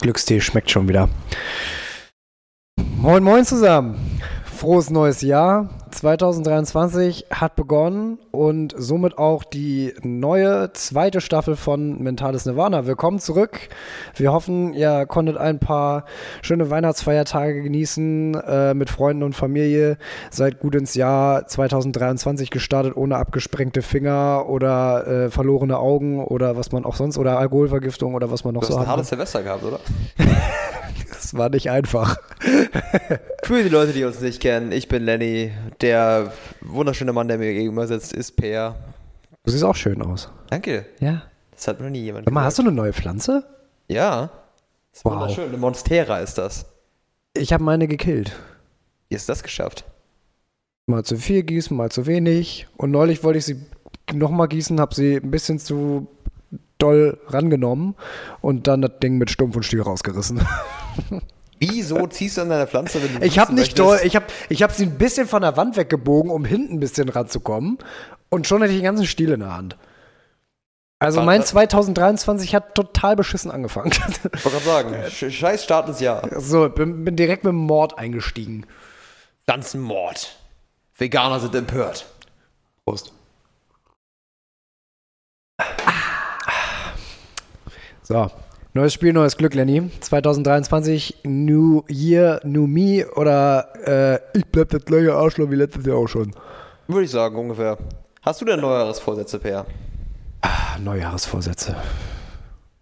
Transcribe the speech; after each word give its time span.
Glückstee 0.00 0.40
schmeckt 0.40 0.70
schon 0.70 0.88
wieder. 0.88 1.08
Moin, 2.96 3.22
moin 3.22 3.44
zusammen. 3.44 4.20
Frohes 4.44 4.90
neues 4.90 5.22
Jahr. 5.22 5.68
2023 6.00 7.26
hat 7.30 7.56
begonnen 7.56 8.18
und 8.30 8.74
somit 8.74 9.18
auch 9.18 9.44
die 9.44 9.92
neue 10.02 10.72
zweite 10.72 11.20
Staffel 11.20 11.56
von 11.56 12.02
Mentales 12.02 12.46
Nirvana. 12.46 12.86
Willkommen 12.86 13.18
zurück. 13.18 13.68
Wir 14.16 14.32
hoffen, 14.32 14.72
ihr 14.72 15.04
konntet 15.04 15.36
ein 15.36 15.58
paar 15.58 16.06
schöne 16.40 16.70
Weihnachtsfeiertage 16.70 17.60
genießen 17.62 18.34
äh, 18.34 18.72
mit 18.72 18.88
Freunden 18.88 19.22
und 19.24 19.34
Familie. 19.34 19.98
Seid 20.30 20.60
gut 20.60 20.74
ins 20.74 20.94
Jahr 20.94 21.46
2023 21.46 22.48
gestartet, 22.48 22.96
ohne 22.96 23.16
abgesprengte 23.18 23.82
Finger 23.82 24.46
oder 24.48 25.06
äh, 25.06 25.30
verlorene 25.30 25.78
Augen 25.78 26.24
oder 26.24 26.56
was 26.56 26.72
man 26.72 26.86
auch 26.86 26.96
sonst 26.96 27.18
oder 27.18 27.38
Alkoholvergiftung 27.38 28.14
oder 28.14 28.30
was 28.30 28.42
man 28.42 28.54
noch 28.54 28.62
Du 28.62 28.68
so 28.68 28.72
hast 28.72 28.78
ein 28.78 28.86
hat. 28.86 28.92
hartes 28.92 29.08
Silvester 29.10 29.42
gehabt, 29.42 29.64
oder? 29.64 29.80
Das 31.30 31.38
war 31.38 31.48
nicht 31.48 31.70
einfach. 31.70 32.16
Für 33.44 33.62
die 33.62 33.68
Leute, 33.68 33.92
die 33.92 34.02
uns 34.02 34.20
nicht 34.20 34.40
kennen, 34.40 34.72
ich 34.72 34.88
bin 34.88 35.04
Lenny. 35.04 35.52
Der 35.80 36.32
wunderschöne 36.60 37.12
Mann, 37.12 37.28
der 37.28 37.38
mir 37.38 37.52
gegenüber 37.52 37.86
sitzt, 37.86 38.12
ist 38.12 38.32
Peer. 38.32 38.74
Du 39.44 39.52
siehst 39.52 39.62
auch 39.62 39.76
schön 39.76 40.02
aus. 40.02 40.28
Danke. 40.48 40.86
Ja. 40.98 41.22
Das 41.52 41.68
hat 41.68 41.80
noch 41.80 41.88
nie 41.88 42.00
jemand 42.00 42.24
Sag 42.24 42.34
mal, 42.34 42.42
hast 42.42 42.58
du 42.58 42.62
eine 42.62 42.72
neue 42.72 42.92
Pflanze? 42.92 43.44
Ja. 43.86 44.30
Das 44.90 44.98
ist 44.98 45.04
Wow. 45.04 45.12
wunderschön. 45.20 45.48
Eine 45.50 45.56
Monstera 45.58 46.18
ist 46.18 46.36
das. 46.36 46.66
Ich 47.34 47.52
habe 47.52 47.62
meine 47.62 47.86
gekillt. 47.86 48.32
Wie 49.08 49.14
hast 49.14 49.28
du 49.28 49.30
das 49.32 49.44
geschafft? 49.44 49.84
Mal 50.86 51.04
zu 51.04 51.16
viel 51.16 51.44
gießen, 51.44 51.76
mal 51.76 51.92
zu 51.92 52.06
wenig. 52.06 52.66
Und 52.76 52.90
neulich 52.90 53.22
wollte 53.22 53.38
ich 53.38 53.44
sie 53.44 53.64
nochmal 54.12 54.48
gießen, 54.48 54.80
habe 54.80 54.96
sie 54.96 55.14
ein 55.18 55.30
bisschen 55.30 55.60
zu 55.60 56.08
doll 56.78 57.20
rangenommen 57.28 57.94
und 58.40 58.66
dann 58.66 58.82
das 58.82 58.98
Ding 59.00 59.16
mit 59.18 59.30
Stumpf 59.30 59.54
und 59.54 59.62
Stiel 59.62 59.82
rausgerissen. 59.82 60.40
Wieso 61.58 62.06
ziehst 62.06 62.36
du 62.38 62.42
an 62.42 62.48
deiner 62.48 62.66
Pflanze, 62.66 63.02
wenn 63.02 63.20
du 63.20 63.26
Ich 63.26 63.38
habe 63.38 63.52
nicht 63.54 63.78
doll, 63.78 64.00
ich 64.04 64.16
habe 64.16 64.26
ich 64.48 64.62
hab 64.62 64.72
sie 64.72 64.84
ein 64.86 64.96
bisschen 64.96 65.26
von 65.28 65.42
der 65.42 65.56
Wand 65.58 65.76
weggebogen, 65.76 66.30
um 66.30 66.44
hinten 66.44 66.74
ein 66.74 66.80
bisschen 66.80 67.08
ranzukommen. 67.10 67.78
Und 68.30 68.46
schon 68.46 68.62
hatte 68.62 68.70
ich 68.72 68.78
den 68.78 68.84
ganzen 68.84 69.06
Stiel 69.06 69.32
in 69.32 69.40
der 69.40 69.52
Hand. 69.54 69.76
Also 70.98 71.20
mein 71.22 71.40
das- 71.40 71.50
2023 71.50 72.54
hat 72.54 72.74
total 72.74 73.16
beschissen 73.16 73.50
angefangen. 73.50 73.90
Ich 73.92 74.44
wollte 74.44 74.50
gerade 74.58 74.64
sagen, 74.64 74.94
sch- 75.08 75.30
scheiß 75.30 75.64
Start 75.64 75.88
ins 75.88 76.00
Jahr. 76.00 76.28
so, 76.40 76.68
bin, 76.68 77.04
bin 77.04 77.16
direkt 77.16 77.44
mit 77.44 77.50
dem 77.52 77.56
Mord 77.56 77.98
eingestiegen. 77.98 78.66
Pflanzenmord. 79.44 80.36
Veganer 80.96 81.40
sind 81.40 81.54
empört. 81.54 82.06
Prost. 82.84 83.12
So, 88.02 88.30
neues 88.74 88.94
Spiel, 88.94 89.12
neues 89.12 89.36
Glück, 89.36 89.54
Lenny. 89.54 89.90
2023, 90.00 91.20
New 91.24 91.82
Year, 91.88 92.40
New 92.44 92.66
Me 92.66 93.06
oder 93.16 93.68
äh, 93.84 94.38
ich 94.38 94.46
bleib 94.46 94.70
das 94.70 94.84
gleiche 94.84 95.14
Arschloch 95.14 95.50
wie 95.50 95.56
letztes 95.56 95.84
Jahr 95.86 95.96
auch 95.96 96.08
schon. 96.08 96.32
Würde 96.86 97.04
ich 97.04 97.10
sagen, 97.10 97.36
ungefähr. 97.36 97.78
Hast 98.22 98.40
du 98.40 98.44
denn 98.44 98.60
Neujahresvorsätze, 98.60 99.38
Peer? 99.38 99.66
Ah, 100.42 100.78
Neujahresvorsätze. 100.78 101.76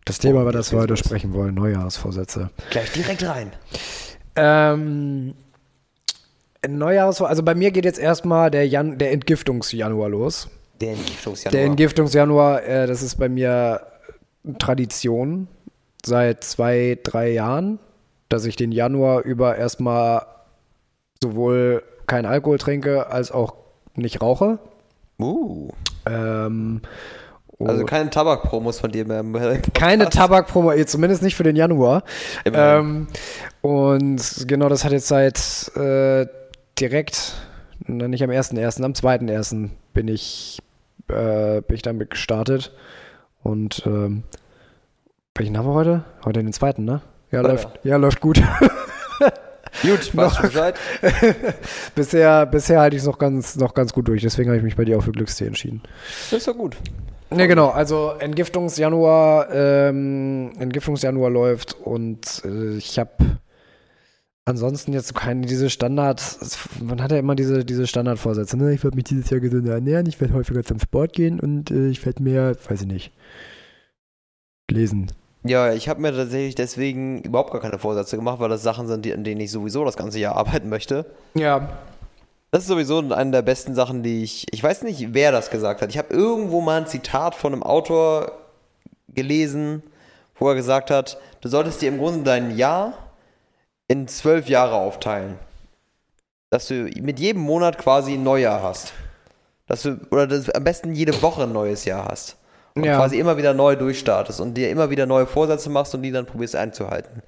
Das 0.05 0.19
Thema, 0.19 0.43
über 0.43 0.53
das 0.53 0.73
wir 0.73 0.81
heute 0.81 0.97
sprechen 0.97 1.35
wollen, 1.35 1.55
Neujahresvorsätze. 1.55 2.51
Gleich 2.71 2.91
direkt 2.93 3.23
rein. 3.25 3.53
Ähm, 4.37 5.35
Neujahresvorsätze, 6.67 7.31
also 7.31 7.43
bei 7.43 7.55
mir 7.55 7.71
geht 7.71 7.85
jetzt 7.85 7.99
erstmal 7.99 8.51
der, 8.51 8.67
Jan 8.67 8.99
der 8.99 9.13
Entgiftungsjanuar 9.13 10.09
los. 10.09 10.49
Der 10.81 10.93
Entgiftungsjanuar. 10.93 11.53
Der 11.53 11.65
Entgiftungsjanuar, 11.67 12.63
äh, 12.63 12.87
das 12.87 13.03
ist 13.03 13.17
bei 13.17 13.29
mir 13.29 13.81
Tradition 14.59 15.49
seit 16.05 16.45
zwei, 16.45 16.99
drei 17.03 17.31
Jahren, 17.31 17.79
dass 18.29 18.45
ich 18.45 18.57
den 18.57 18.73
Januar 18.73 19.23
über 19.23 19.57
erstmal 19.57 20.27
sowohl 21.23 21.83
kein 22.07 22.27
Alkohol 22.27 22.59
trinke 22.59 23.11
als 23.11 23.31
auch 23.33 23.55
nicht 23.95 24.23
rauche. 24.23 24.59
uh. 25.19 25.69
Ähm, 26.07 26.83
Also 27.59 27.85
keine 27.85 28.09
Tabakpromos 28.11 28.79
von 28.79 28.93
dir 28.93 29.05
mehr. 29.05 29.25
keine 29.75 30.09
Tabakpromo, 30.09 30.73
zumindest 30.85 31.23
nicht 31.23 31.35
für 31.35 31.43
den 31.43 31.57
Januar. 31.57 32.05
Ähm, 32.45 33.09
und 33.63 34.45
genau, 34.47 34.69
das 34.69 34.85
hat 34.85 34.93
jetzt 34.93 35.09
seit 35.09 35.73
äh, 35.77 36.27
direkt, 36.79 37.35
nicht 37.87 38.23
am 38.23 38.31
1.1., 38.31 38.85
am 38.85 38.93
2.1. 38.93 39.71
bin 39.93 40.09
ich, 40.09 40.61
äh, 41.09 41.61
bin 41.63 41.75
ich 41.75 41.83
damit 41.83 42.11
gestartet. 42.11 42.73
Und 43.43 43.83
ähm, 43.87 44.23
welchen 45.39 45.57
haben 45.57 45.67
wir 45.67 45.75
heute? 45.75 46.05
Heute 46.25 46.43
den 46.43 46.53
zweiten, 46.53 46.85
ne? 46.85 47.01
Ja, 47.31 47.41
Leider. 47.41 47.55
läuft, 47.55 47.69
ja, 47.85 47.97
läuft 47.97 48.21
gut. 48.21 48.43
Gut, 49.83 50.17
weißt 50.17 50.39
du 50.39 50.43
Bescheid? 50.43 50.75
bisher 51.95 52.47
bisher 52.47 52.81
halte 52.81 52.97
ich 52.97 53.03
es 53.03 53.07
noch 53.07 53.19
ganz, 53.19 53.57
noch 53.57 53.75
ganz 53.75 53.93
gut 53.93 54.09
durch, 54.09 54.23
deswegen 54.23 54.49
habe 54.49 54.57
ich 54.57 54.65
mich 54.65 54.77
bei 54.77 54.85
dir 54.85 54.99
auch 54.99 55.03
für 55.03 55.13
Glückstee 55.13 55.47
entschieden. 55.47 55.83
Das 56.31 56.41
ist 56.41 56.49
doch 56.49 56.57
gut. 56.57 56.77
Ne, 57.31 57.47
genau, 57.47 57.69
also 57.69 58.13
Entgiftungsjanuar, 58.19 59.49
ähm, 59.53 60.53
Entgiftungsjanuar 60.59 61.31
läuft 61.31 61.75
und 61.75 62.43
äh, 62.45 62.77
ich 62.77 62.99
habe 62.99 63.13
ansonsten 64.47 64.95
jetzt 64.95 65.15
keine 65.15 65.47
diese 65.47 65.69
Standard, 65.69 66.23
man 66.83 67.03
hat 67.03 67.13
ja 67.13 67.19
immer 67.19 67.35
diese, 67.35 67.67
diese 67.67 67.87
Standardvorsätze, 67.87 68.57
ne? 68.57 68.73
Ich 68.73 68.83
werde 68.83 68.97
mich 68.97 69.05
dieses 69.05 69.29
Jahr 69.29 69.41
gesünder 69.41 69.75
ernähren, 69.75 70.07
ich 70.07 70.21
werde 70.21 70.33
häufiger 70.33 70.65
zum 70.65 70.81
Sport 70.81 71.13
gehen 71.13 71.39
und 71.39 71.71
äh, 71.71 71.89
ich 71.89 72.05
werde 72.07 72.23
mehr, 72.23 72.57
weiß 72.69 72.81
ich 72.81 72.87
nicht, 72.87 73.13
lesen. 74.71 75.13
Ja, 75.45 75.73
ich 75.73 75.89
habe 75.89 76.01
mir 76.01 76.13
tatsächlich 76.13 76.55
deswegen 76.55 77.23
überhaupt 77.23 77.53
gar 77.53 77.61
keine 77.61 77.79
Vorsätze 77.79 78.17
gemacht, 78.17 78.41
weil 78.41 78.49
das 78.49 78.63
Sachen 78.63 78.87
sind, 78.89 79.05
die, 79.05 79.13
an 79.13 79.25
denen 79.25 79.41
ich 79.41 79.51
sowieso 79.51 79.85
das 79.85 79.97
ganze 79.97 80.19
Jahr 80.19 80.37
arbeiten 80.37 80.69
möchte. 80.69 81.07
Ja. 81.35 81.69
Das 82.51 82.63
ist 82.63 82.69
sowieso 82.69 82.99
eine 82.99 83.31
der 83.31 83.43
besten 83.43 83.75
Sachen, 83.75 84.03
die 84.03 84.23
ich. 84.23 84.47
Ich 84.53 84.63
weiß 84.63 84.83
nicht, 84.83 85.13
wer 85.13 85.33
das 85.33 85.51
gesagt 85.51 85.83
hat. 85.83 85.91
Ich 85.91 85.99
habe 85.99 86.13
irgendwo 86.13 86.61
mal 86.61 86.81
ein 86.81 86.87
Zitat 86.87 87.35
von 87.35 87.53
einem 87.53 87.63
Autor 87.63 88.33
gelesen, 89.09 89.83
wo 90.37 90.49
er 90.49 90.55
gesagt 90.55 90.91
hat, 90.91 91.19
du 91.41 91.49
solltest 91.49 91.83
dir 91.83 91.89
im 91.89 91.99
Grunde 91.99 92.25
dein 92.25 92.57
Jahr 92.57 92.95
in 93.87 94.09
zwölf 94.09 94.49
Jahre 94.49 94.77
aufteilen. 94.77 95.39
Dass 96.51 96.69
du 96.69 96.91
mit 97.01 97.21
jedem 97.21 97.43
Monat 97.43 97.77
quasi 97.77 98.15
ein 98.15 98.23
Neujahr 98.23 98.63
hast. 98.63 98.95
Dass 99.67 99.83
du, 99.83 100.01
oder 100.11 100.27
dass 100.27 100.45
du 100.45 100.55
am 100.55 100.65
besten 100.65 100.95
jede 100.95 101.21
Woche 101.21 101.43
ein 101.43 101.53
neues 101.53 101.85
Jahr 101.85 102.09
hast. 102.09 102.38
Und 102.79 102.85
Ja. 102.85 102.97
quasi 102.97 103.19
immer 103.19 103.37
wieder 103.37 103.55
neu 103.55 103.77
durchstartest 103.77 104.41
und 104.41 104.55
dir 104.55 104.71
immer 104.71 104.91
wieder 104.91 105.07
neue 105.07 105.27
Vorsätze 105.27 105.71
machst 105.71 105.95
und 105.95 106.03
die 106.03 106.13
dann 106.13 106.27
probierst 106.27 106.57
einzuhalten. 106.57 107.23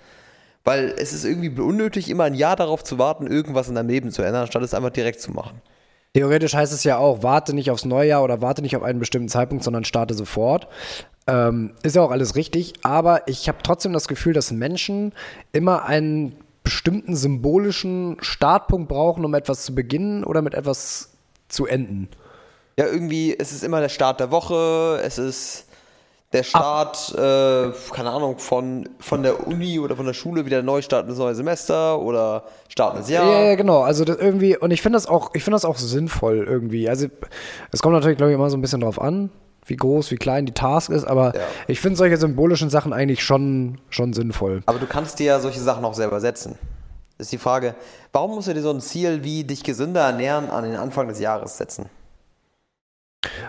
Weil 0.65 0.95
es 0.99 1.13
ist 1.13 1.25
irgendwie 1.25 1.61
unnötig, 1.61 2.11
immer 2.11 2.25
ein 2.25 2.35
Jahr 2.35 2.57
darauf 2.57 2.85
zu 2.85 2.99
warten, 2.99 3.27
irgendwas 3.27 3.69
in 3.69 3.75
deinem 3.75 3.89
Leben 3.89 4.11
zu 4.11 4.23
ändern, 4.23 4.43
anstatt 4.43 4.63
es 4.63 4.75
einfach 4.75 4.91
direkt 4.91 5.21
zu 5.21 5.33
machen. 5.33 5.61
Theoretisch 6.15 6.55
heißt 6.55 6.73
es 6.73 6.85
ja 6.85 6.99
auch, 6.99 7.23
warte 7.23 7.55
nicht 7.55 7.71
aufs 7.71 7.85
Neujahr 7.85 8.23
oder 8.23 8.43
warte 8.43 8.63
nicht 8.63 8.77
auf 8.77 8.83
einen 8.83 8.99
bestimmten 8.99 9.29
Zeitpunkt, 9.29 9.65
sondern 9.65 9.85
starte 9.85 10.15
sofort. 10.15 10.67
Ähm, 11.27 11.73
ist 11.83 11.95
ja 11.97 12.03
auch 12.03 12.11
alles 12.11 12.35
richtig, 12.35 12.75
aber 12.83 13.29
ich 13.29 13.49
habe 13.49 13.59
trotzdem 13.63 13.93
das 13.93 14.09
Gefühl, 14.09 14.33
dass 14.33 14.51
Menschen 14.51 15.13
immer 15.53 15.85
einen 15.85 16.35
bestimmten 16.65 17.15
symbolischen 17.17 18.17
Startpunkt 18.21 18.89
brauchen, 18.89 19.25
um 19.25 19.35
etwas 19.35 19.65
zu 19.65 19.75
beginnen 19.75 20.25
oder 20.25 20.43
mit 20.43 20.55
etwas 20.55 21.13
zu 21.49 21.67
enden. 21.67 22.09
Ja, 22.81 22.87
irgendwie, 22.87 23.39
es 23.39 23.53
ist 23.53 23.63
immer 23.63 23.81
der 23.83 23.91
Start 23.91 24.21
der 24.21 24.31
Woche, 24.31 24.99
es 25.05 25.19
ist 25.19 25.67
der 26.33 26.45
Start, 26.45 27.13
äh, 27.15 27.73
keine 27.95 28.11
Ahnung, 28.11 28.39
von, 28.39 28.89
von 29.01 29.23
der 29.23 29.47
Uni 29.47 29.79
oder 29.79 29.97
von 29.97 30.07
der 30.07 30.15
Schule 30.15 30.47
wieder 30.47 30.63
neu 30.63 30.81
starten 30.81 31.11
ins 31.11 31.19
neue 31.19 31.35
Semester 31.35 32.01
oder 32.01 32.45
starten 32.69 32.97
ins 32.97 33.11
Jahr. 33.11 33.27
Ja, 33.27 33.43
ja, 33.51 33.55
genau. 33.55 33.83
Also 33.83 34.07
das 34.07 34.17
irgendwie, 34.17 34.57
und 34.57 34.71
ich 34.71 34.81
finde 34.81 34.97
das 34.97 35.07
auch, 35.07 35.33
ich 35.35 35.45
finde 35.45 35.57
das 35.57 35.67
auch 35.67 35.77
sinnvoll 35.77 36.47
irgendwie. 36.49 36.89
Also 36.89 37.09
es 37.71 37.83
kommt 37.83 37.93
natürlich, 37.93 38.17
glaube 38.17 38.31
ich, 38.33 38.35
immer 38.35 38.49
so 38.49 38.57
ein 38.57 38.63
bisschen 38.63 38.81
drauf 38.81 38.99
an, 38.99 39.29
wie 39.67 39.77
groß, 39.77 40.11
wie 40.11 40.17
klein 40.17 40.47
die 40.47 40.55
Task 40.55 40.89
ist, 40.89 41.05
aber 41.05 41.35
Ja. 41.35 41.43
ich 41.67 41.81
finde 41.81 41.99
solche 41.99 42.17
symbolischen 42.17 42.71
Sachen 42.71 42.95
eigentlich 42.95 43.23
schon, 43.23 43.79
schon 43.91 44.15
sinnvoll. 44.15 44.63
Aber 44.65 44.79
du 44.79 44.87
kannst 44.87 45.19
dir 45.19 45.27
ja 45.27 45.39
solche 45.41 45.61
Sachen 45.61 45.85
auch 45.85 45.93
selber 45.93 46.19
setzen. 46.19 46.57
Das 47.19 47.27
ist 47.27 47.33
die 47.33 47.39
Frage, 47.39 47.75
warum 48.11 48.37
musst 48.37 48.49
du 48.49 48.55
dir 48.55 48.63
so 48.63 48.71
ein 48.71 48.81
Ziel 48.81 49.23
wie 49.23 49.45
dich 49.45 49.65
gesünder 49.65 50.01
ernähren 50.01 50.49
an 50.49 50.65
den 50.65 50.77
Anfang 50.77 51.09
des 51.09 51.21
Jahres 51.21 51.59
setzen? 51.59 51.91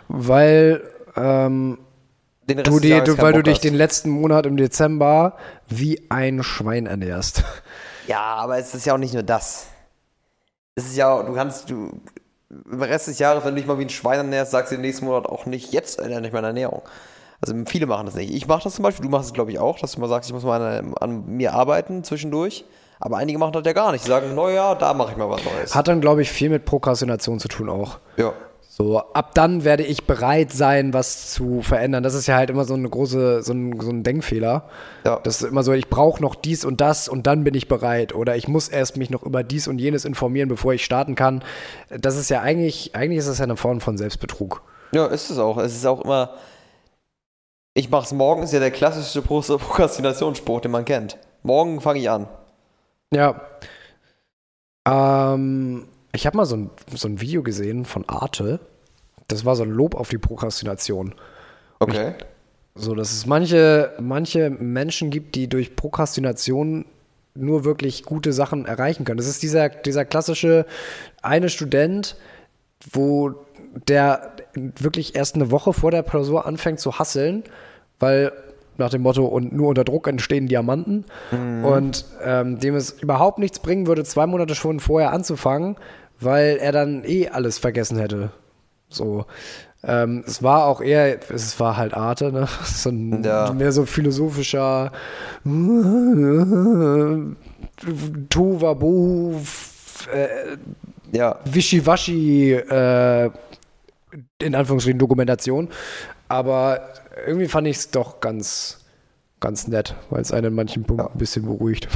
Weil 0.07 0.81
ähm, 1.15 1.77
du, 2.47 2.79
die, 2.79 3.01
du, 3.01 3.17
weil 3.17 3.33
du 3.33 3.43
dich 3.43 3.55
hast. 3.55 3.63
den 3.63 3.75
letzten 3.75 4.09
Monat 4.09 4.45
im 4.45 4.57
Dezember 4.57 5.37
wie 5.67 6.05
ein 6.09 6.43
Schwein 6.43 6.85
ernährst. 6.85 7.43
Ja, 8.07 8.21
aber 8.21 8.57
es 8.57 8.73
ist 8.73 8.85
ja 8.85 8.93
auch 8.93 8.97
nicht 8.97 9.13
nur 9.13 9.23
das. 9.23 9.67
Es 10.75 10.85
ist 10.85 10.97
ja, 10.97 11.21
du 11.21 11.33
kannst, 11.33 11.69
du, 11.69 12.01
im 12.49 12.81
Rest 12.81 13.07
des 13.07 13.19
Jahres, 13.19 13.45
wenn 13.45 13.55
du 13.55 13.61
dich 13.61 13.67
mal 13.67 13.77
wie 13.77 13.85
ein 13.85 13.89
Schwein 13.89 14.17
ernährst, 14.17 14.51
sagst 14.51 14.71
du 14.71 14.75
den 14.75 14.81
nächsten 14.81 15.05
Monat 15.05 15.27
auch 15.27 15.45
nicht, 15.45 15.71
jetzt 15.71 15.99
ändere 15.99 16.25
ich 16.25 16.33
meine 16.33 16.47
Ernährung. 16.47 16.81
Also 17.41 17.55
viele 17.65 17.85
machen 17.85 18.05
das 18.05 18.15
nicht. 18.15 18.33
Ich 18.33 18.47
mache 18.47 18.63
das 18.63 18.75
zum 18.75 18.83
Beispiel, 18.83 19.05
du 19.05 19.11
machst 19.11 19.27
es 19.27 19.33
glaube 19.33 19.51
ich 19.51 19.59
auch, 19.59 19.79
dass 19.79 19.93
du 19.93 20.01
mal 20.01 20.07
sagst, 20.07 20.29
ich 20.29 20.33
muss 20.33 20.43
mal 20.43 20.61
an, 20.61 20.93
an 20.99 21.25
mir 21.25 21.53
arbeiten 21.53 22.03
zwischendurch. 22.03 22.65
Aber 22.99 23.17
einige 23.17 23.39
machen 23.39 23.53
das 23.53 23.63
ja 23.65 23.73
gar 23.73 23.91
nicht. 23.91 24.05
Die 24.05 24.09
sagen, 24.09 24.35
naja, 24.35 24.75
da 24.75 24.93
mache 24.93 25.11
ich 25.11 25.17
mal 25.17 25.27
was 25.27 25.43
Neues. 25.43 25.73
Hat 25.73 25.87
dann, 25.87 26.01
glaube 26.01 26.21
ich, 26.21 26.31
viel 26.31 26.49
mit 26.49 26.65
Prokrastination 26.65 27.39
zu 27.39 27.47
tun 27.47 27.69
auch. 27.69 27.97
ja. 28.17 28.33
So, 28.73 28.99
ab 28.99 29.35
dann 29.35 29.65
werde 29.65 29.83
ich 29.83 30.05
bereit 30.07 30.53
sein, 30.53 30.93
was 30.93 31.33
zu 31.33 31.61
verändern. 31.61 32.03
Das 32.03 32.13
ist 32.13 32.27
ja 32.27 32.37
halt 32.37 32.49
immer 32.49 32.63
so 32.63 32.73
eine 32.73 32.89
große, 32.89 33.43
so 33.43 33.51
ein, 33.51 33.77
so 33.81 33.89
ein 33.89 34.03
Denkfehler. 34.03 34.69
Ja. 35.03 35.19
Das 35.19 35.41
ist 35.41 35.49
immer 35.49 35.63
so, 35.63 35.73
ich 35.73 35.89
brauche 35.89 36.21
noch 36.21 36.35
dies 36.35 36.63
und 36.63 36.79
das 36.79 37.09
und 37.09 37.27
dann 37.27 37.43
bin 37.43 37.53
ich 37.53 37.67
bereit. 37.67 38.15
Oder 38.15 38.37
ich 38.37 38.47
muss 38.47 38.69
erst 38.69 38.95
mich 38.95 39.09
noch 39.09 39.23
über 39.23 39.43
dies 39.43 39.67
und 39.67 39.79
jenes 39.79 40.05
informieren, 40.05 40.47
bevor 40.47 40.71
ich 40.73 40.85
starten 40.85 41.15
kann. 41.15 41.43
Das 41.89 42.15
ist 42.15 42.29
ja 42.29 42.39
eigentlich, 42.39 42.95
eigentlich 42.95 43.19
ist 43.19 43.27
das 43.27 43.39
ja 43.39 43.43
eine 43.43 43.57
Form 43.57 43.81
von 43.81 43.97
Selbstbetrug. 43.97 44.61
Ja, 44.93 45.05
ist 45.07 45.29
es 45.29 45.37
auch. 45.37 45.57
Es 45.57 45.75
ist 45.75 45.85
auch 45.85 45.99
immer, 46.05 46.35
ich 47.73 47.89
mach's 47.89 48.13
morgen, 48.13 48.41
ist 48.41 48.53
ja 48.53 48.61
der 48.61 48.71
klassische 48.71 49.21
Pro- 49.21 49.41
Prokrastinationsspruch, 49.41 50.61
den 50.61 50.71
man 50.71 50.85
kennt. 50.85 51.17
Morgen 51.43 51.81
fange 51.81 51.99
ich 51.99 52.09
an. 52.09 52.29
Ja. 53.13 53.41
Ähm, 54.87 55.89
ich 56.13 56.25
habe 56.25 56.37
mal 56.37 56.45
so 56.45 56.55
ein, 56.55 56.69
so 56.93 57.07
ein 57.07 57.21
Video 57.21 57.43
gesehen 57.43 57.85
von 57.85 58.07
Arte. 58.07 58.59
Das 59.27 59.45
war 59.45 59.55
so 59.55 59.63
ein 59.63 59.69
Lob 59.69 59.95
auf 59.95 60.09
die 60.09 60.17
Prokrastination. 60.17 61.15
Okay. 61.79 62.13
So, 62.75 62.95
dass 62.95 63.11
es 63.11 63.25
manche, 63.25 63.93
manche 63.99 64.49
Menschen 64.49 65.09
gibt, 65.09 65.35
die 65.35 65.47
durch 65.47 65.75
Prokrastination 65.75 66.85
nur 67.33 67.63
wirklich 67.63 68.03
gute 68.03 68.33
Sachen 68.33 68.65
erreichen 68.65 69.05
können. 69.05 69.17
Das 69.17 69.27
ist 69.27 69.41
dieser, 69.43 69.69
dieser 69.69 70.05
klassische 70.05 70.65
eine 71.21 71.49
Student, 71.49 72.17
wo 72.91 73.33
der 73.87 74.33
wirklich 74.53 75.15
erst 75.15 75.35
eine 75.35 75.51
Woche 75.51 75.71
vor 75.71 75.91
der 75.91 76.03
Klausur 76.03 76.45
anfängt 76.45 76.79
zu 76.79 76.99
hasseln, 76.99 77.43
weil 77.99 78.33
nach 78.77 78.89
dem 78.89 79.01
Motto, 79.01 79.25
und 79.25 79.53
nur 79.53 79.69
unter 79.69 79.83
Druck 79.83 80.07
entstehen 80.07 80.47
Diamanten. 80.47 81.05
Und 81.63 82.05
ähm, 82.23 82.59
dem 82.59 82.75
es 82.75 82.91
überhaupt 83.01 83.37
nichts 83.37 83.59
bringen 83.59 83.85
würde, 83.85 84.03
zwei 84.03 84.25
Monate 84.25 84.55
schon 84.55 84.79
vorher 84.79 85.11
anzufangen, 85.11 85.75
weil 86.21 86.57
er 86.57 86.71
dann 86.71 87.03
eh 87.05 87.27
alles 87.29 87.57
vergessen 87.57 87.97
hätte. 87.97 88.31
So. 88.89 89.25
Ähm, 89.83 90.23
es 90.27 90.43
war 90.43 90.65
auch 90.67 90.79
eher, 90.81 91.17
es 91.31 91.59
war 91.59 91.75
halt 91.75 91.93
Arte, 91.95 92.31
ne? 92.31 92.47
So 92.63 92.89
ein, 92.89 93.23
Ja. 93.23 93.51
mehr 93.51 93.71
so 93.71 93.85
philosophischer 93.85 94.91
Tohuwabohu, 98.29 99.41
äh, 100.13 100.27
Ja. 101.11 101.39
Wischiwaschi, 101.45 102.53
äh, 102.53 103.29
in 104.39 104.55
Anführungsstrichen 104.55 104.99
Dokumentation. 104.99 105.67
Aber 106.29 106.81
irgendwie 107.25 107.47
fand 107.49 107.67
ich 107.67 107.77
es 107.77 107.91
doch 107.91 108.21
ganz, 108.21 108.80
ganz 109.41 109.67
nett, 109.67 109.95
weil 110.09 110.21
es 110.21 110.31
einen 110.31 110.47
in 110.47 110.53
manchen 110.53 110.83
Punkten 110.83 111.07
ein 111.07 111.17
bisschen 111.17 111.45
beruhigt. 111.45 111.87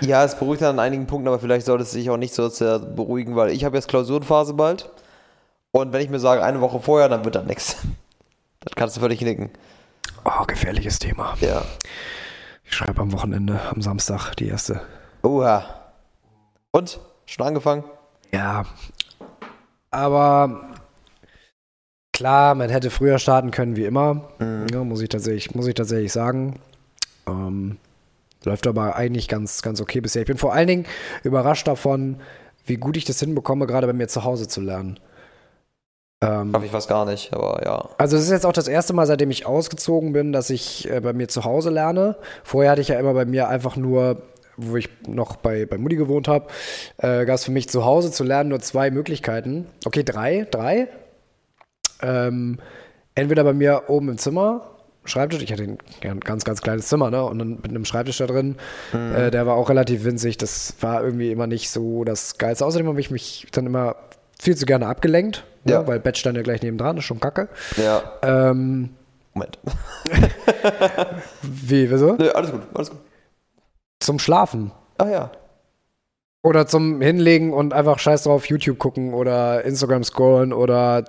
Ja, 0.00 0.24
es 0.24 0.38
beruhigt 0.38 0.60
dann 0.60 0.78
an 0.78 0.84
einigen 0.84 1.06
Punkten, 1.06 1.28
aber 1.28 1.38
vielleicht 1.38 1.64
sollte 1.64 1.84
es 1.84 1.92
sich 1.92 2.10
auch 2.10 2.16
nicht 2.16 2.34
so 2.34 2.48
sehr 2.48 2.78
beruhigen, 2.78 3.36
weil 3.36 3.50
ich 3.50 3.64
habe 3.64 3.76
jetzt 3.76 3.88
Klausurenphase 3.88 4.54
bald. 4.54 4.90
Und 5.70 5.92
wenn 5.92 6.02
ich 6.02 6.10
mir 6.10 6.18
sage, 6.18 6.42
eine 6.42 6.60
Woche 6.60 6.80
vorher, 6.80 7.08
dann 7.08 7.24
wird 7.24 7.34
das 7.34 7.46
nichts. 7.46 7.76
Das 8.60 8.74
kannst 8.74 8.96
du 8.96 9.00
völlig 9.00 9.20
knicken. 9.20 9.50
Oh, 10.24 10.44
gefährliches 10.44 10.98
Thema. 10.98 11.36
Ja. 11.40 11.62
Ich 12.64 12.74
schreibe 12.74 13.00
am 13.00 13.12
Wochenende, 13.12 13.60
am 13.70 13.80
Samstag, 13.80 14.34
die 14.34 14.48
erste. 14.48 14.80
Oha. 15.22 15.64
Und? 16.72 16.98
Schon 17.24 17.46
angefangen? 17.46 17.84
Ja. 18.32 18.64
Aber 19.92 20.72
klar, 22.12 22.56
man 22.56 22.68
hätte 22.68 22.90
früher 22.90 23.20
starten 23.20 23.52
können, 23.52 23.76
wie 23.76 23.84
immer. 23.84 24.28
Ja, 24.72 24.82
muss, 24.82 25.00
ich 25.00 25.08
tatsächlich, 25.08 25.54
muss 25.54 25.68
ich 25.68 25.74
tatsächlich 25.74 26.12
sagen. 26.12 26.60
Ähm, 27.28 27.76
läuft 28.44 28.66
aber 28.66 28.96
eigentlich 28.96 29.28
ganz, 29.28 29.62
ganz 29.62 29.80
okay 29.80 30.00
bisher. 30.00 30.22
Ich 30.22 30.28
bin 30.28 30.38
vor 30.38 30.52
allen 30.52 30.68
Dingen 30.68 30.86
überrascht 31.22 31.68
davon, 31.68 32.20
wie 32.66 32.76
gut 32.76 32.96
ich 32.96 33.04
das 33.04 33.20
hinbekomme, 33.20 33.66
gerade 33.66 33.86
bei 33.86 33.92
mir 33.92 34.08
zu 34.08 34.24
Hause 34.24 34.48
zu 34.48 34.60
lernen. 34.60 34.98
Ähm, 36.20 36.52
Hab 36.52 36.64
ich 36.64 36.70
fast 36.70 36.88
gar 36.88 37.04
nicht, 37.04 37.32
aber 37.32 37.62
ja. 37.64 37.88
also 37.96 38.16
es 38.16 38.24
ist 38.24 38.30
jetzt 38.30 38.44
auch 38.44 38.52
das 38.52 38.66
erste 38.66 38.92
Mal, 38.92 39.06
seitdem 39.06 39.30
ich 39.30 39.46
ausgezogen 39.46 40.12
bin, 40.12 40.32
dass 40.32 40.50
ich 40.50 40.90
äh, 40.90 41.00
bei 41.00 41.12
mir 41.12 41.28
zu 41.28 41.44
Hause 41.44 41.70
lerne. 41.70 42.16
Vorher 42.42 42.72
hatte 42.72 42.80
ich 42.80 42.88
ja 42.88 42.98
immer 42.98 43.14
bei 43.14 43.24
mir 43.24 43.48
einfach 43.48 43.76
nur, 43.76 44.22
wo 44.56 44.76
ich 44.76 44.88
noch 45.06 45.36
bei, 45.36 45.64
bei 45.64 45.78
Mutti 45.78 45.94
gewohnt 45.94 46.26
habe, 46.26 46.48
äh, 46.96 47.24
gab 47.24 47.36
es 47.36 47.44
für 47.44 47.52
mich 47.52 47.68
zu 47.68 47.84
Hause 47.84 48.10
zu 48.10 48.24
lernen 48.24 48.50
nur 48.50 48.58
zwei 48.58 48.90
Möglichkeiten. 48.90 49.66
Okay, 49.84 50.02
drei, 50.02 50.46
drei. 50.50 50.88
Ähm, 52.02 52.58
entweder 53.14 53.44
bei 53.44 53.52
mir 53.52 53.84
oben 53.86 54.08
im 54.08 54.18
Zimmer, 54.18 54.77
Schreibtisch, 55.08 55.42
ich 55.42 55.52
hatte 55.52 55.64
ein, 55.64 56.20
ganz, 56.20 56.44
ganz 56.44 56.62
kleines 56.62 56.88
Zimmer, 56.88 57.10
ne? 57.10 57.24
Und 57.24 57.38
dann 57.38 57.50
mit 57.56 57.68
einem 57.68 57.84
Schreibtisch 57.84 58.18
da 58.18 58.26
drin. 58.26 58.56
Äh, 58.92 59.30
der 59.30 59.46
war 59.46 59.54
auch 59.54 59.68
relativ 59.68 60.04
winzig. 60.04 60.36
Das 60.36 60.74
war 60.80 61.02
irgendwie 61.02 61.32
immer 61.32 61.46
nicht 61.46 61.70
so 61.70 62.04
das 62.04 62.38
Geilste. 62.38 62.64
Außerdem 62.64 62.86
habe 62.86 63.00
ich 63.00 63.10
mich 63.10 63.46
dann 63.52 63.66
immer 63.66 63.96
viel 64.40 64.56
zu 64.56 64.66
gerne 64.66 64.86
abgelenkt, 64.86 65.44
ne? 65.64 65.72
Ja. 65.72 65.86
weil 65.86 66.00
Bett 66.00 66.16
stand 66.16 66.36
ja 66.36 66.42
gleich 66.42 66.62
nebendran, 66.62 66.96
ist 66.96 67.04
schon 67.04 67.20
kacke. 67.20 67.48
Ja. 67.76 68.02
Ähm, 68.22 68.90
Moment. 69.34 69.58
wie, 71.42 71.90
wieso? 71.90 72.14
Nö, 72.14 72.30
alles 72.30 72.50
gut, 72.50 72.62
alles 72.74 72.90
gut. 72.90 72.98
Zum 74.00 74.18
Schlafen. 74.18 74.72
Ah 74.98 75.08
ja. 75.08 75.30
Oder 76.42 76.66
zum 76.66 77.00
Hinlegen 77.00 77.52
und 77.52 77.72
einfach 77.72 77.98
scheiß 77.98 78.24
drauf 78.24 78.46
YouTube 78.46 78.78
gucken 78.78 79.12
oder 79.12 79.64
Instagram 79.64 80.04
scrollen 80.04 80.52
oder 80.52 81.04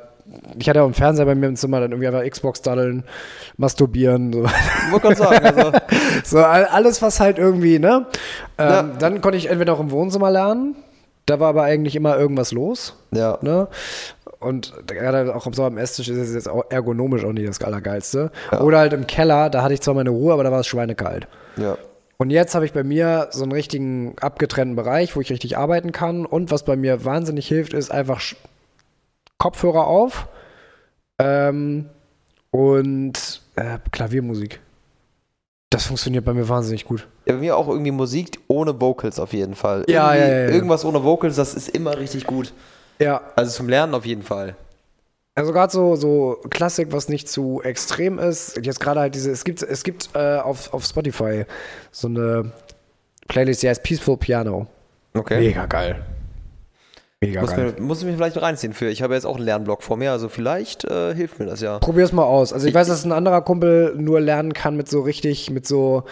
ich 0.58 0.70
hatte 0.70 0.82
auch 0.82 0.86
einen 0.86 0.94
Fernseher 0.94 1.26
bei 1.26 1.36
mir 1.36 1.48
im 1.48 1.56
Zimmer, 1.56 1.80
dann 1.80 1.92
irgendwie 1.92 2.08
einfach 2.08 2.30
Xbox 2.30 2.62
daddeln, 2.62 3.04
masturbieren, 3.58 4.34
so. 4.34 4.44
Wollte 4.92 5.08
gerade 5.08 5.16
sagen, 5.16 5.46
also, 5.46 5.72
so 6.24 6.38
all- 6.40 6.66
alles, 6.66 7.02
was 7.02 7.20
halt 7.20 7.38
irgendwie, 7.38 7.80
ne? 7.80 8.06
Ähm. 8.58 8.92
Dann 9.00 9.22
konnte 9.22 9.38
ich 9.38 9.50
entweder 9.50 9.74
auch 9.74 9.80
im 9.80 9.92
Wohnzimmer 9.92 10.32
lernen, 10.32 10.76
da 11.26 11.40
war 11.40 11.50
aber 11.50 11.64
eigentlich 11.64 11.96
immer 11.96 12.18
irgendwas 12.18 12.52
los, 12.52 12.96
ja. 13.12 13.38
ne? 13.42 13.68
Und 14.40 14.74
gerade 14.88 15.36
auch 15.36 15.46
so 15.52 15.66
am 15.66 15.78
Esstisch 15.78 16.08
ist 16.08 16.18
es 16.18 16.34
jetzt 16.34 16.48
auch 16.48 16.64
ergonomisch 16.70 17.26
auch 17.26 17.34
nicht 17.34 17.48
das 17.48 17.62
Allergeilste. 17.62 18.32
Ja. 18.52 18.62
Oder 18.62 18.80
halt 18.80 18.94
im 18.94 19.06
Keller, 19.06 19.50
da 19.50 19.64
hatte 19.64 19.74
ich 19.74 19.82
zwar 19.82 19.96
meine 19.96 20.12
Ruhe, 20.12 20.32
aber 20.32 20.44
da 20.44 20.52
war 20.52 20.62
es 20.62 20.68
schweinekalt. 20.68 21.28
Ja. 21.58 21.78
Und 22.18 22.30
jetzt 22.32 22.56
habe 22.56 22.66
ich 22.66 22.74
bei 22.74 22.84
mir 22.84 23.28
so 23.32 23.44
einen 23.44 23.52
richtigen 23.52 24.16
abgetrennten 24.20 24.76
Bereich, 24.76 25.16
wo 25.16 25.22
ich 25.22 25.30
richtig 25.32 25.58
arbeiten 25.58 25.92
kann. 25.92 26.26
Und 26.26 26.52
was 26.52 26.64
bei 26.64 26.76
mir 26.76 27.04
wahnsinnig 27.04 27.48
hilft, 27.48 27.74
ist 27.74 27.92
einfach 27.92 28.22
Kopfhörer 29.40 29.88
auf 29.88 30.28
ähm, 31.18 31.90
und 32.52 33.42
äh, 33.56 33.80
Klaviermusik. 33.92 34.60
Das 35.72 35.86
funktioniert 35.86 36.26
bei 36.26 36.34
mir 36.34 36.48
wahnsinnig 36.50 36.86
gut. 36.86 37.08
Ja, 37.26 37.34
bei 37.34 37.40
mir 37.40 37.58
auch 37.58 37.68
irgendwie 37.68 37.92
Musik 37.92 38.40
ohne 38.48 38.80
Vocals 38.82 39.20
auf 39.20 39.34
jeden 39.34 39.56
Fall. 39.56 39.86
Ja, 39.88 40.14
ja, 40.16 40.22
ja, 40.28 40.28
ja. 40.28 40.50
Irgendwas 40.50 40.84
ohne 40.86 41.04
Vocals, 41.04 41.36
das 41.36 41.54
ist 41.54 41.70
immer 41.70 41.98
richtig 41.98 42.26
gut. 42.26 42.54
Ja, 43.00 43.22
Also 43.36 43.52
zum 43.52 43.70
Lernen 43.70 43.94
auf 43.94 44.06
jeden 44.06 44.24
Fall. 44.24 44.56
also 45.36 45.54
gerade 45.54 45.72
so, 45.72 45.96
so 45.96 46.38
Klassik, 46.50 46.92
was 46.92 47.08
nicht 47.08 47.30
zu 47.30 47.62
extrem 47.64 48.20
ist. 48.20 48.58
Jetzt 48.66 48.80
gerade 48.80 49.00
halt 49.00 49.16
diese, 49.16 49.32
es 49.32 49.44
gibt, 49.46 49.62
es 49.64 49.84
gibt 49.84 50.10
äh, 50.16 50.38
auf, 50.38 50.74
auf 50.74 50.84
Spotify 50.84 51.46
so 51.92 52.08
eine 52.08 52.52
Playlist, 53.28 53.62
die 53.64 53.70
heißt 53.70 53.84
Peaceful 53.84 54.18
Piano. 54.18 54.68
Okay. 55.14 55.40
Mega 55.40 55.66
geil. 55.68 56.04
Mega 57.22 57.42
Muss, 57.42 57.52
geil. 57.52 57.74
mir, 57.78 57.82
muss 57.82 58.00
ich 58.00 58.06
mir 58.06 58.14
vielleicht 58.14 58.42
reinziehen 58.42 58.72
für. 58.74 58.88
Ich 58.90 59.02
habe 59.02 59.14
jetzt 59.14 59.26
auch 59.26 59.36
einen 59.36 59.44
Lernblock 59.46 59.84
vor 59.84 59.98
mir, 59.98 60.12
also 60.14 60.30
vielleicht 60.30 60.86
äh, 60.86 61.14
hilft 61.14 61.38
mir 61.40 61.46
das 61.48 61.60
ja. 61.60 61.80
Probier's 61.80 62.14
mal 62.14 62.24
aus. 62.24 62.54
Also 62.54 62.66
ich 62.68 62.74
weiß, 62.74 62.88
dass 62.88 63.04
ein 63.04 63.12
anderer 63.12 63.42
Kumpel 63.42 63.94
nur 63.98 64.22
lernen 64.22 64.54
kann 64.54 64.78
mit 64.78 64.88
so 64.88 65.02
richtig, 65.02 65.50
mit 65.50 65.68
so 65.68 66.04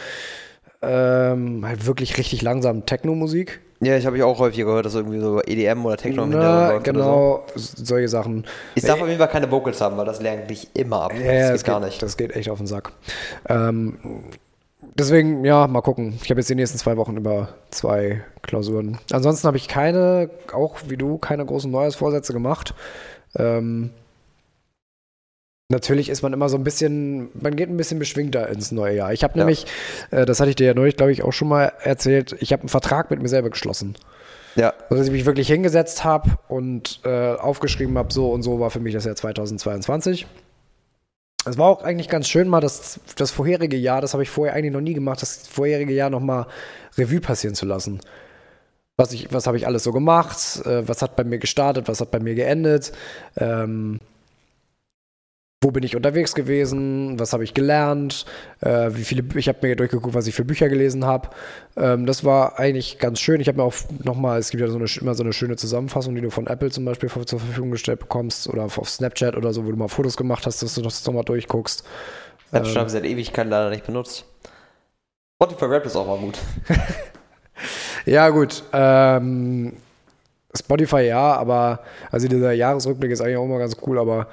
ähm, 0.82 1.66
halt 1.66 1.86
wirklich 1.86 2.18
richtig 2.18 2.42
langsam 2.42 2.86
Techno-Musik. 2.86 3.62
Ja, 3.80 3.96
ich 3.96 4.06
habe 4.06 4.18
ich 4.18 4.24
auch 4.24 4.40
häufig 4.40 4.58
gehört, 4.58 4.86
dass 4.86 4.96
irgendwie 4.96 5.20
so 5.20 5.40
EDM 5.42 5.86
oder 5.86 5.98
Techno 5.98 6.24
im 6.24 6.32
Hintergrund 6.32 6.68
läuft 6.68 6.88
oder 6.90 7.04
so. 7.04 7.10
genau, 7.10 7.46
s- 7.56 7.72
solche 7.78 8.08
Sachen. 8.10 8.46
Ich 8.76 8.84
darf 8.84 9.00
auf 9.00 9.08
jeden 9.08 9.20
Fall 9.20 9.28
keine 9.30 9.50
Vocals 9.52 9.80
haben, 9.82 9.96
weil 9.98 10.06
das 10.06 10.20
lernt 10.22 10.50
dich 10.50 10.68
immer 10.74 11.04
ab. 11.04 11.14
Ja, 11.14 11.32
ja, 11.32 11.52
das 11.52 11.64
geht 11.64 11.68
gar 11.68 11.80
nicht. 11.80 12.02
Das 12.02 12.18
geht 12.18 12.36
echt 12.36 12.50
auf 12.50 12.58
den 12.58 12.66
Sack. 12.68 12.92
Ähm, 13.48 13.98
deswegen, 14.98 15.44
ja, 15.46 15.68
mal 15.68 15.82
gucken. 15.82 16.18
Ich 16.24 16.30
habe 16.30 16.40
jetzt 16.40 16.50
die 16.50 16.56
nächsten 16.56 16.78
zwei 16.78 16.98
Wochen 16.98 17.18
über 17.18 17.50
zwei 17.72 18.22
Klausuren. 18.42 18.98
Ansonsten 19.12 19.48
habe 19.48 19.58
ich 19.58 19.68
keine, 19.68 20.30
auch 20.54 20.78
wie 20.88 20.98
du, 20.98 21.18
keine 21.18 21.46
großen 21.46 21.70
Neujahrsvorsätze 21.72 22.34
gemacht. 22.34 22.74
Ähm, 23.38 23.92
natürlich 25.70 26.10
ist 26.10 26.22
man 26.22 26.34
immer 26.34 26.50
so 26.50 26.58
ein 26.58 26.64
bisschen, 26.64 27.30
man 27.40 27.56
geht 27.56 27.70
ein 27.70 27.78
bisschen 27.78 28.00
beschwingter 28.00 28.48
ins 28.50 28.72
neue 28.72 28.96
Jahr. 28.96 29.14
Ich 29.14 29.24
habe 29.24 29.34
Ja. 29.38 29.44
nämlich, 29.44 29.66
äh, 30.12 30.26
das 30.26 30.40
hatte 30.40 30.50
ich 30.50 30.56
dir 30.56 30.68
ja 30.68 30.74
neulich, 30.74 30.96
glaube 30.96 31.12
ich, 31.12 31.24
auch 31.24 31.34
schon 31.34 31.50
mal 31.50 31.74
erzählt, 31.84 32.36
ich 32.40 32.52
habe 32.54 32.62
einen 32.62 32.70
Vertrag 32.70 33.12
mit 33.12 33.22
mir 33.22 33.28
selber 33.30 33.50
geschlossen. 33.50 33.96
Ja. 34.56 34.74
Also, 34.90 34.96
dass 34.96 35.08
ich 35.08 35.12
mich 35.14 35.26
wirklich 35.26 35.48
hingesetzt 35.48 36.04
habe 36.04 36.32
und 36.48 37.02
äh, 37.04 37.34
aufgeschrieben 37.36 37.98
habe, 37.98 38.12
so 38.12 38.32
und 38.32 38.42
so 38.42 38.60
war 38.60 38.72
für 38.72 38.80
mich 38.80 38.94
das 38.94 39.06
Jahr 39.06 39.16
2022. 39.16 40.26
Es 41.48 41.58
war 41.58 41.68
auch 41.68 41.84
eigentlich 41.84 42.10
ganz 42.10 42.28
schön, 42.28 42.48
mal 42.48 42.62
das, 42.62 43.00
das 43.16 43.32
vorherige 43.32 43.78
Jahr, 43.78 44.02
das 44.02 44.14
habe 44.14 44.24
ich 44.24 44.30
vorher 44.30 44.56
eigentlich 44.56 44.74
noch 44.74 44.82
nie 44.82 44.94
gemacht, 44.94 45.22
das 45.22 45.48
vorherige 45.48 45.94
Jahr 45.94 46.10
nochmal 46.10 46.48
Revue 46.98 47.22
passieren 47.22 47.56
zu 47.56 47.66
lassen. 47.66 48.02
Was, 48.98 49.16
was 49.32 49.46
habe 49.48 49.58
ich 49.58 49.68
alles 49.68 49.84
so 49.84 49.92
gemacht? 49.92 50.66
Äh, 50.66 50.88
was 50.88 51.02
hat 51.02 51.16
bei 51.16 51.24
mir 51.24 51.38
gestartet? 51.38 51.88
Was 51.88 52.02
hat 52.02 52.12
bei 52.12 52.20
mir 52.20 52.36
geendet? 52.36 52.92
Ähm, 53.38 54.00
wo 55.62 55.72
bin 55.72 55.84
ich 55.84 55.96
unterwegs 55.96 56.36
gewesen, 56.36 57.20
was 57.20 57.34
habe 57.34 57.44
ich 57.44 57.56
gelernt, 57.56 58.26
äh, 58.62 58.92
wie 58.92 59.04
viele, 59.04 59.24
ich 59.40 59.48
habe 59.48 59.66
mir 59.68 59.76
durchgeguckt, 59.76 60.14
was 60.14 60.28
ich 60.28 60.36
für 60.36 60.46
Bücher 60.46 60.70
gelesen 60.70 61.04
habe. 61.04 61.30
Ähm, 61.76 62.06
das 62.06 62.24
war 62.24 62.60
eigentlich 62.60 63.00
ganz 63.00 63.20
schön. 63.20 63.42
Ich 63.42 63.48
habe 63.48 63.58
mir 63.58 63.64
auch 63.64 63.74
nochmal, 64.04 64.38
es 64.38 64.52
gibt 64.52 64.62
ja 64.62 64.68
so 64.68 64.78
eine, 64.78 64.86
immer 65.02 65.16
so 65.16 65.24
eine 65.24 65.34
schöne 65.34 65.56
Zusammenfassung, 65.56 66.14
die 66.14 66.22
du 66.22 66.30
von 66.30 66.46
Apple 66.46 66.70
zum 66.70 66.86
Beispiel 66.86 67.10
zur 67.10 67.40
Verfügung 67.40 67.72
gestellt 67.72 68.00
bekommst 68.00 68.48
oder 68.48 68.66
auf 68.66 68.88
Snapchat 68.88 69.36
oder 69.36 69.52
so, 69.52 69.66
wo 69.66 69.72
du 69.72 69.78
mal 69.78 69.88
Fotos 69.88 70.16
gemacht 70.16 70.46
hast, 70.46 70.62
dass 70.62 70.76
du 70.76 70.82
das 70.82 71.04
nochmal 71.08 71.24
durchguckst. 71.24 71.84
Snapchat 72.50 72.72
ähm, 72.72 72.78
habe 72.78 72.88
ich 72.88 72.94
seit 72.94 73.06
Ewigkeiten 73.06 73.50
leider 73.50 73.72
nicht 73.72 73.86
benutzt. 73.86 74.26
Spotify 75.42 75.66
Rap 75.66 75.86
ist 75.88 75.96
auch 75.96 76.06
mal 76.06 76.20
gut. 76.20 76.38
ja, 78.06 78.30
gut. 78.30 78.64
Ähm, 78.74 79.74
Spotify 80.56 81.02
ja, 81.02 81.34
aber 81.34 81.82
also 82.12 82.28
dieser 82.28 82.52
Jahresrückblick 82.52 83.12
ist 83.12 83.22
eigentlich 83.22 83.38
auch 83.38 83.46
immer 83.46 83.60
ganz 83.60 83.76
cool, 83.86 84.00
aber 84.00 84.28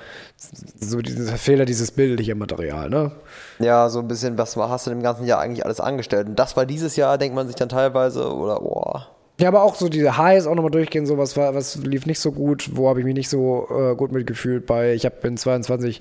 so 0.81 1.01
dieser 1.03 1.37
Fehler, 1.37 1.65
dieses 1.65 1.91
bildliche 1.91 2.35
Material, 2.35 2.89
ne? 2.89 3.13
Ja, 3.59 3.89
so 3.89 3.99
ein 4.01 4.09
bisschen, 4.09 4.39
was 4.39 4.57
hast 4.57 4.87
du 4.87 4.91
im 4.91 5.03
ganzen 5.03 5.27
Jahr 5.27 5.41
eigentlich 5.41 5.65
alles 5.65 5.81
angestellt? 5.81 6.29
Und 6.29 6.39
das 6.39 6.57
war 6.57 6.67
dieses 6.67 6.97
Jahr, 6.97 7.19
denkt 7.19 7.35
man 7.35 7.47
sich 7.47 7.57
dann 7.57 7.69
teilweise, 7.69 8.33
oder 8.33 8.61
boah. 8.61 9.09
Ja, 9.41 9.49
aber 9.49 9.65
auch 9.65 9.75
so 9.75 9.89
diese 9.89 10.17
Highs 10.17 10.47
auch 10.47 10.55
nochmal 10.55 10.71
durchgehen, 10.71 11.07
so 11.07 11.19
was, 11.19 11.37
war, 11.37 11.55
was 11.55 11.77
lief 11.77 12.07
nicht 12.07 12.21
so 12.21 12.31
gut, 12.31 12.71
wo 12.75 12.89
habe 12.89 13.01
ich 13.01 13.05
mich 13.05 13.15
nicht 13.15 13.29
so 13.29 13.67
äh, 13.69 13.97
gut 13.97 14.13
mitgefühlt 14.13 14.67
bei, 14.67 14.95
ich 14.95 15.05
habe 15.05 15.27
in 15.27 15.37
22 15.37 16.01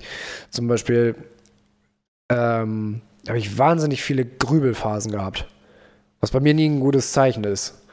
zum 0.50 0.68
Beispiel, 0.68 1.16
ähm, 2.30 3.00
habe 3.26 3.38
ich 3.38 3.58
wahnsinnig 3.58 4.04
viele 4.04 4.24
Grübelphasen 4.24 5.10
gehabt, 5.10 5.48
was 6.20 6.30
bei 6.30 6.38
mir 6.38 6.54
nie 6.54 6.68
ein 6.68 6.78
gutes 6.78 7.10
Zeichen 7.10 7.42
ist. 7.42 7.83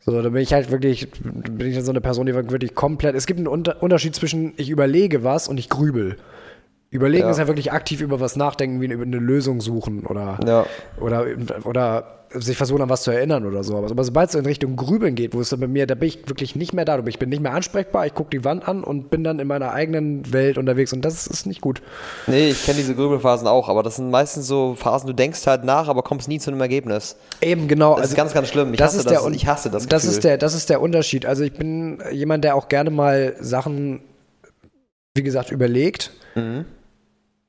So, 0.00 0.22
da 0.22 0.28
bin 0.28 0.40
ich 0.42 0.52
halt 0.52 0.70
wirklich, 0.70 1.10
bin 1.10 1.66
ich 1.66 1.82
so 1.82 1.90
eine 1.90 2.00
Person, 2.00 2.26
die 2.26 2.34
wirklich 2.34 2.74
komplett. 2.74 3.14
Es 3.16 3.26
gibt 3.26 3.38
einen 3.38 3.48
Unter 3.48 3.82
Unterschied 3.82 4.14
zwischen 4.14 4.52
ich 4.56 4.70
überlege 4.70 5.24
was 5.24 5.48
und 5.48 5.58
ich 5.58 5.68
grübel. 5.68 6.16
Überlegen 6.90 7.24
ja. 7.24 7.30
ist 7.30 7.38
ja 7.38 7.48
wirklich 7.48 7.72
aktiv 7.72 8.00
über 8.00 8.20
was 8.20 8.36
nachdenken, 8.36 8.80
wie 8.80 8.86
über 8.86 9.02
eine 9.02 9.18
Lösung 9.18 9.60
suchen 9.60 10.06
oder, 10.06 10.38
ja. 10.46 10.66
oder, 11.00 11.26
oder 11.64 12.25
sich 12.40 12.56
versuchen, 12.56 12.82
an 12.82 12.88
was 12.88 13.02
zu 13.02 13.10
erinnern 13.10 13.46
oder 13.46 13.64
so. 13.64 13.76
Aber 13.76 14.04
sobald 14.04 14.28
es 14.28 14.34
in 14.34 14.46
Richtung 14.46 14.76
Grübeln 14.76 15.14
geht, 15.14 15.34
wo 15.34 15.40
es 15.40 15.50
dann 15.50 15.60
bei 15.60 15.66
mir, 15.66 15.86
da 15.86 15.94
bin 15.94 16.08
ich 16.08 16.28
wirklich 16.28 16.56
nicht 16.56 16.72
mehr 16.72 16.84
da. 16.84 17.02
Ich 17.06 17.18
bin 17.18 17.28
nicht 17.28 17.42
mehr 17.42 17.52
ansprechbar, 17.52 18.06
ich 18.06 18.14
gucke 18.14 18.30
die 18.30 18.44
Wand 18.44 18.66
an 18.66 18.84
und 18.84 19.10
bin 19.10 19.24
dann 19.24 19.38
in 19.38 19.46
meiner 19.46 19.72
eigenen 19.72 20.32
Welt 20.32 20.58
unterwegs 20.58 20.92
und 20.92 21.04
das 21.04 21.26
ist 21.26 21.46
nicht 21.46 21.60
gut. 21.60 21.82
Nee, 22.26 22.50
ich 22.50 22.64
kenne 22.64 22.78
diese 22.78 22.94
Grübelphasen 22.94 23.46
auch, 23.46 23.68
aber 23.68 23.82
das 23.82 23.96
sind 23.96 24.10
meistens 24.10 24.46
so 24.46 24.74
Phasen, 24.74 25.06
du 25.06 25.12
denkst 25.12 25.46
halt 25.46 25.64
nach, 25.64 25.88
aber 25.88 26.02
kommst 26.02 26.28
nie 26.28 26.38
zu 26.38 26.50
einem 26.50 26.60
Ergebnis. 26.60 27.16
Eben, 27.40 27.68
genau. 27.68 27.92
Das 27.94 28.02
also, 28.02 28.12
ist 28.12 28.16
ganz, 28.16 28.34
ganz 28.34 28.48
schlimm. 28.48 28.72
Ich, 28.72 28.78
das 28.78 28.88
hasse, 28.88 28.98
ist 28.98 29.10
das, 29.10 29.22
der, 29.22 29.32
ich 29.32 29.46
hasse 29.46 29.70
das 29.70 29.86
das 29.86 30.04
Ist 30.04 30.24
der, 30.24 30.38
das 30.38 30.54
ist 30.54 30.70
der 30.70 30.80
Unterschied. 30.80 31.26
Also 31.26 31.44
ich 31.44 31.52
bin 31.52 31.98
jemand, 32.12 32.44
der 32.44 32.56
auch 32.56 32.68
gerne 32.68 32.90
mal 32.90 33.34
Sachen, 33.40 34.00
wie 35.14 35.22
gesagt, 35.22 35.50
überlegt. 35.50 36.12
Mhm 36.34 36.64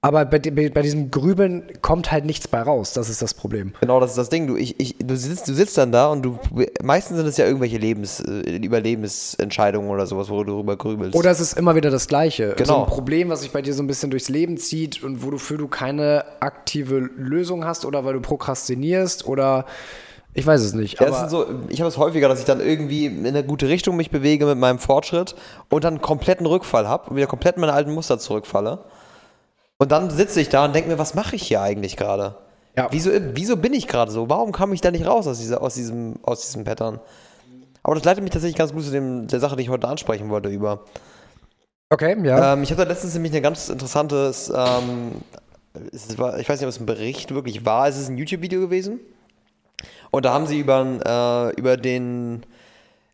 aber 0.01 0.25
bei, 0.25 0.38
bei, 0.39 0.82
diesem 0.84 1.10
Grübeln 1.10 1.63
kommt 1.82 2.12
halt 2.12 2.24
nichts 2.24 2.48
bei 2.48 2.62
raus. 2.62 2.94
Das 2.94 3.10
ist 3.10 3.24
das 3.24 3.34
Problem. 3.34 3.74
Genau, 3.82 4.00
das 4.00 4.12
ist 4.12 4.18
das 4.18 4.30
Ding. 4.30 4.46
Du, 4.46 4.56
ich, 4.56 4.80
ich, 4.80 4.96
du, 5.00 5.18
sitzt, 5.18 5.48
du 5.48 5.54
sitzt 5.54 5.75
dann 5.75 5.92
da 5.92 6.08
und 6.10 6.22
du. 6.22 6.38
Meistens 6.84 7.18
sind 7.18 7.25
es 7.25 7.38
ja 7.38 7.46
irgendwelche 7.46 7.77
Lebens, 7.77 8.20
äh, 8.20 8.58
Überlebensentscheidungen 8.58 9.89
oder 9.89 10.06
sowas, 10.06 10.30
wo 10.30 10.44
du 10.44 10.51
darüber 10.51 10.77
grübelst. 10.77 11.16
Oder 11.16 11.32
es 11.32 11.39
ist 11.39 11.58
immer 11.58 11.74
wieder 11.74 11.89
das 11.89 12.08
Gleiche. 12.08 12.54
Genau. 12.56 12.74
So 12.75 12.84
ein 12.84 12.89
Problem, 12.89 13.30
was 13.30 13.42
sich 13.42 13.51
bei 13.51 13.63
dir 13.63 13.74
so 13.74 13.82
ein 13.82 13.88
bisschen 13.88 14.12
durchs 14.12 14.30
Leben 14.30 14.58
zieht 14.58 15.04
und 15.04 15.24
wofür 15.24 15.58
du 15.58 15.68
keine 15.68 16.24
aktive 16.42 17.00
Lösung 17.00 17.66
hast 17.66 17.84
oder 17.84 18.06
weil 18.06 18.13
du 18.13 18.22
prokrastinierst 18.22 19.27
oder. 19.27 19.66
Ich 20.36 20.46
weiß 20.46 20.62
es 20.62 20.75
nicht. 20.75 21.01
Ja, 21.01 21.27
so, 21.27 21.48
ich 21.70 21.82
habe 21.82 21.89
es 21.89 21.98
häufiger, 21.98 22.30
dass 22.30 22.38
ich 22.38 22.46
dann 22.46 22.60
irgendwie 22.60 23.08
in 23.08 23.25
eine 23.25 23.44
gute 23.44 23.68
Richtung 23.68 23.96
mich 23.96 24.12
bewege 24.12 24.46
mit 24.46 24.60
meinem 24.60 24.77
Fortschritt 24.77 25.34
und 25.70 25.84
dann 25.84 25.96
einen 25.96 26.01
kompletten 26.04 26.46
Rückfall 26.46 26.88
habe 26.88 27.10
und 27.10 27.16
wieder 27.16 27.25
komplett 27.25 27.56
in 27.56 27.62
meine 27.62 27.74
alten 27.74 27.92
Muster 27.92 28.20
zurückfalle. 28.20 28.84
Und 29.77 29.91
dann 29.91 30.10
sitze 30.10 30.41
ich 30.41 30.50
da 30.50 30.65
und 30.65 30.74
denke 30.74 30.89
mir, 30.89 30.98
was 30.98 31.13
mache 31.13 31.36
ich 31.36 31.43
hier 31.43 31.62
eigentlich 31.62 31.98
gerade? 31.98 32.36
Ja. 32.75 32.88
Wieso, 32.91 33.12
wieso 33.34 33.57
bin 33.57 33.74
ich 33.74 33.88
gerade 33.88 34.12
so? 34.12 34.29
Warum 34.29 34.51
kam 34.51 34.74
ich 34.74 34.81
da 34.81 34.91
nicht 34.91 35.05
raus 35.05 35.27
aus, 35.27 35.39
dieser, 35.39 35.62
aus, 35.62 35.75
diesem, 35.75 36.15
aus 36.24 36.41
diesem 36.41 36.63
Pattern? 36.63 37.00
Aber 37.84 37.96
das 37.96 38.03
leitet 38.03 38.24
mich 38.24 38.31
tatsächlich 38.31 38.57
ganz 38.57 38.74
gut 38.74 38.84
zu 38.84 38.91
dem, 38.91 39.27
der 39.27 39.39
Sache, 39.39 39.55
die 39.55 39.63
ich 39.63 39.69
heute 39.69 39.88
ansprechen 39.88 40.29
wollte, 40.29 40.50
über. 40.50 40.84
Okay, 41.89 42.17
ja. 42.24 42.53
Ähm, 42.53 42.63
ich 42.63 42.72
hatte 42.72 42.84
letztens 42.84 43.13
nämlich 43.13 43.34
ein 43.34 43.41
ganz 43.41 43.69
interessantes, 43.69 44.51
ähm, 44.55 45.22
ich 45.93 46.19
weiß 46.19 46.60
nicht, 46.60 46.63
ob 46.63 46.69
es 46.69 46.79
ein 46.79 46.86
Bericht 46.86 47.34
wirklich 47.34 47.65
war, 47.65 47.88
es 47.88 47.98
ist 47.98 48.10
ein 48.10 48.17
YouTube-Video 48.17 48.60
gewesen. 48.60 49.00
Und 50.12 50.25
da 50.25 50.34
haben 50.34 50.48
sie 50.48 50.60
über, 50.60 51.53
äh, 51.55 51.60
über 51.60 51.77
den 51.77 52.43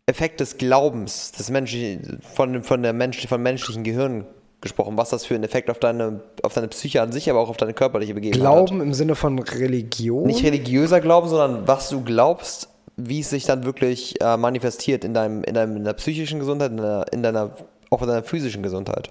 Effekt 0.06 0.40
des 0.40 0.58
Glaubens 0.58 1.32
des 1.32 1.50
Menschen, 1.50 2.20
von, 2.34 2.64
von 2.64 2.84
der 2.84 2.94
Mensch, 2.94 3.26
von 3.28 3.42
menschlichen 3.42 3.84
Gehirn 3.84 4.26
gesprochen, 4.64 4.98
was 4.98 5.10
das 5.10 5.26
für 5.26 5.36
einen 5.36 5.44
Effekt 5.44 5.70
auf 5.70 5.78
deine, 5.78 6.22
auf 6.42 6.54
deine 6.54 6.68
Psyche 6.70 7.02
an 7.02 7.12
sich, 7.12 7.30
aber 7.30 7.40
auch 7.40 7.50
auf 7.50 7.58
deine 7.58 7.74
körperliche 7.74 8.16
Begebenheit 8.16 8.42
Glauben 8.42 8.80
hat. 8.80 8.88
im 8.88 8.94
Sinne 8.96 9.14
von 9.14 9.38
Religion? 9.38 10.26
Nicht 10.26 10.44
religiöser 10.44 11.00
Glauben, 11.00 11.30
sondern 11.30 11.68
was 11.68 11.90
du 11.90 12.02
glaubst, 12.02 12.70
wie 12.98 13.20
es 13.20 13.30
sich 13.30 13.46
dann 13.46 13.66
wirklich 13.66 14.20
äh, 14.22 14.38
manifestiert 14.38 15.04
in, 15.04 15.14
deinem, 15.14 15.44
in, 15.44 15.54
deinem, 15.54 15.78
in 15.78 15.84
deiner 15.84 15.94
psychischen 15.94 16.40
Gesundheit, 16.40 16.72
in 16.72 16.78
deiner, 16.78 17.06
in 17.12 17.24
deiner, 17.24 17.52
auch 17.92 18.02
in 18.02 18.08
deiner 18.08 18.24
physischen 18.24 18.64
Gesundheit. 18.64 19.10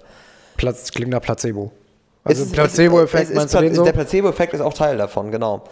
Platz, 0.57 0.91
klingt 0.91 1.11
nach 1.11 1.21
Placebo. 1.21 1.71
Also 2.23 2.45
Placebo-Effekt, 2.45 3.33
meinst 3.33 3.53
du 3.53 3.59
den 3.59 3.75
so? 3.75 3.83
Der 3.83 3.91
Placebo-Effekt 3.91 4.53
ist 4.53 4.61
auch 4.61 4.73
Teil 4.73 4.97
davon, 4.97 5.31
genau. 5.31 5.63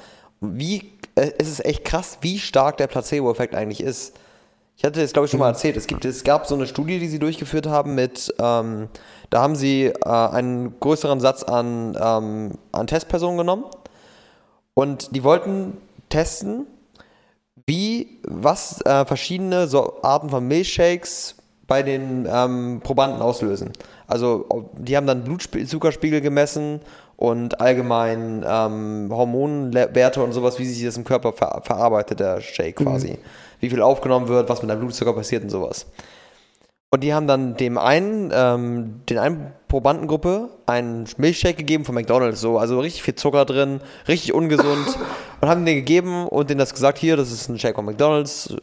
Wie, 0.41 0.91
äh, 1.15 1.31
es 1.37 1.49
ist 1.49 1.65
echt 1.65 1.85
krass, 1.85 2.17
wie 2.21 2.39
stark 2.39 2.77
der 2.77 2.87
Placebo-Effekt 2.87 3.55
eigentlich 3.55 3.81
ist. 3.81 4.13
Ich 4.81 4.85
hatte 4.85 4.99
das, 4.99 5.13
glaube 5.13 5.25
ich, 5.25 5.31
schon 5.31 5.39
mal 5.39 5.49
mhm. 5.49 5.53
erzählt. 5.53 5.77
Es, 5.77 5.85
gibt, 5.85 6.05
es 6.05 6.23
gab 6.23 6.47
so 6.47 6.55
eine 6.55 6.65
Studie, 6.65 6.97
die 6.97 7.07
sie 7.07 7.19
durchgeführt 7.19 7.67
haben 7.67 7.93
mit, 7.93 8.33
ähm, 8.39 8.87
da 9.29 9.43
haben 9.43 9.55
sie 9.55 9.85
äh, 9.85 10.09
einen 10.09 10.79
größeren 10.79 11.19
Satz 11.19 11.43
an, 11.43 11.95
ähm, 12.01 12.53
an 12.71 12.87
Testpersonen 12.87 13.37
genommen 13.37 13.65
und 14.73 15.15
die 15.15 15.23
wollten 15.23 15.77
testen, 16.09 16.65
wie, 17.67 18.21
was 18.23 18.81
äh, 18.81 19.05
verschiedene 19.05 19.67
so 19.67 20.01
Arten 20.01 20.31
von 20.31 20.47
Milchshakes 20.47 21.35
bei 21.67 21.83
den 21.83 22.27
ähm, 22.27 22.81
Probanden 22.83 23.21
auslösen. 23.21 23.73
Also 24.07 24.71
die 24.79 24.97
haben 24.97 25.05
dann 25.05 25.23
Blutzuckerspiegel 25.23 26.21
gemessen 26.21 26.79
und 27.17 27.61
allgemein 27.61 28.43
ähm, 28.43 29.09
Hormonwerte 29.11 30.23
und 30.23 30.31
sowas, 30.31 30.57
wie 30.57 30.65
sich 30.65 30.83
das 30.83 30.97
im 30.97 31.03
Körper 31.03 31.33
ver 31.33 31.61
verarbeitet, 31.63 32.19
der 32.19 32.41
Shake 32.41 32.77
quasi. 32.77 33.11
Mhm. 33.11 33.17
Wie 33.61 33.69
viel 33.69 33.81
aufgenommen 33.81 34.27
wird, 34.27 34.49
was 34.49 34.61
mit 34.61 34.69
deinem 34.69 34.81
Blutzucker 34.81 35.13
passiert 35.13 35.43
und 35.43 35.49
sowas. 35.49 35.85
Und 36.93 37.05
die 37.05 37.13
haben 37.13 37.25
dann 37.25 37.55
dem 37.55 37.77
einen, 37.77 38.31
ähm, 38.33 39.01
den 39.09 39.17
einen 39.17 39.53
Probandengruppe 39.69 40.49
einen 40.65 41.07
Milchshake 41.15 41.55
gegeben 41.55 41.85
von 41.85 41.95
McDonalds, 41.95 42.41
so, 42.41 42.57
also 42.57 42.81
richtig 42.81 43.03
viel 43.03 43.15
Zucker 43.15 43.45
drin, 43.45 43.79
richtig 44.09 44.33
ungesund. 44.33 44.97
und 45.41 45.47
haben 45.47 45.65
den 45.65 45.77
gegeben 45.77 46.27
und 46.27 46.49
denen 46.49 46.59
das 46.59 46.73
gesagt, 46.73 46.97
hier, 46.97 47.15
das 47.15 47.31
ist 47.31 47.47
ein 47.47 47.57
Shake 47.57 47.75
von 47.75 47.85
McDonalds, 47.85 48.53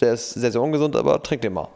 der 0.00 0.12
ist 0.12 0.32
sehr, 0.32 0.52
sehr 0.52 0.60
ungesund, 0.60 0.96
aber 0.96 1.22
trink 1.22 1.40
den 1.40 1.54
mal. 1.54 1.68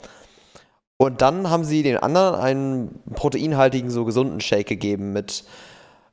Und 0.98 1.22
dann 1.22 1.48
haben 1.48 1.64
sie 1.64 1.82
den 1.82 1.96
anderen 1.96 2.34
einen 2.34 3.02
proteinhaltigen, 3.14 3.90
so 3.90 4.04
gesunden 4.04 4.40
Shake 4.40 4.68
gegeben 4.68 5.14
mit, 5.14 5.44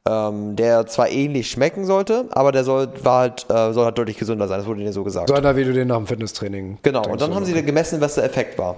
ähm, 0.09 0.55
der 0.55 0.87
zwar 0.87 1.09
ähnlich 1.09 1.51
schmecken 1.51 1.85
sollte, 1.85 2.25
aber 2.31 2.51
der 2.51 2.63
soll, 2.63 2.89
war 3.03 3.19
halt, 3.19 3.45
äh, 3.49 3.71
soll 3.73 3.85
halt 3.85 3.97
deutlich 3.97 4.17
gesünder 4.17 4.47
sein, 4.47 4.57
das 4.57 4.67
wurde 4.67 4.81
ihnen 4.81 4.91
so 4.91 5.03
gesagt. 5.03 5.29
So 5.29 5.35
einer, 5.35 5.55
wie 5.55 5.63
du 5.63 5.73
den 5.73 5.89
nach 5.89 5.97
dem 5.97 6.07
Fitnesstraining. 6.07 6.79
Genau, 6.81 7.05
und 7.07 7.21
dann 7.21 7.35
haben 7.35 7.45
sie 7.45 7.53
gemessen, 7.63 8.01
was 8.01 8.15
der 8.15 8.23
Effekt 8.23 8.57
war. 8.57 8.77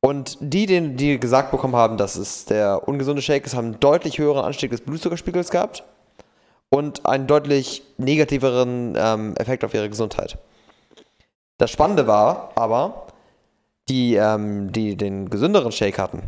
Und 0.00 0.38
die, 0.40 0.66
die 0.96 1.20
gesagt 1.20 1.50
bekommen 1.50 1.76
haben, 1.76 1.96
dass 1.96 2.16
es 2.16 2.46
der 2.46 2.88
ungesunde 2.88 3.22
Shake 3.22 3.46
ist, 3.46 3.54
haben 3.54 3.66
einen 3.66 3.80
deutlich 3.80 4.18
höheren 4.18 4.44
Anstieg 4.44 4.70
des 4.70 4.80
Blutzuckerspiegels 4.80 5.50
gehabt 5.50 5.84
und 6.70 7.06
einen 7.06 7.26
deutlich 7.26 7.82
negativeren 7.98 8.94
ähm, 8.96 9.34
Effekt 9.36 9.62
auf 9.64 9.74
ihre 9.74 9.88
Gesundheit. 9.88 10.38
Das 11.58 11.70
Spannende 11.70 12.06
war 12.06 12.50
aber, 12.56 13.06
die, 13.88 14.14
ähm, 14.14 14.72
die 14.72 14.96
den 14.96 15.28
gesünderen 15.28 15.70
Shake 15.70 15.98
hatten, 15.98 16.22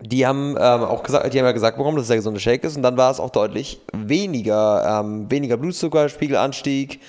die 0.00 0.26
haben 0.26 0.56
ähm, 0.58 0.82
auch 0.84 1.02
gesagt, 1.02 1.32
die 1.32 1.38
haben 1.38 1.46
ja 1.46 1.52
gesagt 1.52 1.76
bekommen, 1.76 1.96
dass 1.96 2.04
es 2.04 2.08
der 2.08 2.18
gesunde 2.18 2.40
Shake 2.40 2.64
ist 2.64 2.76
und 2.76 2.82
dann 2.82 2.96
war 2.96 3.10
es 3.10 3.18
auch 3.18 3.30
deutlich 3.30 3.80
weniger, 3.92 5.00
ähm, 5.00 5.30
weniger 5.30 5.56
Blutzuckerspiegelanstieg, 5.56 7.00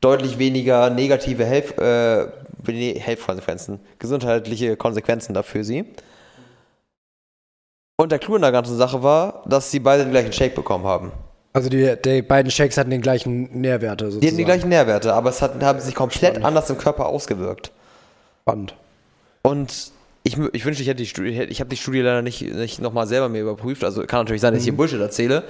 deutlich 0.00 0.38
weniger 0.38 0.90
negative 0.90 1.44
Helf, 1.44 1.76
äh, 1.78 2.26
Health-Konsequenzen, 2.66 3.80
gesundheitliche 3.98 4.76
Konsequenzen 4.76 5.34
dafür 5.34 5.64
sie. 5.64 5.84
Und 8.00 8.12
der 8.12 8.18
Clou 8.18 8.36
in 8.36 8.42
der 8.42 8.52
ganzen 8.52 8.76
Sache 8.76 9.02
war, 9.02 9.42
dass 9.46 9.70
sie 9.70 9.80
beide 9.80 10.04
den 10.04 10.12
gleichen 10.12 10.32
Shake 10.32 10.54
bekommen 10.54 10.84
haben. 10.84 11.12
Also 11.52 11.68
die, 11.68 11.96
die 12.04 12.22
beiden 12.22 12.50
Shakes 12.50 12.78
hatten 12.78 12.90
den 12.90 13.00
gleichen 13.00 13.60
Nährwerte 13.60 14.04
sozusagen. 14.04 14.20
Die 14.20 14.26
hatten 14.28 14.36
die 14.36 14.44
gleichen 14.44 14.68
Nährwerte, 14.68 15.12
aber 15.12 15.30
es 15.30 15.42
hat, 15.42 15.60
haben 15.62 15.80
sich 15.80 15.94
komplett 15.94 16.32
Spannend. 16.32 16.46
anders 16.46 16.70
im 16.70 16.78
Körper 16.78 17.06
ausgewirkt. 17.06 17.72
Spannend. 18.42 18.74
Und 19.42 19.92
ich, 20.22 20.36
ich 20.52 20.64
wünschte, 20.64 20.82
ich 20.82 20.88
hätte 20.88 21.02
die 21.02 21.06
Studie, 21.06 21.42
ich 21.42 21.60
habe 21.60 21.70
die 21.70 21.76
Studie 21.76 22.00
leider 22.00 22.22
nicht, 22.22 22.42
nicht 22.42 22.80
nochmal 22.80 23.06
selber 23.06 23.28
mir 23.28 23.42
überprüft. 23.42 23.84
Also 23.84 24.04
kann 24.04 24.20
natürlich 24.20 24.42
sein, 24.42 24.52
dass 24.52 24.60
ich 24.60 24.64
hier 24.64 24.72
mhm. 24.72 24.78
Bullshit 24.78 25.00
erzähle. 25.00 25.44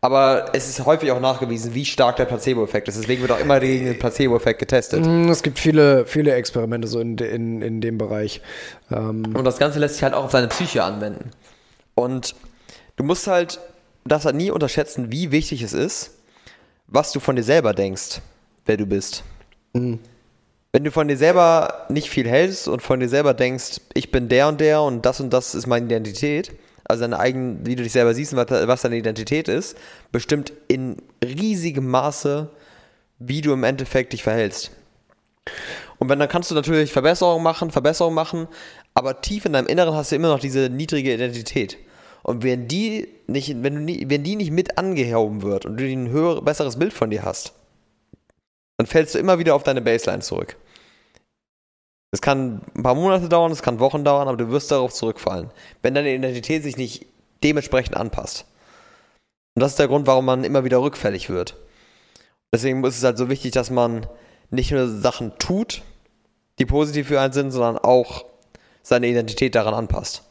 Aber 0.00 0.50
es 0.52 0.68
ist 0.68 0.84
häufig 0.86 1.10
auch 1.10 1.20
nachgewiesen, 1.20 1.74
wie 1.74 1.84
stark 1.84 2.16
der 2.16 2.24
Placebo-Effekt 2.24 2.86
ist. 2.86 2.98
Deswegen 2.98 3.22
wird 3.22 3.32
auch 3.32 3.40
immer 3.40 3.58
gegen 3.58 3.84
den 3.84 3.98
Placebo-Effekt 3.98 4.60
getestet. 4.60 5.04
Mm, 5.04 5.28
es 5.28 5.42
gibt 5.42 5.58
viele, 5.58 6.06
viele 6.06 6.34
Experimente 6.34 6.86
so 6.86 7.00
in, 7.00 7.18
in, 7.18 7.62
in 7.62 7.80
dem 7.80 7.98
Bereich. 7.98 8.40
Ähm 8.92 9.34
Und 9.34 9.44
das 9.44 9.58
Ganze 9.58 9.80
lässt 9.80 9.94
sich 9.94 10.04
halt 10.04 10.14
auch 10.14 10.24
auf 10.24 10.30
seine 10.30 10.46
Psyche 10.48 10.84
anwenden. 10.84 11.30
Und 11.96 12.36
du 12.94 13.02
musst 13.02 13.26
halt, 13.26 13.58
darfst 14.04 14.24
halt 14.24 14.36
nie 14.36 14.52
unterschätzen, 14.52 15.10
wie 15.10 15.32
wichtig 15.32 15.62
es 15.62 15.72
ist, 15.72 16.12
was 16.86 17.10
du 17.10 17.18
von 17.18 17.34
dir 17.34 17.42
selber 17.42 17.74
denkst, 17.74 18.20
wer 18.66 18.76
du 18.76 18.86
bist. 18.86 19.24
Mhm. 19.72 19.98
Wenn 20.72 20.84
du 20.84 20.90
von 20.90 21.08
dir 21.08 21.16
selber 21.16 21.86
nicht 21.88 22.10
viel 22.10 22.28
hältst 22.28 22.68
und 22.68 22.82
von 22.82 23.00
dir 23.00 23.08
selber 23.08 23.32
denkst, 23.32 23.80
ich 23.94 24.10
bin 24.10 24.28
der 24.28 24.48
und 24.48 24.60
der 24.60 24.82
und 24.82 25.06
das 25.06 25.20
und 25.20 25.30
das 25.30 25.54
ist 25.54 25.66
meine 25.66 25.86
Identität, 25.86 26.52
also 26.84 27.02
deine 27.02 27.18
eigenen, 27.18 27.66
wie 27.66 27.74
du 27.74 27.82
dich 27.82 27.92
selber 27.92 28.12
siehst 28.12 28.34
und 28.34 28.50
was, 28.50 28.82
deine 28.82 28.96
Identität 28.96 29.48
ist, 29.48 29.78
bestimmt 30.12 30.52
in 30.68 30.96
riesigem 31.24 31.88
Maße, 31.88 32.50
wie 33.18 33.40
du 33.40 33.52
im 33.52 33.64
Endeffekt 33.64 34.12
dich 34.12 34.22
verhältst. 34.22 34.70
Und 35.98 36.10
wenn 36.10 36.18
dann 36.18 36.28
kannst 36.28 36.50
du 36.50 36.54
natürlich 36.54 36.92
Verbesserungen 36.92 37.42
machen, 37.42 37.70
Verbesserungen 37.70 38.14
machen, 38.14 38.46
aber 38.92 39.22
tief 39.22 39.46
in 39.46 39.54
deinem 39.54 39.66
Inneren 39.66 39.94
hast 39.94 40.12
du 40.12 40.16
immer 40.16 40.28
noch 40.28 40.38
diese 40.38 40.68
niedrige 40.68 41.14
Identität. 41.14 41.78
Und 42.22 42.42
wenn 42.42 42.68
die 42.68 43.08
nicht, 43.26 43.62
wenn 43.62 43.74
du 43.74 43.80
nie, 43.80 44.04
wenn 44.08 44.22
die 44.22 44.36
nicht 44.36 44.50
mit 44.50 44.76
angehoben 44.76 45.42
wird 45.42 45.64
und 45.64 45.78
du 45.78 45.84
ein 45.84 46.10
höher, 46.10 46.42
besseres 46.42 46.78
Bild 46.78 46.92
von 46.92 47.10
dir 47.10 47.22
hast, 47.24 47.54
dann 48.78 48.86
fällst 48.86 49.14
du 49.14 49.18
immer 49.18 49.38
wieder 49.38 49.54
auf 49.54 49.64
deine 49.64 49.82
Baseline 49.82 50.22
zurück. 50.22 50.56
Es 52.10 52.22
kann 52.22 52.62
ein 52.74 52.82
paar 52.82 52.94
Monate 52.94 53.28
dauern, 53.28 53.52
es 53.52 53.60
kann 53.60 53.80
Wochen 53.80 54.04
dauern, 54.04 54.28
aber 54.28 54.38
du 54.38 54.48
wirst 54.50 54.70
darauf 54.70 54.94
zurückfallen, 54.94 55.50
wenn 55.82 55.94
deine 55.94 56.14
Identität 56.14 56.62
sich 56.62 56.76
nicht 56.76 57.06
dementsprechend 57.44 57.96
anpasst. 57.96 58.46
Und 59.54 59.60
das 59.60 59.72
ist 59.72 59.78
der 59.78 59.88
Grund, 59.88 60.06
warum 60.06 60.24
man 60.24 60.44
immer 60.44 60.64
wieder 60.64 60.80
rückfällig 60.80 61.28
wird. 61.28 61.56
Deswegen 62.52 62.82
ist 62.84 62.96
es 62.96 63.04
halt 63.04 63.18
so 63.18 63.28
wichtig, 63.28 63.52
dass 63.52 63.70
man 63.70 64.06
nicht 64.50 64.70
nur 64.70 64.88
Sachen 64.88 65.36
tut, 65.38 65.82
die 66.58 66.64
positiv 66.64 67.08
für 67.08 67.20
einen 67.20 67.32
sind, 67.32 67.50
sondern 67.50 67.76
auch 67.76 68.24
seine 68.82 69.08
Identität 69.08 69.54
daran 69.54 69.74
anpasst. 69.74 70.27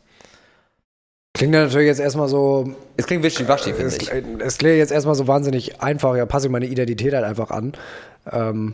Klingt 1.38 1.54
ja 1.54 1.64
natürlich 1.64 1.88
jetzt 1.88 2.00
erstmal 2.00 2.28
so. 2.28 2.72
Es 2.98 3.06
klingt 3.06 3.24
wischiwaschi, 3.24 3.74
finde 3.74 3.86
Es, 3.86 3.98
ich. 3.98 4.12
es 4.40 4.58
klingt 4.58 4.78
jetzt 4.78 4.92
erstmal 4.92 5.16
so 5.16 5.28
wahnsinnig 5.28 5.82
einfach, 5.82 6.16
ja, 6.16 6.26
passe 6.26 6.48
ich 6.48 6.52
meine 6.52 6.66
Identität 6.66 7.14
halt 7.14 7.26
einfach 7.26 7.52
an. 7.52 7.74
Ähm, 8.32 8.74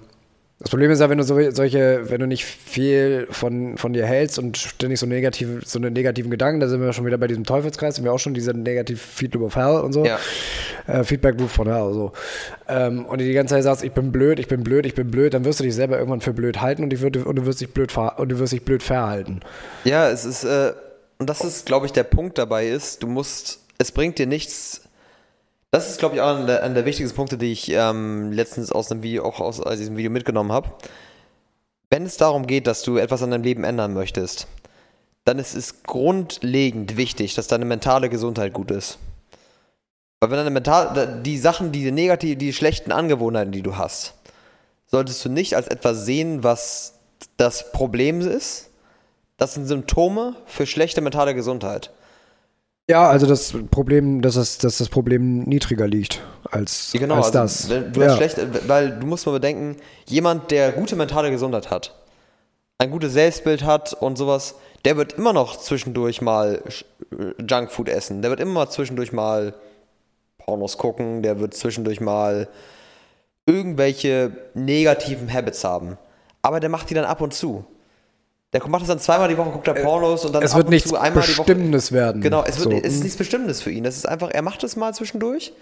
das 0.59 0.69
Problem 0.69 0.91
ist 0.91 1.01
ja, 1.01 1.09
wenn 1.09 1.17
du 1.17 1.25
so, 1.25 1.37
solche, 1.51 2.09
wenn 2.09 2.21
du 2.21 2.27
nicht 2.27 2.45
viel 2.45 3.27
von, 3.29 3.75
von 3.75 3.91
dir 3.91 4.05
hältst 4.05 4.39
und 4.39 4.57
ständig 4.57 4.97
so 4.97 5.05
negative, 5.05 5.59
so 5.65 5.77
eine 5.77 5.91
negativen 5.91 6.31
Gedanken, 6.31 6.61
da 6.61 6.69
sind 6.69 6.79
wir 6.79 6.93
schon 6.93 7.05
wieder 7.05 7.17
bei 7.17 7.27
diesem 7.27 7.43
Teufelskreis, 7.43 7.95
sind 7.95 8.05
wir 8.05 8.13
auch 8.13 8.19
schon 8.19 8.33
dieser 8.33 8.53
negative 8.53 8.97
Feed 8.97 9.33
Loop 9.33 9.43
of 9.43 9.55
Hell 9.57 9.81
und 9.81 9.91
so. 9.91 10.05
Ja. 10.05 10.17
Äh, 10.87 11.03
Feedback 11.03 11.37
Loop 11.37 11.49
von 11.49 11.67
Hell, 11.67 11.91
so. 11.93 12.13
Ähm, 12.69 13.05
und 13.05 13.19
du 13.19 13.25
die 13.25 13.33
ganze 13.33 13.55
Zeit 13.55 13.63
sagst, 13.63 13.83
ich 13.83 13.91
bin 13.91 14.13
blöd, 14.13 14.39
ich 14.39 14.47
bin 14.47 14.63
blöd, 14.63 14.85
ich 14.85 14.95
bin 14.95 15.11
blöd, 15.11 15.33
dann 15.33 15.43
wirst 15.43 15.59
du 15.59 15.65
dich 15.65 15.75
selber 15.75 15.97
irgendwann 15.97 16.21
für 16.21 16.31
blöd 16.31 16.61
halten 16.61 16.83
und, 16.83 16.93
ich 16.93 17.01
würd, 17.01 17.17
und 17.17 17.35
du 17.35 17.45
wirst 17.45 17.59
dich 17.59 17.73
blöd 17.73 17.91
ver 17.91 18.17
und 18.19 18.29
du 18.29 18.39
wirst 18.39 18.53
dich 18.53 18.63
blöd 18.63 18.83
verhalten. 18.83 19.41
Ja, 19.83 20.09
es 20.09 20.23
ist, 20.23 20.45
äh, 20.45 20.71
und 21.23 21.27
das 21.27 21.39
ist, 21.39 21.65
glaube 21.65 21.85
ich, 21.85 21.93
der 21.93 22.03
Punkt 22.03 22.37
dabei 22.37 22.67
ist, 22.67 23.01
du 23.01 23.07
musst, 23.07 23.59
es 23.77 23.93
bringt 23.93 24.19
dir 24.19 24.27
nichts. 24.27 24.81
Das 25.71 25.89
ist, 25.89 25.99
glaube 25.99 26.15
ich, 26.15 26.21
auch 26.21 26.35
einer 26.35 26.45
der, 26.45 26.63
einer 26.63 26.73
der 26.73 26.83
wichtigsten 26.83 27.15
Punkte, 27.15 27.37
die 27.37 27.53
ich 27.53 27.71
ähm, 27.71 28.33
letztens 28.33 28.73
aus 28.73 28.91
einem 28.91 29.03
Video, 29.03 29.23
auch 29.23 29.39
aus, 29.39 29.61
aus 29.61 29.77
diesem 29.77 29.95
Video 29.95 30.11
mitgenommen 30.11 30.51
habe. 30.51 30.73
Wenn 31.89 32.05
es 32.05 32.17
darum 32.17 32.45
geht, 32.45 32.67
dass 32.67 32.81
du 32.81 32.97
etwas 32.97 33.23
an 33.23 33.31
deinem 33.31 33.45
Leben 33.45 33.63
ändern 33.63 33.93
möchtest, 33.93 34.47
dann 35.23 35.39
ist 35.39 35.55
es 35.55 35.83
grundlegend 35.83 36.97
wichtig, 36.97 37.35
dass 37.35 37.47
deine 37.47 37.63
mentale 37.63 38.09
Gesundheit 38.09 38.51
gut 38.51 38.69
ist. 38.69 38.97
Weil 40.19 40.29
wenn 40.29 40.39
deine 40.39 40.49
mental, 40.49 41.21
die 41.23 41.37
Sachen, 41.37 41.71
die 41.71 41.89
negativ, 41.89 42.37
die 42.37 42.51
schlechten 42.51 42.91
Angewohnheiten, 42.91 43.53
die 43.53 43.61
du 43.61 43.77
hast, 43.77 44.13
solltest 44.87 45.23
du 45.23 45.29
nicht 45.29 45.55
als 45.55 45.69
etwas 45.69 46.03
sehen, 46.03 46.43
was 46.43 46.95
das 47.37 47.71
Problem 47.71 48.19
ist. 48.19 48.71
Das 49.43 49.55
sind 49.55 49.65
Symptome 49.65 50.37
für 50.45 50.65
schlechte 50.65 51.01
mentale 51.01 51.35
Gesundheit. 51.35 51.91
Ja, 52.89 53.09
also 53.09 53.27
das 53.27 53.53
Problem, 53.71 54.21
dass 54.21 54.35
das, 54.35 54.57
dass 54.57 54.77
das 54.77 54.87
Problem 54.87 55.43
niedriger 55.43 55.85
liegt 55.85 56.21
als, 56.49 56.93
Ja, 56.93 57.01
genau, 57.01 57.15
als 57.15 57.35
also, 57.35 57.39
das. 57.39 57.69
Wenn 57.69 57.91
du 57.91 57.99
ja. 58.03 58.15
schlecht, 58.15 58.37
weil 58.69 58.97
du 58.97 59.05
musst 59.05 59.25
mal 59.25 59.33
bedenken, 59.33 59.75
jemand, 60.07 60.49
der 60.49 60.71
gute 60.71 60.95
mentale 60.95 61.29
Gesundheit 61.29 61.71
hat, 61.71 61.93
ein 62.77 62.89
gutes 62.89 63.11
Selbstbild 63.11 63.65
hat 63.65 63.91
und 63.91 64.17
sowas, 64.17 64.55
der 64.85 64.95
wird 64.95 65.11
immer 65.11 65.33
noch 65.33 65.57
zwischendurch 65.59 66.21
mal 66.21 66.63
äh, 67.11 67.43
Junkfood 67.43 67.89
essen. 67.89 68.21
Der 68.21 68.31
wird 68.31 68.39
immer 68.39 68.53
mal 68.53 68.69
zwischendurch 68.69 69.11
mal 69.11 69.55
Pornos 70.37 70.77
gucken, 70.77 71.21
der 71.21 71.41
wird 71.41 71.53
zwischendurch 71.53 71.99
mal 71.99 72.47
irgendwelche 73.45 74.31
negativen 74.53 75.33
Habits 75.33 75.65
haben. 75.65 75.97
Aber 76.41 76.61
der 76.61 76.69
macht 76.69 76.89
die 76.89 76.93
dann 76.93 77.03
ab 77.03 77.19
und 77.19 77.33
zu. 77.33 77.65
Der 78.53 78.67
macht 78.67 78.83
das 78.83 78.89
dann 78.89 78.99
zweimal 78.99 79.27
die 79.27 79.37
Woche, 79.37 79.49
guckt 79.49 79.67
er 79.67 79.73
Pornos 79.73 80.25
und 80.25 80.33
dann 80.33 80.43
es 80.43 80.55
wird 80.55 80.69
nichts 80.69 80.89
zu 80.89 80.95
einmal 80.95 81.23
die 81.23 81.37
Woche. 81.37 81.45
Bestimmendes 81.45 81.91
werden. 81.91 82.21
Genau, 82.21 82.43
es, 82.43 82.59
wird, 82.59 82.71
So, 82.71 82.71
es 82.71 82.93
ist 82.93 82.99
mm. 82.99 83.03
nichts 83.03 83.17
Bestimmtes 83.17 83.61
für 83.61 83.71
ihn. 83.71 83.83
Das 83.83 83.97
ist 83.97 84.07
einfach, 84.07 84.29
er 84.29 84.43
macht 84.43 84.63
es 84.63 84.75
mal 84.75 84.93
zwischendurch. 84.93 85.53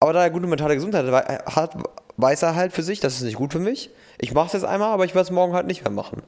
Aber 0.00 0.14
da 0.14 0.22
er 0.22 0.30
gute 0.30 0.46
mentale 0.46 0.74
Gesundheit 0.74 1.06
hat, 1.46 1.76
weiß 2.16 2.42
er 2.42 2.56
halt 2.56 2.72
für 2.72 2.82
sich, 2.82 3.00
das 3.00 3.14
ist 3.14 3.22
nicht 3.22 3.36
gut 3.36 3.52
für 3.52 3.58
mich. 3.58 3.90
Ich 4.18 4.32
mache 4.32 4.46
es 4.46 4.52
jetzt 4.54 4.64
einmal, 4.64 4.92
aber 4.92 5.04
ich 5.04 5.14
werde 5.14 5.26
es 5.26 5.30
morgen 5.30 5.52
halt 5.52 5.66
nicht 5.66 5.84
mehr 5.84 5.92
machen. 5.92 6.22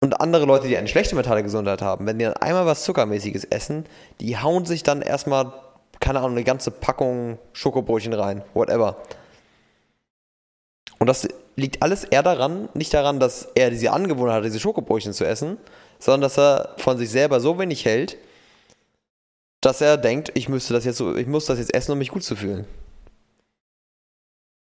Und 0.00 0.20
andere 0.20 0.46
Leute, 0.46 0.66
die 0.66 0.76
eine 0.76 0.88
schlechte 0.88 1.14
mentale 1.14 1.42
Gesundheit 1.42 1.82
haben, 1.82 2.06
wenn 2.06 2.18
die 2.18 2.24
dann 2.24 2.34
einmal 2.34 2.66
was 2.66 2.82
Zuckermäßiges 2.84 3.44
essen, 3.44 3.86
die 4.20 4.36
hauen 4.36 4.64
sich 4.64 4.82
dann 4.82 5.00
erstmal, 5.00 5.52
keine 6.00 6.18
Ahnung, 6.18 6.32
eine 6.32 6.42
ganze 6.42 6.72
Packung 6.72 7.38
Schokobrötchen 7.52 8.14
rein. 8.14 8.42
Whatever. 8.54 8.96
Und 10.98 11.06
das 11.06 11.28
liegt 11.56 11.82
alles 11.82 12.04
eher 12.04 12.22
daran, 12.22 12.68
nicht 12.74 12.92
daran, 12.94 13.20
dass 13.20 13.48
er 13.54 13.70
diese 13.70 13.92
Angewohnheit 13.92 14.36
hat, 14.36 14.44
diese 14.44 14.60
Schokobrötchen 14.60 15.12
zu 15.12 15.26
essen, 15.26 15.58
sondern 15.98 16.22
dass 16.22 16.38
er 16.38 16.74
von 16.78 16.98
sich 16.98 17.10
selber 17.10 17.40
so 17.40 17.58
wenig 17.58 17.84
hält, 17.84 18.16
dass 19.60 19.80
er 19.80 19.96
denkt, 19.96 20.32
ich 20.34 20.48
müsste 20.48 20.74
das 20.74 20.84
jetzt 20.84 20.98
so, 20.98 21.14
ich 21.14 21.26
muss 21.26 21.46
das 21.46 21.58
jetzt 21.58 21.74
essen, 21.74 21.92
um 21.92 21.98
mich 21.98 22.10
gut 22.10 22.24
zu 22.24 22.36
fühlen. 22.36 22.66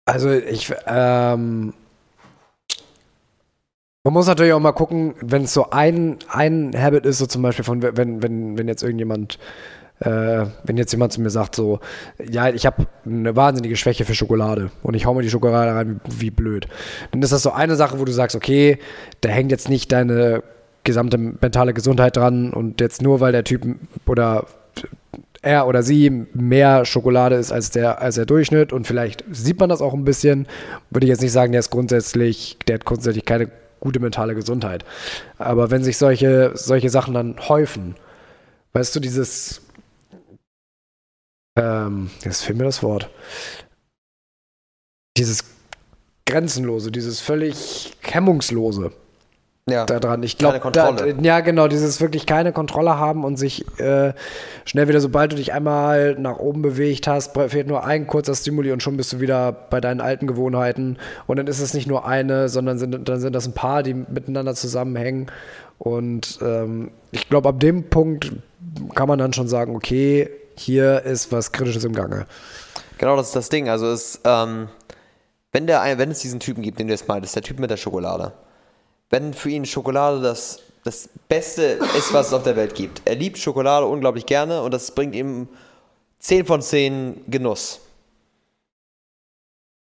Also 0.06 0.32
ich, 0.32 0.72
ähm, 0.86 1.74
man 4.04 4.14
muss 4.14 4.28
natürlich 4.28 4.54
auch 4.54 4.60
mal 4.60 4.72
gucken, 4.72 5.16
wenn 5.20 5.46
es 5.46 5.54
so 5.54 5.72
ein, 5.72 6.20
ein 6.30 6.74
Habit 6.78 7.08
ist, 7.08 7.18
so 7.18 7.26
zum 7.26 7.42
Beispiel 7.42 7.66
von, 7.66 7.82
wenn, 7.82 8.22
wenn, 8.22 8.56
wenn 8.56 8.68
jetzt 8.68 8.84
irgendjemand, 8.84 9.40
äh, 10.00 10.46
wenn 10.64 10.78
jetzt 10.78 10.92
jemand 10.92 11.14
zu 11.14 11.22
mir 11.22 11.30
sagt, 11.30 11.56
so, 11.56 11.80
ja, 12.30 12.50
ich 12.50 12.66
habe 12.66 12.88
eine 13.06 13.36
wahnsinnige 13.36 13.76
Schwäche 13.76 14.06
für 14.06 14.16
Schokolade 14.16 14.72
und 14.84 14.94
ich 14.94 15.06
hau 15.06 15.14
mir 15.14 15.22
die 15.22 15.30
Schokolade 15.30 15.74
rein, 15.74 16.02
wie, 16.06 16.32
blöd. 16.32 16.68
Dann 17.12 17.22
ist 17.22 17.32
das 17.32 17.44
so 17.44 17.52
eine 17.52 17.76
Sache, 17.76 18.00
wo 18.00 18.06
du 18.06 18.12
sagst, 18.12 18.36
okay, 18.36 18.80
da 19.22 19.30
hängt 19.30 19.52
jetzt 19.52 19.70
nicht 19.70 19.92
deine 19.92 20.44
gesamte 20.84 21.18
mentale 21.18 21.74
Gesundheit 21.74 22.18
dran 22.18 22.52
und 22.52 22.82
jetzt 22.82 23.02
nur, 23.02 23.20
weil 23.20 23.32
der 23.32 23.44
Typ 23.44 23.66
oder 24.06 24.46
er 25.42 25.68
oder 25.68 25.84
sie 25.84 26.28
mehr 26.34 26.86
Schokolade 26.86 27.36
ist 27.36 27.52
als 27.52 27.72
der, 27.72 28.02
als 28.02 28.16
der 28.16 28.26
Durchschnitt 28.26 28.74
und 28.74 28.88
vielleicht 28.88 29.24
sieht 29.32 29.60
man 29.60 29.70
das 29.70 29.82
auch 29.82 29.94
ein 29.94 30.04
bisschen, 30.04 30.48
würde 30.90 31.06
ich 31.06 31.10
jetzt 31.10 31.22
nicht 31.22 31.32
sagen, 31.32 31.52
der 31.52 31.60
ist 31.60 31.70
grundsätzlich, 31.70 32.58
der 32.68 32.76
hat 32.76 32.86
grundsätzlich 32.86 33.26
keine 33.26 33.50
gute 33.80 34.00
mentale 34.00 34.36
Gesundheit. 34.36 34.84
Aber 35.38 35.70
wenn 35.72 35.84
sich 35.84 35.98
solche, 35.98 36.52
solche 36.56 36.90
Sachen 36.90 37.14
dann 37.14 37.36
häufen, 37.48 37.96
weißt 38.74 38.96
du, 38.96 39.00
dieses, 39.00 39.62
ähm, 41.56 42.10
jetzt 42.24 42.44
fehlt 42.44 42.58
mir 42.58 42.66
das 42.66 42.84
Wort, 42.84 43.10
dieses 45.18 45.44
Grenzenlose, 46.26 46.92
dieses 46.92 47.22
völlig 47.22 47.94
hemmungslose, 48.02 48.92
Ja. 49.70 49.86
daran. 49.86 50.24
Ich 50.24 50.38
glaube, 50.38 50.60
da, 50.72 50.96
ja 51.22 51.40
genau, 51.40 51.68
dieses 51.68 52.02
wirklich 52.02 52.26
keine 52.26 52.52
Kontrolle 52.52 52.98
haben 52.98 53.24
und 53.24 53.38
sich 53.38 53.64
äh, 53.80 54.14
schnell 54.66 54.88
wieder, 54.88 55.00
sobald 55.00 55.32
du 55.32 55.36
dich 55.38 55.54
einmal 55.54 56.16
nach 56.20 56.38
oben 56.40 56.62
bewegt 56.62 57.08
hast, 57.08 57.34
fehlt 57.50 57.68
nur 57.68 57.86
ein 57.86 58.08
kurzer 58.08 58.36
Stimuli 58.36 58.72
und 58.72 58.84
schon 58.84 58.98
bist 58.98 59.14
du 59.14 59.20
wieder 59.22 59.52
bei 59.52 59.80
deinen 59.80 60.02
alten 60.02 60.28
Gewohnheiten. 60.28 60.98
Und 61.28 61.38
dann 61.38 61.48
ist 61.48 61.60
es 61.62 61.74
nicht 61.74 61.88
nur 61.88 62.06
eine, 62.06 62.50
sondern 62.50 62.78
sind, 62.80 63.08
dann 63.08 63.20
sind 63.20 63.34
das 63.34 63.48
ein 63.48 63.54
paar, 63.54 63.84
die 63.84 63.94
miteinander 63.94 64.56
zusammenhängen. 64.56 65.28
Und 65.78 66.40
ähm, 66.42 66.92
ich 67.12 67.30
glaube, 67.30 67.50
ab 67.50 67.60
dem 67.60 67.84
Punkt 67.90 68.34
kann 68.96 69.08
man 69.08 69.20
dann 69.20 69.32
schon 69.34 69.48
sagen, 69.48 69.76
okay, 69.76 70.30
hier 70.58 71.04
ist 71.04 71.32
was 71.32 71.52
Kritisches 71.52 71.84
im 71.84 71.94
Gange. 71.94 72.28
Genau, 72.98 73.16
das 73.16 73.28
ist 73.28 73.36
das 73.36 73.50
Ding. 73.50 73.70
Also 73.70 73.88
es, 73.88 74.22
ähm, 74.24 74.70
wenn, 75.52 75.68
der, 75.68 75.98
wenn 75.98 76.12
es 76.12 76.20
diesen 76.20 76.40
Typen 76.40 76.64
gibt, 76.64 76.80
den 76.80 76.88
du 76.88 76.94
jetzt 76.94 77.08
meintest, 77.08 77.36
der 77.36 77.44
Typ 77.44 77.60
mit 77.60 77.70
der 77.70 77.78
Schokolade, 77.78 78.34
wenn 79.10 79.34
für 79.34 79.50
ihn 79.50 79.66
Schokolade 79.66 80.22
das, 80.22 80.60
das 80.84 81.10
Beste 81.28 81.80
ist, 81.98 82.14
was 82.14 82.28
es 82.28 82.34
auf 82.34 82.44
der 82.44 82.56
Welt 82.56 82.76
gibt. 82.76 83.02
Er 83.06 83.16
liebt 83.16 83.38
Schokolade 83.38 83.86
unglaublich 83.86 84.26
gerne 84.26 84.62
und 84.62 84.74
das 84.74 84.92
bringt 84.92 85.16
ihm 85.16 85.48
10 86.20 86.46
von 86.46 86.62
10 86.62 87.26
Genuss. 87.28 87.82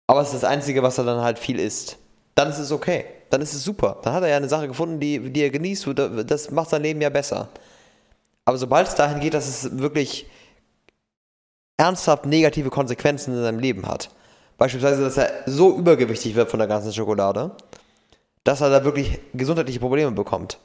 Aber 0.07 0.21
es 0.21 0.27
ist 0.27 0.43
das 0.43 0.43
Einzige, 0.43 0.83
was 0.83 0.97
er 0.97 1.05
dann 1.05 1.21
halt 1.21 1.39
viel 1.39 1.59
isst. 1.59 1.97
Dann 2.36 2.49
ist 2.49 2.59
es 2.59 2.71
okay. 2.71 3.05
Dann 3.29 3.41
ist 3.41 3.53
es 3.53 3.63
super. 3.63 3.99
Dann 4.03 4.13
hat 4.13 4.23
er 4.23 4.29
ja 4.29 4.38
eine 4.38 4.49
Sache 4.49 4.67
gefunden, 4.67 4.99
die, 4.99 5.31
die 5.31 5.41
er 5.41 5.49
genießt. 5.49 5.88
Das 6.27 6.51
macht 6.51 6.69
sein 6.69 6.83
Leben 6.83 7.01
ja 7.01 7.09
besser. 7.09 7.49
Aber 8.45 8.57
sobald 8.57 8.88
es 8.88 8.95
dahin 8.95 9.19
geht, 9.19 9.33
dass 9.33 9.47
es 9.47 9.77
wirklich 9.79 10.27
ernsthaft 11.84 12.26
negative 12.26 12.69
Konsequenzen 12.69 13.34
in 13.34 13.41
seinem 13.41 13.60
Leben 13.60 13.88
hat. 13.88 14.10
Beispielsweise, 14.58 15.04
dass 15.04 15.17
er 15.17 15.32
so 15.46 15.78
übergewichtig 15.78 16.36
wird 16.36 16.50
von 16.50 16.60
der 16.60 16.67
ganzen 16.67 16.93
Schokolade, 16.93 17.52
dass 18.43 18.62
er 18.62 18.69
da 18.69 18.84
wirklich 18.86 19.19
gesundheitliche 19.34 19.80
Probleme 19.80 20.12
bekommt. 20.12 20.60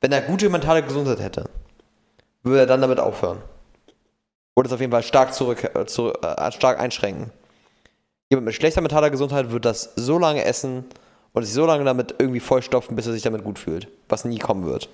Wenn 0.00 0.12
er 0.12 0.22
gute 0.22 0.48
mentale 0.48 0.82
Gesundheit 0.82 1.20
hätte, 1.20 1.50
würde 2.42 2.60
er 2.60 2.66
dann 2.66 2.80
damit 2.80 3.00
aufhören. 3.00 3.38
Oder 4.54 4.66
es 4.66 4.72
auf 4.72 4.80
jeden 4.80 4.92
Fall 4.92 5.02
stark, 5.02 5.34
zurück, 5.34 5.64
äh, 5.74 5.86
zu, 5.86 6.12
äh, 6.12 6.52
stark 6.52 6.78
einschränken. 6.78 7.30
Jemand 8.30 8.46
mit 8.46 8.54
schlechter 8.54 8.80
mentaler 8.80 9.10
Gesundheit 9.10 9.50
wird 9.50 9.64
das 9.64 9.92
so 9.96 10.18
lange 10.18 10.44
essen 10.44 10.84
und 11.32 11.42
sich 11.42 11.52
so 11.52 11.66
lange 11.66 11.84
damit 11.84 12.14
irgendwie 12.18 12.40
vollstopfen, 12.40 12.94
bis 12.94 13.06
er 13.06 13.12
sich 13.12 13.22
damit 13.22 13.42
gut 13.44 13.58
fühlt. 13.58 13.88
Was 14.08 14.24
nie 14.24 14.38
kommen 14.38 14.66
wird. 14.66 14.88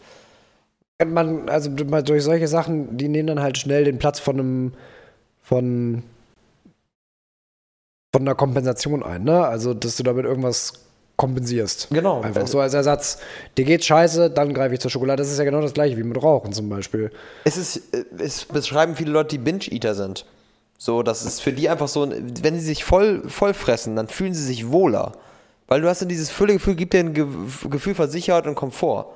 Man, 1.04 1.48
also 1.48 1.70
durch 1.70 2.24
solche 2.24 2.48
Sachen, 2.48 2.96
die 2.96 3.08
nehmen 3.08 3.28
dann 3.28 3.40
halt 3.40 3.58
schnell 3.58 3.84
den 3.84 3.98
Platz 3.98 4.18
von 4.20 4.38
einem, 4.38 4.72
von, 5.50 6.04
von 8.14 8.22
einer 8.22 8.36
Kompensation 8.36 9.02
ein, 9.02 9.24
ne? 9.24 9.44
Also, 9.44 9.74
dass 9.74 9.96
du 9.96 10.04
damit 10.04 10.24
irgendwas 10.24 10.74
kompensierst. 11.16 11.88
Genau. 11.90 12.22
Einfach 12.22 12.46
so 12.46 12.60
als 12.60 12.72
Ersatz. 12.72 13.18
Dir 13.58 13.64
geht's 13.64 13.84
scheiße, 13.84 14.30
dann 14.30 14.54
greife 14.54 14.74
ich 14.74 14.80
zur 14.80 14.92
Schokolade. 14.92 15.20
Das 15.20 15.30
ist 15.30 15.38
ja 15.38 15.44
genau 15.44 15.60
das 15.60 15.74
gleiche 15.74 15.96
wie 15.96 16.04
mit 16.04 16.22
Rauchen 16.22 16.52
zum 16.52 16.68
Beispiel. 16.68 17.10
Es 17.44 17.56
ist, 17.56 17.82
es 18.16 18.44
beschreiben 18.44 18.94
viele 18.94 19.10
Leute, 19.10 19.30
die 19.30 19.38
Binge-Eater 19.38 19.96
sind. 19.96 20.24
So, 20.78 21.02
das 21.02 21.26
ist 21.26 21.42
für 21.42 21.52
die 21.52 21.68
einfach 21.68 21.88
so, 21.88 22.08
wenn 22.08 22.54
sie 22.54 22.64
sich 22.64 22.84
voll, 22.84 23.28
voll 23.28 23.52
fressen, 23.52 23.96
dann 23.96 24.06
fühlen 24.06 24.32
sie 24.32 24.44
sich 24.44 24.70
wohler. 24.70 25.12
Weil 25.66 25.82
du 25.82 25.88
hast 25.88 26.00
ja 26.00 26.06
dieses 26.06 26.30
Füllegefühl, 26.30 26.76
gibt 26.76 26.94
dir 26.94 27.00
ein 27.00 27.12
Ge 27.12 27.26
Gefühl 27.68 27.96
von 27.96 28.08
Sicherheit 28.08 28.46
und 28.46 28.54
Komfort. 28.54 29.06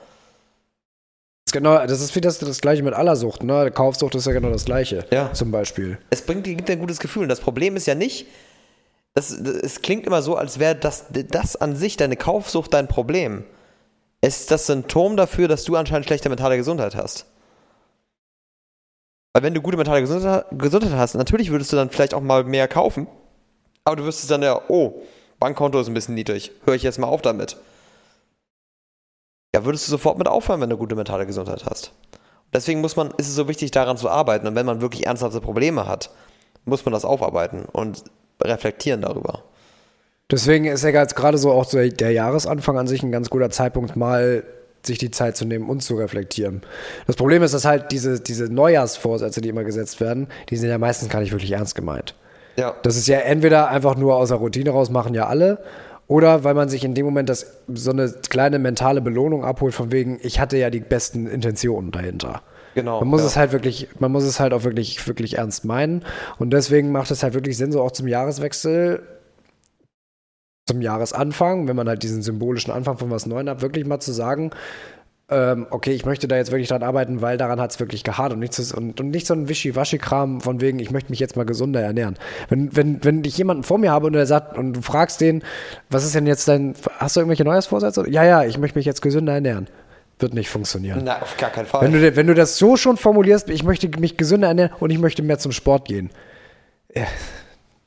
Genau, 1.54 1.78
das 1.86 2.00
ist 2.00 2.16
wie 2.16 2.20
das, 2.20 2.40
das 2.40 2.60
gleiche 2.60 2.82
mit 2.82 2.94
aller 2.94 3.14
Sucht, 3.14 3.44
ne? 3.44 3.70
Kaufsucht 3.70 4.16
ist 4.16 4.26
ja 4.26 4.32
genau 4.32 4.50
das 4.50 4.64
gleiche. 4.64 5.06
Ja. 5.12 5.32
Zum 5.32 5.52
Beispiel. 5.52 5.98
Es 6.10 6.20
bringt 6.20 6.46
dir, 6.46 6.56
gibt 6.56 6.68
ein 6.68 6.80
gutes 6.80 6.98
Gefühl. 6.98 7.22
Und 7.22 7.28
das 7.28 7.38
Problem 7.38 7.76
ist 7.76 7.86
ja 7.86 7.94
nicht, 7.94 8.26
das, 9.14 9.30
es 9.30 9.80
klingt 9.80 10.04
immer 10.04 10.20
so, 10.20 10.34
als 10.34 10.58
wäre 10.58 10.74
das, 10.74 11.04
das 11.12 11.54
an 11.54 11.76
sich, 11.76 11.96
deine 11.96 12.16
Kaufsucht, 12.16 12.74
dein 12.74 12.88
Problem. 12.88 13.44
Es 14.20 14.40
ist 14.40 14.50
das 14.50 14.66
Symptom 14.66 15.16
dafür, 15.16 15.46
dass 15.46 15.62
du 15.62 15.76
anscheinend 15.76 16.06
schlechte 16.06 16.28
mentale 16.28 16.56
Gesundheit 16.56 16.96
hast. 16.96 17.26
Weil 19.32 19.44
wenn 19.44 19.54
du 19.54 19.62
gute 19.62 19.76
mentale 19.76 20.00
Gesundheit, 20.00 20.46
Gesundheit 20.50 20.94
hast, 20.94 21.14
natürlich 21.14 21.52
würdest 21.52 21.70
du 21.72 21.76
dann 21.76 21.88
vielleicht 21.88 22.14
auch 22.14 22.20
mal 22.20 22.42
mehr 22.42 22.66
kaufen. 22.66 23.06
Aber 23.84 23.94
du 23.94 24.04
wirst 24.04 24.28
dann 24.28 24.42
ja, 24.42 24.60
oh, 24.66 25.02
Bankkonto 25.38 25.78
ist 25.78 25.86
ein 25.86 25.94
bisschen 25.94 26.16
niedrig. 26.16 26.50
Höre 26.64 26.74
ich 26.74 26.82
jetzt 26.82 26.98
mal 26.98 27.06
auf 27.06 27.22
damit. 27.22 27.56
Würdest 29.64 29.86
du 29.86 29.90
sofort 29.90 30.18
mit 30.18 30.28
aufhören, 30.28 30.60
wenn 30.60 30.70
du 30.70 30.76
gute 30.76 30.94
mentale 30.94 31.26
Gesundheit 31.26 31.64
hast. 31.66 31.92
Deswegen 32.52 32.80
muss 32.80 32.96
man, 32.96 33.08
ist 33.16 33.28
es 33.28 33.34
so 33.34 33.48
wichtig, 33.48 33.72
daran 33.72 33.96
zu 33.96 34.08
arbeiten. 34.08 34.46
Und 34.46 34.54
wenn 34.54 34.66
man 34.66 34.80
wirklich 34.80 35.06
ernsthafte 35.06 35.40
Probleme 35.40 35.86
hat, 35.86 36.10
muss 36.64 36.84
man 36.84 36.92
das 36.92 37.04
aufarbeiten 37.04 37.64
und 37.72 38.04
reflektieren 38.42 39.02
darüber. 39.02 39.42
Deswegen 40.30 40.64
ist 40.64 40.84
ja 40.84 40.90
jetzt 40.90 41.16
gerade 41.16 41.36
so 41.36 41.52
auch 41.52 41.64
so 41.64 41.78
der 41.78 42.12
Jahresanfang 42.12 42.78
an 42.78 42.86
sich 42.86 43.02
ein 43.02 43.12
ganz 43.12 43.28
guter 43.28 43.50
Zeitpunkt, 43.50 43.96
mal 43.96 44.44
sich 44.86 44.98
die 44.98 45.10
Zeit 45.10 45.36
zu 45.36 45.44
nehmen 45.44 45.68
und 45.68 45.82
zu 45.82 45.96
reflektieren. 45.96 46.62
Das 47.06 47.16
Problem 47.16 47.42
ist, 47.42 47.54
dass 47.54 47.64
halt 47.64 47.90
diese, 47.92 48.20
diese 48.20 48.52
Neujahrsvorsätze, 48.52 49.40
die 49.40 49.48
immer 49.48 49.64
gesetzt 49.64 50.00
werden, 50.00 50.28
die 50.50 50.56
sind 50.56 50.70
ja 50.70 50.78
meistens 50.78 51.08
gar 51.08 51.20
nicht 51.20 51.32
wirklich 51.32 51.52
ernst 51.52 51.74
gemeint. 51.74 52.14
Ja. 52.56 52.74
Das 52.82 52.96
ist 52.96 53.08
ja 53.08 53.18
entweder 53.18 53.68
einfach 53.68 53.96
nur 53.96 54.16
aus 54.16 54.28
der 54.28 54.38
Routine 54.38 54.70
raus, 54.70 54.90
machen 54.90 55.14
ja 55.14 55.26
alle, 55.26 55.58
oder 56.06 56.44
weil 56.44 56.54
man 56.54 56.68
sich 56.68 56.84
in 56.84 56.94
dem 56.94 57.04
Moment 57.06 57.28
das, 57.28 57.60
so 57.68 57.90
eine 57.90 58.12
kleine 58.28 58.58
mentale 58.58 59.00
Belohnung 59.00 59.44
abholt, 59.44 59.74
von 59.74 59.90
wegen, 59.90 60.18
ich 60.22 60.40
hatte 60.40 60.56
ja 60.58 60.70
die 60.70 60.80
besten 60.80 61.26
Intentionen 61.26 61.92
dahinter. 61.92 62.42
Genau. 62.74 63.00
Man 63.00 63.08
muss 63.08 63.20
ja. 63.20 63.28
es 63.28 63.36
halt 63.36 63.52
wirklich, 63.52 63.88
man 64.00 64.12
muss 64.12 64.24
es 64.24 64.40
halt 64.40 64.52
auch 64.52 64.64
wirklich, 64.64 65.06
wirklich 65.06 65.38
ernst 65.38 65.64
meinen. 65.64 66.04
Und 66.38 66.50
deswegen 66.50 66.92
macht 66.92 67.10
es 67.10 67.22
halt 67.22 67.34
wirklich 67.34 67.56
Sinn, 67.56 67.72
so 67.72 67.80
auch 67.80 67.92
zum 67.92 68.08
Jahreswechsel, 68.08 69.02
zum 70.66 70.80
Jahresanfang, 70.80 71.68
wenn 71.68 71.76
man 71.76 71.88
halt 71.88 72.02
diesen 72.02 72.22
symbolischen 72.22 72.72
Anfang 72.72 72.98
von 72.98 73.10
was 73.10 73.26
Neuem 73.26 73.48
hat, 73.48 73.62
wirklich 73.62 73.86
mal 73.86 74.00
zu 74.00 74.12
sagen, 74.12 74.50
ähm, 75.30 75.66
okay, 75.70 75.92
ich 75.92 76.04
möchte 76.04 76.28
da 76.28 76.36
jetzt 76.36 76.50
wirklich 76.50 76.68
dran 76.68 76.82
arbeiten, 76.82 77.22
weil 77.22 77.38
daran 77.38 77.60
hat 77.60 77.70
es 77.70 77.80
wirklich 77.80 78.04
gehart 78.04 78.32
und 78.32 78.40
nicht, 78.40 78.52
so, 78.52 78.76
und, 78.76 79.00
und 79.00 79.10
nicht 79.10 79.26
so 79.26 79.32
ein 79.32 79.48
Wischi-Waschi-Kram 79.48 80.42
von 80.42 80.60
wegen, 80.60 80.78
ich 80.78 80.90
möchte 80.90 81.10
mich 81.10 81.18
jetzt 81.18 81.36
mal 81.36 81.46
gesunder 81.46 81.80
ernähren. 81.80 82.16
Wenn, 82.50 82.76
wenn, 82.76 83.02
wenn 83.04 83.24
ich 83.24 83.38
jemanden 83.38 83.62
vor 83.62 83.78
mir 83.78 83.90
habe 83.90 84.06
und 84.06 84.12
der 84.12 84.26
sagt, 84.26 84.58
und 84.58 84.74
du 84.74 84.82
fragst 84.82 85.20
den, 85.22 85.42
was 85.88 86.04
ist 86.04 86.14
denn 86.14 86.26
jetzt 86.26 86.46
dein, 86.46 86.74
hast 86.98 87.16
du 87.16 87.20
irgendwelche 87.20 87.44
Neujahrsvorsätze? 87.44 88.08
Ja, 88.10 88.24
ja, 88.24 88.44
ich 88.44 88.58
möchte 88.58 88.78
mich 88.78 88.86
jetzt 88.86 89.00
gesünder 89.00 89.32
ernähren. 89.32 89.68
Wird 90.18 90.34
nicht 90.34 90.50
funktionieren. 90.50 91.02
Na, 91.04 91.22
auf 91.22 91.36
gar 91.38 91.50
keinen 91.50 91.66
Fall. 91.66 91.82
Wenn 91.82 91.92
du, 91.92 92.16
wenn 92.16 92.26
du 92.26 92.34
das 92.34 92.56
so 92.58 92.76
schon 92.76 92.96
formulierst, 92.96 93.48
ich 93.50 93.64
möchte 93.64 93.88
mich 93.98 94.16
gesünder 94.16 94.48
ernähren 94.48 94.72
und 94.78 94.90
ich 94.90 94.98
möchte 94.98 95.22
mehr 95.22 95.38
zum 95.38 95.52
Sport 95.52 95.86
gehen. 95.86 96.10
Ja, 96.94 97.02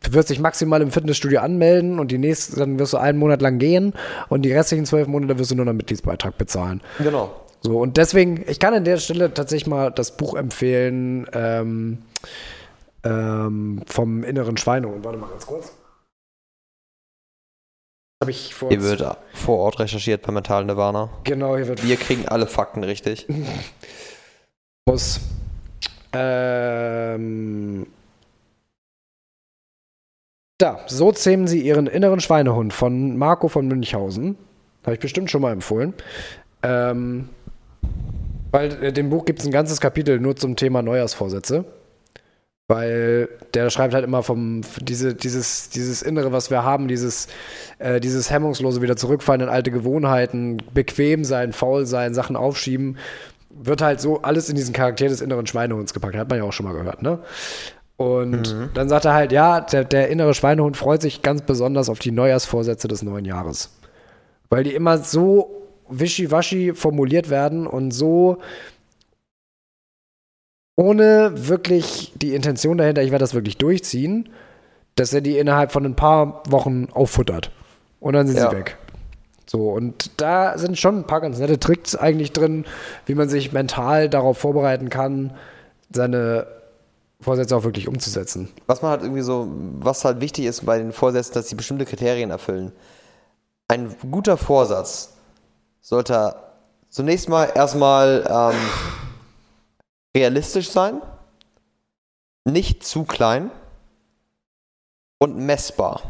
du 0.03 0.13
wirst 0.13 0.29
dich 0.29 0.39
maximal 0.39 0.81
im 0.81 0.91
Fitnessstudio 0.91 1.39
anmelden 1.39 1.99
und 1.99 2.11
die 2.11 2.17
nächste, 2.17 2.57
dann 2.57 2.79
wirst 2.79 2.93
du 2.93 2.97
einen 2.97 3.17
Monat 3.17 3.41
lang 3.41 3.59
gehen 3.59 3.93
und 4.29 4.43
die 4.43 4.53
restlichen 4.53 4.85
zwölf 4.85 5.07
Monate 5.07 5.37
wirst 5.39 5.51
du 5.51 5.55
nur 5.55 5.65
noch 5.65 5.71
einen 5.71 5.77
Mitgliedsbeitrag 5.77 6.37
bezahlen. 6.37 6.81
Genau. 6.99 7.31
So, 7.61 7.79
und 7.79 7.97
deswegen, 7.97 8.43
ich 8.47 8.59
kann 8.59 8.73
an 8.73 8.85
der 8.85 8.97
Stelle 8.97 9.33
tatsächlich 9.33 9.67
mal 9.67 9.91
das 9.91 10.15
Buch 10.15 10.35
empfehlen 10.35 11.27
ähm, 11.33 11.97
ähm, 13.03 13.81
vom 13.87 14.23
inneren 14.23 14.57
Schweinehund. 14.57 15.03
Warte 15.03 15.17
mal 15.17 15.29
ganz 15.29 15.45
kurz. 15.45 15.73
Habe 18.21 18.31
ich 18.31 18.55
vor. 18.55 18.69
Hier 18.69 18.81
wird 18.81 19.17
vor 19.33 19.59
Ort 19.59 19.79
recherchiert 19.79 20.23
bei 20.23 20.31
Mental 20.31 20.65
Nirvana. 20.65 21.09
Genau, 21.23 21.55
hier 21.55 21.67
wird. 21.67 21.85
Wir 21.85 21.97
kriegen 21.97 22.27
alle 22.27 22.47
Fakten 22.47 22.83
richtig. 22.83 23.27
Muss. 24.87 25.19
Ähm, 26.13 27.85
da, 30.57 30.79
so 30.87 31.11
zähmen 31.11 31.47
sie 31.47 31.61
ihren 31.61 31.87
inneren 31.87 32.19
Schweinehund 32.19 32.73
von 32.73 33.17
Marco 33.17 33.47
von 33.47 33.67
Münchhausen. 33.67 34.37
Habe 34.83 34.95
ich 34.95 34.99
bestimmt 34.99 35.29
schon 35.29 35.41
mal 35.41 35.51
empfohlen. 35.51 35.93
Ähm, 36.63 37.29
weil 38.51 38.83
äh, 38.83 38.93
dem 38.93 39.09
Buch 39.09 39.25
gibt 39.25 39.39
es 39.39 39.45
ein 39.45 39.51
ganzes 39.51 39.81
Kapitel 39.81 40.19
nur 40.19 40.35
zum 40.35 40.55
Thema 40.55 40.81
Neujahrsvorsätze. 40.81 41.65
Weil 42.69 43.29
der 43.53 43.69
schreibt 43.69 43.93
halt 43.93 44.03
immer 44.03 44.23
vom, 44.23 44.61
diese, 44.81 45.15
dieses, 45.15 45.69
dieses 45.69 46.01
Innere, 46.01 46.33
was 46.33 46.49
wir 46.49 46.63
haben, 46.63 46.87
dieses, 46.87 47.27
äh, 47.79 48.01
dieses 48.01 48.29
hemmungslose 48.29 48.81
wieder 48.81 48.97
zurückfallen 48.97 49.41
in 49.41 49.49
alte 49.49 49.71
Gewohnheiten, 49.71 50.57
bequem 50.73 51.23
sein, 51.23 51.53
faul 51.53 51.85
sein, 51.85 52.13
Sachen 52.13 52.35
aufschieben, 52.35 52.97
wird 53.49 53.81
halt 53.81 54.01
so 54.01 54.21
alles 54.21 54.49
in 54.49 54.55
diesen 54.55 54.73
Charakter 54.73 55.07
des 55.07 55.21
inneren 55.21 55.47
Schweinehunds 55.47 55.93
gepackt. 55.93 56.15
Hat 56.15 56.29
man 56.29 56.39
ja 56.39 56.43
auch 56.43 56.51
schon 56.51 56.65
mal 56.65 56.73
gehört, 56.73 57.01
ne? 57.01 57.19
Und 57.97 58.53
mhm. 58.53 58.69
dann 58.75 58.89
sagt 58.89 59.05
er 59.05 59.13
halt, 59.13 59.31
ja, 59.31 59.59
der, 59.59 59.83
der 59.83 60.09
innere 60.09 60.35
Schweinehund 60.35 60.77
freut 60.77 61.01
sich 61.01 61.23
ganz 61.23 61.41
besonders 61.41 61.89
auf 61.89 61.99
die 61.99 62.11
Neujahrsvorsätze 62.11 62.87
des 62.87 63.01
neuen 63.01 63.25
Jahres. 63.25 63.71
Weil 64.49 64.63
die 64.63 64.75
immer 64.75 64.99
so 64.99 65.65
wischiwaschi 65.89 66.73
formuliert 66.73 67.29
werden 67.29 67.65
und 67.65 67.91
so 67.91 68.37
ohne 70.75 71.31
wirklich 71.35 72.13
die 72.15 72.35
Intention 72.35 72.77
dahinter, 72.77 73.01
ich 73.01 73.09
werde 73.09 73.23
das 73.23 73.33
wirklich 73.33 73.57
durchziehen, 73.57 74.29
dass 74.95 75.11
er 75.11 75.21
die 75.21 75.37
innerhalb 75.37 75.71
von 75.71 75.83
ein 75.83 75.95
paar 75.95 76.43
Wochen 76.49 76.89
auffuttert. 76.91 77.51
Und 77.99 78.13
dann 78.13 78.27
sind 78.27 78.37
ja. 78.37 78.49
sie 78.49 78.55
weg. 78.55 78.77
So, 79.47 79.71
und 79.71 80.11
da 80.17 80.57
sind 80.57 80.77
schon 80.77 80.99
ein 80.99 81.07
paar 81.07 81.21
ganz 81.21 81.39
nette 81.39 81.59
Tricks 81.59 81.95
eigentlich 81.95 82.31
drin, 82.31 82.65
wie 83.07 83.15
man 83.15 83.27
sich 83.27 83.53
mental 83.53 84.07
darauf 84.07 84.37
vorbereiten 84.37 84.89
kann, 84.89 85.33
seine 85.91 86.45
Vorsätze 87.19 87.55
auch 87.55 87.63
wirklich 87.63 87.87
umzusetzen. 87.87 88.49
Was 88.67 88.81
man 88.81 88.91
halt 88.91 89.01
irgendwie 89.01 89.21
so, 89.21 89.47
was 89.79 90.05
halt 90.05 90.21
wichtig 90.21 90.45
ist 90.45 90.65
bei 90.65 90.77
den 90.77 90.91
Vorsätzen, 90.91 91.33
dass 91.33 91.49
sie 91.49 91.55
bestimmte 91.55 91.85
Kriterien 91.85 92.29
erfüllen. 92.29 92.71
Ein 93.67 93.95
guter 94.11 94.37
Vorsatz 94.37 95.13
sollte 95.81 96.35
zunächst 96.89 97.27
mal 97.27 97.51
erstmal 97.53 98.25
ähm, 98.29 98.59
realistisch 100.15 100.69
sein, 100.69 101.01
nicht 102.45 102.83
zu 102.83 103.03
klein 103.03 103.51
und 105.17 105.37
messbar. 105.37 106.01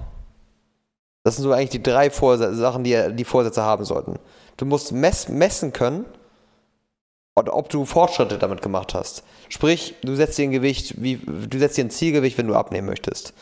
Das 1.24 1.36
sind 1.36 1.44
so 1.44 1.52
eigentlich 1.52 1.72
die 1.72 1.84
drei 1.84 2.10
Vorsätze, 2.10 2.56
Sachen, 2.56 2.84
die 2.84 3.14
die 3.14 3.26
Vorsätze 3.26 3.64
haben 3.64 3.86
sollten. 3.86 4.20
Du 4.56 4.66
musst 4.66 4.92
mess 4.92 5.30
messen 5.30 5.74
können, 5.74 6.06
ob 7.46 7.70
du 7.70 7.86
Fortschritte 7.86 8.38
damit 8.38 8.62
gemacht 8.62 8.94
hast. 8.94 9.24
Sprich, 9.50 9.96
du 10.02 10.16
setzt 10.16 10.38
dir 10.38 10.44
ein 10.44 10.52
Gewicht, 10.52 10.96
wie, 10.98 11.18
du 11.18 11.60
setzt 11.60 11.78
dir 11.78 11.86
ein 11.86 11.90
Zielgewicht, 11.90 12.38
wenn 12.38 12.48
du 12.48 12.56
abnehmen 12.56 12.88
möchtest. 12.88 13.34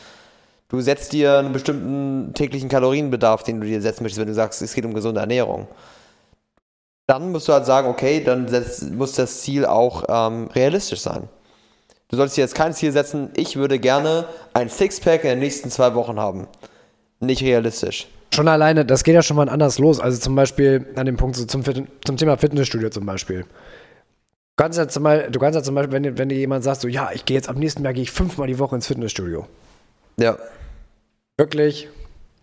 Du 0.68 0.80
setzt 0.80 1.12
dir 1.12 1.38
einen 1.38 1.52
bestimmten 1.52 2.34
täglichen 2.34 2.68
Kalorienbedarf, 2.68 3.42
den 3.42 3.60
du 3.60 3.66
dir 3.66 3.80
setzen 3.80 4.02
möchtest, 4.02 4.20
wenn 4.20 4.28
du 4.28 4.34
sagst, 4.34 4.60
es 4.62 4.74
geht 4.74 4.84
um 4.84 4.94
gesunde 4.94 5.20
Ernährung. 5.20 5.68
Dann 7.06 7.30
musst 7.30 7.48
du 7.48 7.52
halt 7.52 7.66
sagen, 7.66 7.88
okay, 7.88 8.22
dann 8.22 8.48
setz, 8.48 8.82
muss 8.82 9.12
das 9.12 9.42
Ziel 9.42 9.64
auch 9.64 10.04
ähm, 10.08 10.48
realistisch 10.48 11.00
sein. 11.00 11.28
Du 12.08 12.16
solltest 12.16 12.36
dir 12.36 12.42
jetzt 12.42 12.54
kein 12.54 12.74
Ziel 12.74 12.92
setzen, 12.92 13.30
ich 13.34 13.56
würde 13.56 13.78
gerne 13.78 14.26
ein 14.54 14.68
Sixpack 14.68 15.24
in 15.24 15.30
den 15.30 15.38
nächsten 15.38 15.70
zwei 15.70 15.94
Wochen 15.94 16.18
haben. 16.18 16.48
Nicht 17.20 17.42
realistisch. 17.42 18.08
Schon 18.34 18.48
alleine, 18.48 18.84
das 18.84 19.04
geht 19.04 19.14
ja 19.14 19.22
schon 19.22 19.36
mal 19.36 19.48
anders 19.48 19.78
los. 19.78 20.00
Also 20.00 20.20
zum 20.20 20.34
Beispiel 20.34 20.86
an 20.96 21.06
dem 21.06 21.16
Punkt 21.16 21.36
so 21.36 21.44
zum, 21.46 21.62
zum 21.64 22.16
Thema 22.16 22.36
Fitnessstudio 22.36 22.90
zum 22.90 23.06
Beispiel. 23.06 23.46
Du 24.56 24.62
kannst 24.64 24.78
ja 24.78 24.88
zum 24.88 25.02
Beispiel, 25.02 25.30
du 25.30 25.38
kannst 25.38 25.54
ja 25.54 25.62
zum 25.62 25.74
Beispiel 25.74 25.92
wenn, 25.92 26.16
wenn 26.18 26.28
dir 26.30 26.38
jemand 26.38 26.64
sagt, 26.64 26.80
so, 26.80 26.88
ja, 26.88 27.10
ich 27.12 27.26
gehe 27.26 27.34
jetzt 27.36 27.50
am 27.50 27.56
nächsten 27.58 27.84
Jahr 27.84 27.92
gehe 27.92 28.02
ich 28.02 28.10
fünfmal 28.10 28.46
die 28.46 28.58
Woche 28.58 28.74
ins 28.74 28.86
Fitnessstudio. 28.86 29.46
Ja. 30.18 30.38
Wirklich? 31.36 31.88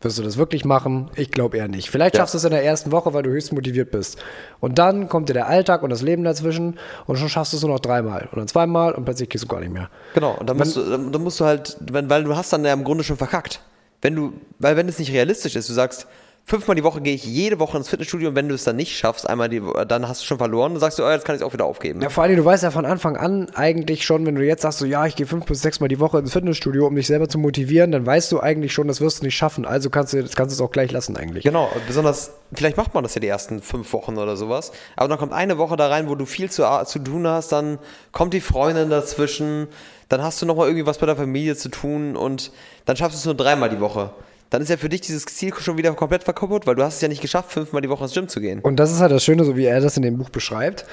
Wirst 0.01 0.19
du 0.19 0.21
das 0.23 0.37
wirklich 0.37 0.63
machen? 0.63 1.09
Ich 1.15 1.31
glaube 1.31 1.57
eher 1.57 1.67
nicht. 1.67 1.89
Vielleicht 1.89 2.13
Ja. 2.15 2.21
schaffst 2.21 2.35
du 2.35 2.37
es 2.37 2.43
in 2.43 2.51
der 2.51 2.63
ersten 2.63 2.91
Woche, 2.91 3.13
weil 3.15 3.23
du 3.23 3.31
höchst 3.31 3.51
motiviert 3.51 3.89
bist. 3.89 4.19
Und 4.59 4.77
dann 4.77 5.09
kommt 5.09 5.29
dir 5.29 5.33
der 5.33 5.47
Alltag 5.47 5.81
und 5.81 5.89
das 5.89 6.03
Leben 6.03 6.23
dazwischen 6.23 6.77
und 7.07 7.17
schon 7.17 7.29
schaffst 7.29 7.53
du 7.53 7.57
es 7.57 7.63
nur 7.63 7.71
noch 7.71 7.79
dreimal 7.79 8.27
und 8.31 8.37
dann 8.37 8.47
zweimal 8.47 8.93
und 8.93 9.05
plötzlich 9.05 9.29
gehst 9.29 9.45
du 9.45 9.47
gar 9.47 9.61
nicht 9.61 9.71
mehr. 9.73 9.89
Genau, 10.13 10.35
und 10.37 10.47
dann 10.47 10.57
musst, 10.57 10.75
du, 10.75 10.83
dann, 10.87 11.11
dann 11.11 11.23
musst 11.23 11.39
du 11.39 11.45
halt, 11.45 11.77
wenn, 11.79 12.09
weil 12.11 12.25
du 12.25 12.35
hast 12.35 12.53
dann 12.53 12.63
ja 12.63 12.73
im 12.73 12.83
Grunde 12.83 13.03
schon 13.03 13.17
verkackt. 13.17 13.59
Wenn 14.03 14.15
du, 14.15 14.33
weil 14.59 14.75
wenn 14.75 14.87
es 14.87 14.99
nicht 14.99 15.11
realistisch 15.13 15.55
ist, 15.55 15.67
du 15.67 15.73
sagst, 15.73 16.05
fünfmal 16.45 16.75
die 16.75 16.83
Woche 16.83 17.01
gehe 17.01 17.15
ich 17.15 17.23
jede 17.23 17.59
Woche 17.59 17.77
ins 17.77 17.87
Fitnessstudio 17.87 18.29
und 18.29 18.35
wenn 18.35 18.49
du 18.49 18.55
es 18.55 18.63
dann 18.65 18.75
nicht 18.75 18.97
schaffst, 18.97 19.29
einmal 19.29 19.47
die, 19.47 19.61
dann 19.87 20.07
hast 20.07 20.21
du 20.21 20.25
schon 20.25 20.37
verloren, 20.37 20.73
dann 20.73 20.81
sagst 20.81 20.99
du, 20.99 21.03
oh, 21.03 21.09
jetzt 21.09 21.23
kann 21.23 21.35
ich 21.35 21.41
es 21.41 21.47
auch 21.47 21.53
wieder 21.53 21.65
aufgeben. 21.65 22.01
Ja, 22.01 22.09
vor 22.09 22.23
allem, 22.23 22.35
du 22.35 22.43
weißt 22.43 22.63
ja 22.63 22.71
von 22.71 22.85
Anfang 22.85 23.15
an 23.15 23.49
eigentlich 23.55 24.05
schon, 24.05 24.25
wenn 24.25 24.35
du 24.35 24.45
jetzt 24.45 24.63
sagst, 24.63 24.79
so, 24.79 24.85
ja, 24.85 25.05
ich 25.05 25.15
gehe 25.15 25.25
fünf 25.25 25.45
bis 25.45 25.61
sechs 25.61 25.79
Mal 25.79 25.87
die 25.87 25.99
Woche 25.99 26.19
ins 26.19 26.33
Fitnessstudio, 26.33 26.87
um 26.87 26.95
dich 26.95 27.07
selber 27.07 27.29
zu 27.29 27.37
motivieren, 27.37 27.91
dann 27.91 28.05
weißt 28.05 28.31
du 28.31 28.41
eigentlich 28.41 28.73
schon, 28.73 28.87
das 28.87 28.99
wirst 28.99 29.21
du 29.21 29.25
nicht 29.25 29.35
schaffen. 29.35 29.65
Also 29.65 29.89
kannst 29.89 30.13
du, 30.13 30.21
das 30.21 30.35
kannst 30.35 30.51
du 30.53 30.61
es 30.61 30.67
auch 30.67 30.71
gleich 30.71 30.91
lassen 30.91 31.15
eigentlich. 31.15 31.45
Genau, 31.45 31.69
und 31.73 31.87
besonders, 31.87 32.31
vielleicht 32.53 32.75
macht 32.75 32.93
man 32.93 33.03
das 33.03 33.15
ja 33.15 33.21
die 33.21 33.27
ersten 33.27 33.61
fünf 33.61 33.93
Wochen 33.93 34.17
oder 34.17 34.35
sowas, 34.35 34.73
aber 34.97 35.07
dann 35.07 35.17
kommt 35.17 35.31
eine 35.31 35.57
Woche 35.57 35.77
da 35.77 35.87
rein, 35.87 36.09
wo 36.09 36.15
du 36.15 36.25
viel 36.25 36.51
zu, 36.51 36.63
zu 36.85 36.99
tun 36.99 37.25
hast, 37.25 37.53
dann 37.53 37.79
kommt 38.11 38.33
die 38.33 38.41
Freundin 38.41 38.89
dazwischen, 38.89 39.67
dann 40.09 40.21
hast 40.21 40.41
du 40.41 40.45
nochmal 40.45 40.67
irgendwie 40.67 40.85
was 40.85 40.97
bei 40.97 41.05
der 41.05 41.15
Familie 41.15 41.55
zu 41.55 41.69
tun 41.69 42.17
und 42.17 42.51
dann 42.85 42.97
schaffst 42.97 43.15
du 43.15 43.19
es 43.19 43.25
nur 43.25 43.35
dreimal 43.35 43.69
die 43.69 43.79
Woche. 43.79 44.11
Dann 44.53 44.61
ist 44.61 44.69
ja 44.69 44.77
für 44.77 44.87
dich 44.87 45.01
dieses 45.01 45.25
Ziel 45.25 45.51
schon 45.55 45.79
wieder 45.79 45.91
komplett 45.95 46.23
verkapput, 46.23 46.67
weil 46.67 46.75
du 46.75 46.83
hast 46.83 46.97
es 46.97 47.01
ja 47.01 47.07
nicht 47.07 47.23
geschafft, 47.23 47.51
fünfmal 47.51 47.81
die 47.81 47.89
Woche 47.89 48.03
ins 48.03 48.13
Gym 48.13 48.27
zu 48.27 48.39
gehen. 48.39 48.59
Und 48.59 48.75
das 48.75 48.91
ist 48.91 48.99
halt 48.99 49.11
das 49.11 49.23
Schöne, 49.23 49.45
so 49.45 49.57
wie 49.57 49.65
er 49.65 49.81
das 49.81 49.97
in 49.97 50.03
dem 50.03 50.19
Buch 50.19 50.29
beschreibt, 50.29 50.85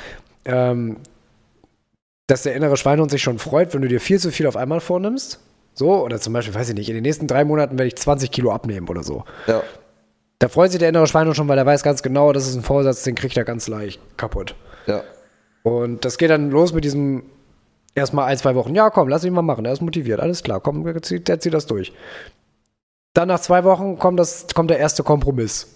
ähm, 0.46 0.96
dass 2.26 2.42
der 2.42 2.54
innere 2.54 2.78
Schweinehund 2.78 3.10
sich 3.10 3.20
schon 3.20 3.38
freut, 3.38 3.74
wenn 3.74 3.82
du 3.82 3.88
dir 3.88 4.00
viel 4.00 4.18
zu 4.18 4.30
viel 4.30 4.46
auf 4.46 4.56
einmal 4.56 4.80
vornimmst. 4.80 5.40
So, 5.74 6.02
oder 6.02 6.18
zum 6.18 6.32
Beispiel, 6.32 6.54
weiß 6.54 6.70
ich 6.70 6.74
nicht, 6.74 6.88
in 6.88 6.94
den 6.94 7.02
nächsten 7.02 7.26
drei 7.26 7.44
Monaten 7.44 7.78
werde 7.78 7.88
ich 7.88 7.96
20 7.96 8.30
Kilo 8.30 8.50
abnehmen 8.50 8.88
oder 8.88 9.02
so. 9.02 9.24
Ja. 9.46 9.62
Da 10.38 10.48
freut 10.48 10.70
sich 10.70 10.78
der 10.78 10.88
innere 10.88 11.06
Schweinehund 11.06 11.36
schon, 11.36 11.48
weil 11.48 11.58
er 11.58 11.66
weiß 11.66 11.82
ganz 11.82 12.02
genau, 12.02 12.32
das 12.32 12.48
ist 12.48 12.54
ein 12.54 12.62
Vorsatz, 12.62 13.02
den 13.02 13.14
kriegt 13.14 13.36
er 13.36 13.44
ganz 13.44 13.68
leicht 13.68 14.00
kaputt. 14.16 14.54
Ja. 14.86 15.02
Und 15.64 16.06
das 16.06 16.16
geht 16.16 16.30
dann 16.30 16.50
los 16.50 16.72
mit 16.72 16.84
diesem 16.84 17.24
erstmal 17.94 18.24
ein, 18.24 18.38
zwei 18.38 18.54
Wochen. 18.54 18.74
Ja, 18.74 18.88
komm, 18.88 19.08
lass 19.08 19.22
ihn 19.22 19.34
mal 19.34 19.42
machen. 19.42 19.66
Er 19.66 19.72
ist 19.72 19.82
motiviert. 19.82 20.18
Alles 20.18 20.42
klar, 20.42 20.60
komm, 20.60 20.82
der 20.82 21.02
zieht, 21.02 21.28
der 21.28 21.40
zieht 21.40 21.52
das 21.52 21.66
durch. 21.66 21.92
Dann 23.14 23.28
nach 23.28 23.40
zwei 23.40 23.64
Wochen 23.64 23.98
kommt, 23.98 24.20
das, 24.20 24.46
kommt 24.54 24.70
der 24.70 24.78
erste 24.78 25.02
Kompromiss. 25.02 25.68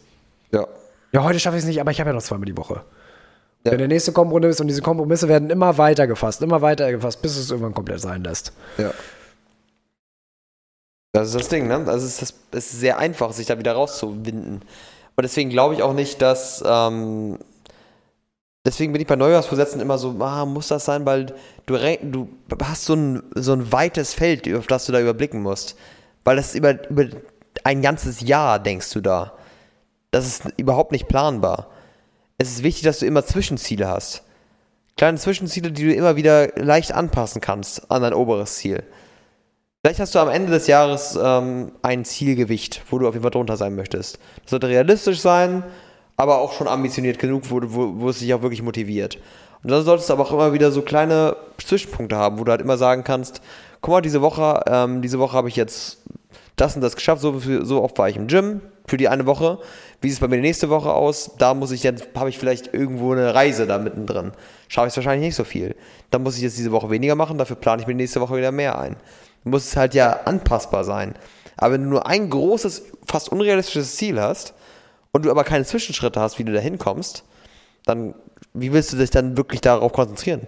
Ja. 0.53 0.67
Ja, 1.13 1.23
heute 1.25 1.39
schaffe 1.41 1.57
ich 1.57 1.63
es 1.63 1.69
nicht, 1.69 1.81
aber 1.81 1.91
ich 1.91 2.01
habe 2.01 2.11
ja 2.11 2.15
noch 2.15 2.23
zweimal 2.23 2.47
die 2.47 2.57
Woche. 2.57 2.83
Ja. 3.65 3.73
Wenn 3.73 3.79
der 3.79 3.89
nächste 3.89 4.13
Kompromiss 4.13 4.61
und 4.61 4.69
diese 4.69 4.83
Kompromisse 4.83 5.29
werden 5.29 5.51
immer 5.51 5.79
weiter 5.79 6.07
gefasst, 6.07 6.43
immer 6.43 6.61
weiter 6.61 6.91
gefasst, 6.91 7.23
bis 7.23 7.37
es 7.37 7.51
irgendwann 7.51 7.75
komplett 7.75 8.01
sein 8.01 8.23
lässt. 8.23 8.53
Ja. 8.79 8.93
Das 11.13 11.29
ist 11.29 11.37
das 11.37 11.49
Ding, 11.49 11.69
ne? 11.69 11.77
Also 11.77 12.07
es 12.07 12.21
ist, 12.21 12.23
das, 12.23 12.35
es 12.51 12.73
ist 12.73 12.81
sehr 12.81 12.99
einfach, 12.99 13.33
sich 13.33 13.47
da 13.47 13.59
wieder 13.59 13.73
rauszuwinden. 13.73 14.63
Und 15.17 15.23
deswegen 15.23 15.49
glaube 15.51 15.75
ich 15.75 15.83
auch 15.83 15.93
nicht, 15.93 16.21
dass. 16.21 16.63
Ähm, 16.67 17.39
deswegen 18.67 18.93
bin 18.93 19.01
ich 19.01 19.07
bei 19.07 19.15
Neujahrsvorsätzen 19.15 19.81
immer 19.81 19.97
so, 19.97 20.17
ah, 20.21 20.45
muss 20.45 20.69
das 20.69 20.85
sein, 20.85 21.07
weil 21.07 21.27
du, 21.67 21.77
du 21.77 22.29
hast 22.65 22.85
so 22.85 22.95
ein, 22.95 23.23
so 23.37 23.53
ein 23.53 23.71
weites 23.71 24.13
Feld, 24.13 24.53
auf 24.55 24.67
das 24.67 24.87
du 24.87 24.93
da 24.93 25.01
überblicken 25.01 25.41
musst. 25.41 25.77
Weil 26.25 26.37
das 26.37 26.55
über, 26.55 26.89
über 26.89 27.07
ein 27.63 27.83
ganzes 27.83 28.21
Jahr, 28.21 28.59
denkst 28.59 28.91
du 28.91 29.01
da. 29.01 29.33
Das 30.11 30.27
ist 30.27 30.43
überhaupt 30.57 30.93
nicht 30.93 31.09
planbar. 31.09 31.69
Es 32.39 32.51
ist 32.51 32.63
wichtig, 32.63 32.85
dass 32.85 32.99
du 32.99 33.07
immer 33.07 33.25
Zwischenziele 33.25 33.89
hast. 33.89 34.23
Kleine 34.97 35.19
Zwischenziele, 35.19 35.73
die 35.73 35.85
du 35.85 35.95
immer 35.95 36.17
wieder 36.17 36.49
leicht 36.57 36.93
anpassen 36.93 37.41
kannst 37.41 37.91
an 37.91 38.03
dein 38.03 38.15
oberes 38.15 38.57
Ziel. 38.57 38.85
Vielleicht 39.83 40.01
hast 40.01 40.15
du 40.15 40.19
am 40.19 40.31
Ende 40.31 40.51
des 40.51 40.67
Jahres 40.67 41.19
ähm, 41.21 41.73
ein 41.83 42.05
Zielgewicht, 42.05 42.83
wo 42.89 42.99
du 42.99 43.07
auf 43.07 43.15
jeden 43.15 43.23
Fall 43.23 43.33
drunter 43.33 43.57
sein 43.57 43.75
möchtest. 43.75 44.19
Das 44.43 44.51
sollte 44.51 44.69
realistisch 44.69 45.21
sein, 45.21 45.63
aber 46.17 46.39
auch 46.39 46.53
schon 46.53 46.69
ambitioniert 46.69 47.19
genug, 47.19 47.51
wo, 47.51 47.61
wo, 47.63 48.01
wo 48.01 48.09
es 48.09 48.21
dich 48.21 48.33
auch 48.33 48.43
wirklich 48.43 48.63
motiviert. 48.63 49.19
Und 49.63 49.71
dann 49.71 49.85
solltest 49.85 50.09
du 50.09 50.15
aber 50.15 50.23
auch 50.25 50.33
immer 50.33 50.53
wieder 50.53 50.71
so 50.71 50.83
kleine 50.83 51.37
Zwischenpunkte 51.59 52.17
haben, 52.17 52.39
wo 52.39 52.45
du 52.45 52.51
halt 52.51 52.61
immer 52.61 52.77
sagen 52.77 53.05
kannst, 53.05 53.43
guck 53.85 53.93
mal, 53.93 54.01
diese 54.01 54.23
Woche, 54.23 54.63
ähm, 54.67 55.03
diese 55.03 55.19
Woche 55.19 55.37
habe 55.37 55.51
ich 55.51 55.57
jetzt 55.57 55.99
das 56.57 56.75
und 56.75 56.81
das 56.81 56.97
geschafft, 56.97 57.21
so, 57.21 57.39
so 57.39 57.83
oft 57.83 57.99
war 57.99 58.09
ich 58.09 58.17
im 58.17 58.29
Gym 58.29 58.63
für 58.87 58.97
die 58.97 59.09
eine 59.09 59.27
Woche. 59.27 59.59
Wie 60.01 60.09
sieht 60.09 60.17
es 60.17 60.21
bei 60.21 60.29
mir 60.29 60.37
die 60.37 60.43
nächste 60.43 60.71
Woche 60.71 60.91
aus? 60.91 61.33
Da 61.37 61.53
muss 61.53 61.71
ich 61.71 61.83
jetzt, 61.83 62.09
habe 62.15 62.31
ich 62.31 62.39
vielleicht 62.39 62.73
irgendwo 62.73 63.13
eine 63.13 63.35
Reise 63.35 63.67
da 63.67 63.77
mittendrin. 63.77 64.33
Schaffe 64.69 64.87
ich 64.87 64.93
es 64.93 64.97
wahrscheinlich 64.97 65.27
nicht 65.27 65.35
so 65.35 65.45
viel. 65.45 65.77
Dann 66.11 66.23
muss 66.23 66.37
ich 66.37 66.43
jetzt 66.43 66.57
diese 66.57 66.73
Woche 66.73 66.89
weniger 66.89 67.15
machen, 67.15 67.37
dafür 67.37 67.57
plane 67.57 67.83
ich 67.83 67.87
mir 67.87 67.93
die 67.93 68.03
nächste 68.03 68.23
Woche 68.23 68.39
wieder 68.39 68.53
mehr 68.53 68.79
ein. 68.79 68.97
Muss 69.43 69.67
es 69.67 69.77
halt 69.77 69.93
ja 69.93 70.21
anpassbar 70.25 70.85
sein. 70.85 71.15
Aber 71.59 71.75
wenn 71.75 71.83
du 71.83 71.91
nur 71.91 72.07
ein 72.07 72.31
großes, 72.31 72.85
fast 73.07 73.29
unrealistisches 73.29 73.97
Ziel 73.97 74.19
hast 74.19 74.55
und 75.13 75.27
du 75.27 75.31
aber 75.31 75.45
keine 75.45 75.67
Zwischenschritte 75.67 76.21
hast, 76.21 76.39
wie 76.39 76.45
du 76.45 76.55
da 76.55 76.61
hinkommst, 76.61 77.23
dann, 77.85 78.15
wie 78.55 78.73
willst 78.73 78.95
du 78.95 78.97
dich 78.97 79.11
dann 79.11 79.37
wirklich 79.37 79.61
darauf 79.61 79.93
konzentrieren? 79.93 80.47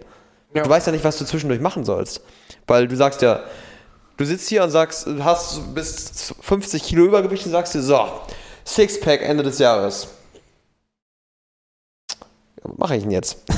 Ja. 0.55 0.63
Du 0.63 0.71
weißt 0.71 0.87
ja 0.87 0.93
nicht, 0.93 1.05
was 1.05 1.19
du 1.19 1.25
zwischendurch 1.25 1.61
machen 1.61 1.85
sollst. 1.85 2.21
Weil 2.67 2.89
du 2.89 2.97
sagst 2.97 3.23
ja, 3.23 3.45
du 4.17 4.25
sitzt 4.25 4.49
hier 4.49 4.65
und 4.65 4.71
sagst, 4.71 5.07
du 5.07 5.23
hast 5.25 5.75
bis 5.75 6.35
50 6.41 6.83
Kilo 6.83 7.05
Übergewicht 7.05 7.47
und 7.47 7.53
sagst 7.53 7.75
dir, 7.75 7.83
so, 7.83 8.07
Sixpack 8.65 9.23
Ende 9.23 9.43
des 9.43 9.59
Jahres. 9.59 10.09
Ja, 12.11 12.17
was 12.65 12.79
mache 12.79 12.97
ich 12.97 13.03
denn 13.03 13.13
jetzt? 13.13 13.43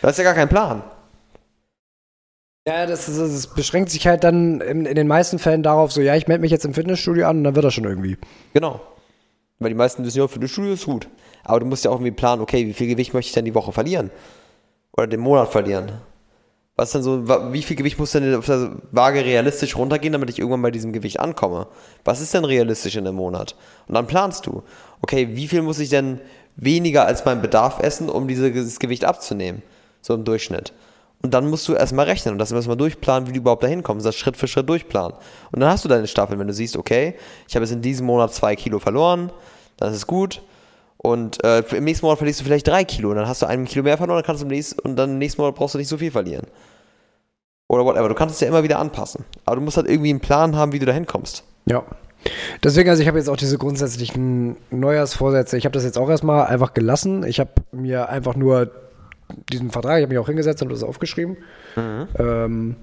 Du 0.00 0.08
hast 0.08 0.16
ja 0.18 0.24
gar 0.24 0.34
keinen 0.34 0.48
Plan. 0.48 0.82
Ja, 2.66 2.86
das, 2.86 3.08
ist, 3.08 3.20
das 3.20 3.54
beschränkt 3.54 3.90
sich 3.90 4.04
halt 4.08 4.24
dann 4.24 4.60
in, 4.60 4.84
in 4.84 4.96
den 4.96 5.06
meisten 5.06 5.38
Fällen 5.38 5.62
darauf, 5.62 5.92
so, 5.92 6.00
ja, 6.00 6.16
ich 6.16 6.26
melde 6.26 6.40
mich 6.40 6.50
jetzt 6.50 6.64
im 6.64 6.74
Fitnessstudio 6.74 7.28
an 7.28 7.38
und 7.38 7.44
dann 7.44 7.54
wird 7.54 7.64
das 7.64 7.74
schon 7.74 7.84
irgendwie. 7.84 8.18
Genau. 8.52 8.80
Weil 9.60 9.68
die 9.70 9.76
meisten 9.76 10.04
wissen 10.04 10.18
ja, 10.18 10.26
für 10.26 10.40
das 10.40 10.50
Studio 10.50 10.72
ist 10.72 10.86
gut. 10.86 11.08
Aber 11.44 11.60
du 11.60 11.66
musst 11.66 11.84
ja 11.84 11.92
auch 11.92 11.96
irgendwie 11.96 12.10
planen, 12.10 12.42
okay, 12.42 12.66
wie 12.66 12.72
viel 12.72 12.88
Gewicht 12.88 13.14
möchte 13.14 13.28
ich 13.28 13.34
denn 13.34 13.44
die 13.44 13.54
Woche 13.54 13.70
verlieren? 13.72 14.10
Oder 14.96 15.06
den 15.06 15.20
Monat 15.20 15.48
verlieren? 15.50 15.92
Was 16.76 16.92
denn 16.92 17.02
so, 17.02 17.28
wie 17.52 17.62
viel 17.62 17.76
Gewicht 17.76 17.98
muss 17.98 18.12
denn 18.12 18.34
auf 18.34 18.46
der 18.46 18.72
Waage 18.92 19.24
realistisch 19.24 19.76
runtergehen, 19.76 20.12
damit 20.12 20.30
ich 20.30 20.38
irgendwann 20.38 20.62
bei 20.62 20.70
diesem 20.70 20.92
Gewicht 20.92 21.20
ankomme? 21.20 21.66
Was 22.04 22.20
ist 22.20 22.32
denn 22.32 22.44
realistisch 22.44 22.96
in 22.96 23.06
einem 23.06 23.16
Monat? 23.16 23.54
Und 23.88 23.94
dann 23.94 24.06
planst 24.06 24.46
du, 24.46 24.62
okay, 25.02 25.28
wie 25.32 25.48
viel 25.48 25.62
muss 25.62 25.78
ich 25.78 25.90
denn 25.90 26.20
weniger 26.56 27.06
als 27.06 27.24
mein 27.24 27.42
Bedarf 27.42 27.78
essen, 27.80 28.08
um 28.08 28.26
dieses 28.26 28.78
Gewicht 28.78 29.04
abzunehmen? 29.04 29.62
So 30.00 30.14
im 30.14 30.24
Durchschnitt. 30.24 30.72
Und 31.22 31.34
dann 31.34 31.48
musst 31.48 31.68
du 31.68 31.74
erstmal 31.74 32.06
rechnen 32.06 32.32
und 32.32 32.38
das 32.38 32.50
erstmal 32.50 32.76
durchplanen, 32.76 33.28
wie 33.28 33.32
du 33.32 33.38
überhaupt 33.38 33.62
da 33.62 33.68
hinkommst, 33.68 34.04
das 34.04 34.16
Schritt 34.16 34.36
für 34.36 34.48
Schritt 34.48 34.68
durchplanen. 34.68 35.16
Und 35.52 35.60
dann 35.60 35.70
hast 35.70 35.84
du 35.84 35.88
deine 35.88 36.08
Staffel, 36.08 36.38
wenn 36.38 36.48
du 36.48 36.52
siehst, 36.52 36.76
okay, 36.76 37.14
ich 37.46 37.54
habe 37.54 37.64
jetzt 37.64 37.72
in 37.72 37.82
diesem 37.82 38.06
Monat 38.06 38.34
zwei 38.34 38.56
Kilo 38.56 38.80
verloren, 38.80 39.30
dann 39.76 39.92
ist 39.92 40.06
gut. 40.06 40.42
Und 41.02 41.42
äh, 41.44 41.60
im 41.76 41.84
nächsten 41.84 42.06
Monat 42.06 42.18
verlierst 42.18 42.40
du 42.40 42.44
vielleicht 42.44 42.68
drei 42.68 42.84
Kilo 42.84 43.10
und 43.10 43.16
dann 43.16 43.26
hast 43.26 43.42
du 43.42 43.46
einen 43.46 43.64
Kilo 43.64 43.82
mehr 43.82 43.98
verloren, 43.98 44.18
dann 44.18 44.26
kannst 44.26 44.42
du 44.42 44.46
im 44.46 44.50
nächsten, 44.50 44.78
und 44.80 44.96
dann 44.96 45.10
im 45.10 45.18
nächsten 45.18 45.40
Monat 45.42 45.56
brauchst 45.56 45.74
du 45.74 45.78
nicht 45.78 45.88
so 45.88 45.98
viel 45.98 46.12
verlieren. 46.12 46.46
Oder 47.68 47.84
whatever. 47.84 48.08
Du 48.08 48.14
kannst 48.14 48.36
es 48.36 48.40
ja 48.40 48.48
immer 48.48 48.62
wieder 48.62 48.78
anpassen. 48.78 49.24
Aber 49.44 49.56
du 49.56 49.62
musst 49.62 49.76
halt 49.76 49.88
irgendwie 49.88 50.10
einen 50.10 50.20
Plan 50.20 50.54
haben, 50.56 50.72
wie 50.72 50.78
du 50.78 50.86
da 50.86 50.92
hinkommst. 50.92 51.42
Ja. 51.66 51.82
Deswegen, 52.62 52.88
also 52.90 53.02
ich 53.02 53.08
habe 53.08 53.18
jetzt 53.18 53.28
auch 53.28 53.36
diese 53.36 53.58
grundsätzlichen 53.58 54.56
Neujahrsvorsätze. 54.70 55.56
Ich 55.56 55.64
habe 55.64 55.72
das 55.72 55.82
jetzt 55.82 55.98
auch 55.98 56.08
erstmal 56.08 56.46
einfach 56.46 56.74
gelassen. 56.74 57.24
Ich 57.24 57.40
habe 57.40 57.50
mir 57.72 58.08
einfach 58.08 58.36
nur 58.36 58.70
diesen 59.50 59.70
Vertrag, 59.70 59.98
ich 59.98 60.02
habe 60.02 60.14
mich 60.14 60.18
auch 60.18 60.26
hingesetzt 60.26 60.62
und 60.62 60.70
das 60.70 60.82
aufgeschrieben. 60.82 61.38
Ähm, 62.18 62.76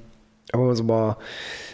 aber 0.51 0.75
so 0.75 0.83
mal, 0.83 1.17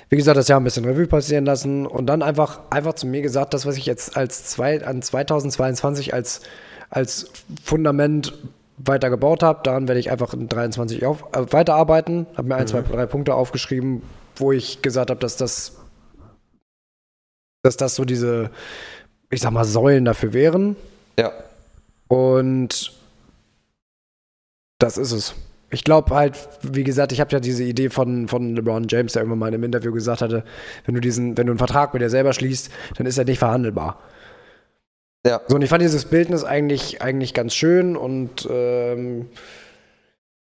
wie 0.09 0.17
gesagt, 0.17 0.37
das 0.37 0.47
Jahr 0.47 0.59
ein 0.59 0.63
bisschen 0.63 0.85
Revue 0.85 1.07
passieren 1.07 1.45
lassen 1.45 1.85
und 1.85 2.05
dann 2.07 2.21
einfach, 2.21 2.61
einfach 2.69 2.93
zu 2.93 3.07
mir 3.07 3.21
gesagt, 3.21 3.53
das, 3.53 3.65
was 3.65 3.77
ich 3.77 3.85
jetzt 3.85 4.17
als 4.17 4.45
zwei, 4.45 4.85
an 4.85 5.01
2022 5.01 6.13
als, 6.13 6.41
als 6.89 7.31
Fundament 7.63 8.33
weiter 8.77 9.09
gebaut 9.09 9.41
habe, 9.41 9.61
daran 9.63 9.87
werde 9.87 9.99
ich 9.99 10.11
einfach 10.11 10.33
in 10.33 10.47
23 10.47 11.05
auf, 11.05 11.23
äh, 11.33 11.51
weiterarbeiten. 11.51 12.27
Habe 12.35 12.49
mir 12.49 12.55
ein, 12.55 12.67
zwei, 12.67 12.81
drei 12.81 13.05
Punkte 13.05 13.33
aufgeschrieben, 13.35 14.01
wo 14.35 14.51
ich 14.51 14.81
gesagt 14.81 15.09
habe, 15.09 15.19
dass 15.19 15.37
das 15.37 15.73
dass 17.65 17.77
das 17.77 17.95
so 17.95 18.05
diese, 18.05 18.51
ich 19.31 19.41
sag 19.41 19.51
mal, 19.51 19.65
Säulen 19.65 20.05
dafür 20.05 20.33
wären. 20.33 20.75
Ja. 21.17 21.31
Und 22.07 22.93
das 24.77 24.99
ist 24.99 25.11
es. 25.11 25.33
Ich 25.75 25.83
glaube 25.83 26.15
halt, 26.15 26.37
wie 26.61 26.85
gesagt, 26.85 27.11
ich 27.11 27.19
habe 27.19 27.31
ja 27.33 27.41
diese 27.41 27.65
Idee 27.65 27.89
von, 27.89 28.29
von 28.29 28.55
LeBron 28.55 28.87
James, 28.87 29.11
der 29.11 29.21
irgendwann 29.23 29.39
mal 29.39 29.47
in 29.49 29.55
einem 29.55 29.65
Interview 29.65 29.91
gesagt 29.91 30.21
hatte, 30.21 30.45
wenn 30.85 30.95
du 30.95 31.01
diesen, 31.01 31.37
wenn 31.37 31.47
du 31.47 31.51
einen 31.51 31.57
Vertrag 31.57 31.93
mit 31.93 32.01
dir 32.01 32.09
selber 32.09 32.31
schließt, 32.31 32.71
dann 32.95 33.05
ist 33.05 33.17
er 33.17 33.25
nicht 33.25 33.39
verhandelbar. 33.39 33.99
Ja. 35.27 35.41
So, 35.49 35.55
und 35.55 35.61
ich 35.63 35.69
fand 35.69 35.81
dieses 35.81 36.05
Bildnis 36.05 36.45
eigentlich, 36.45 37.01
eigentlich 37.01 37.33
ganz 37.33 37.53
schön 37.53 37.97
und 37.97 38.47
ähm, 38.49 39.27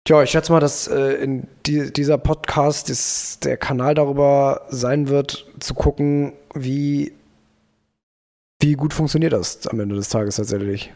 tja, 0.06 0.24
ich 0.24 0.32
schätze 0.32 0.52
mal, 0.52 0.60
dass 0.60 0.88
äh, 0.88 1.14
in 1.24 1.48
die, 1.68 1.94
dieser 1.94 2.18
Podcast 2.18 2.90
ist 2.90 3.46
der 3.46 3.58
Kanal 3.58 3.94
darüber 3.94 4.62
sein 4.70 5.08
wird, 5.08 5.46
zu 5.60 5.76
gucken, 5.76 6.34
wie, 6.56 7.14
wie 8.60 8.74
gut 8.74 8.96
funktioniert 8.96 9.34
das 9.34 9.68
am 9.68 9.80
Ende 9.80 9.96
des 9.96 10.10
Tages 10.10 10.38
tatsächlich. 10.38 10.92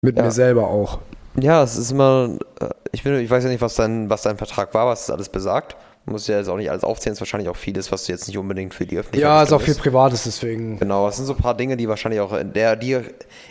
Mit 0.00 0.16
Ja. 0.16 0.22
mir 0.22 0.30
selber 0.30 0.68
auch. 0.68 1.00
Ja, 1.40 1.62
es 1.62 1.76
ist 1.76 1.90
immer, 1.90 2.38
äh, 2.60 2.68
ich, 2.92 3.02
bin, 3.02 3.14
ich 3.18 3.30
weiß 3.30 3.44
ja 3.44 3.50
nicht, 3.50 3.60
was 3.60 3.74
dein, 3.74 4.08
was 4.10 4.22
dein 4.22 4.38
Vertrag 4.38 4.74
war, 4.74 4.86
was 4.86 5.04
es 5.04 5.10
alles 5.10 5.28
besagt. 5.28 5.76
Muss 6.08 6.28
ja 6.28 6.38
jetzt 6.38 6.48
auch 6.48 6.56
nicht 6.56 6.70
alles 6.70 6.84
aufzählen, 6.84 7.14
ist 7.14 7.20
wahrscheinlich 7.20 7.48
auch 7.48 7.56
vieles, 7.56 7.90
was 7.90 8.04
du 8.04 8.12
jetzt 8.12 8.28
nicht 8.28 8.38
unbedingt 8.38 8.72
für 8.74 8.86
die 8.86 8.96
Öffentlichkeit. 8.96 9.28
Ja, 9.28 9.42
ist 9.42 9.52
auch 9.52 9.60
viel 9.60 9.74
Privates, 9.74 10.22
deswegen. 10.22 10.78
Genau, 10.78 11.08
es 11.08 11.16
sind 11.16 11.26
so 11.26 11.32
ein 11.32 11.38
paar 11.38 11.56
Dinge, 11.56 11.76
die 11.76 11.88
wahrscheinlich 11.88 12.20
auch 12.20 12.32
in 12.32 12.52
der, 12.52 12.76
die 12.76 12.96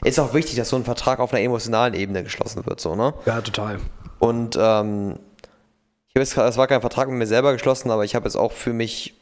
ist 0.06 0.20
auch 0.22 0.34
wichtig, 0.34 0.56
dass 0.56 0.70
so 0.70 0.78
ein 0.78 0.86
Vertrag 0.86 1.20
auf 1.20 1.34
einer 1.34 1.42
emotionalen 1.42 1.94
Ebene 1.94 2.24
geschlossen 2.24 2.66
wird, 2.66 2.80
so, 2.80 2.96
ne? 2.96 3.14
Ja, 3.26 3.42
total. 3.42 3.80
Und 4.20 4.58
ähm, 4.58 5.20
ich 6.08 6.16
habe 6.16 6.22
jetzt, 6.22 6.38
es 6.38 6.58
war 6.58 6.68
kein 6.68 6.80
Vertrag 6.80 7.10
mit 7.10 7.18
mir 7.18 7.28
selber 7.28 7.52
geschlossen, 7.52 7.92
aber 7.92 8.06
ich 8.06 8.16
habe 8.16 8.24
jetzt 8.24 8.38
auch 8.38 8.54
für 8.54 8.72
mich, 8.72 9.16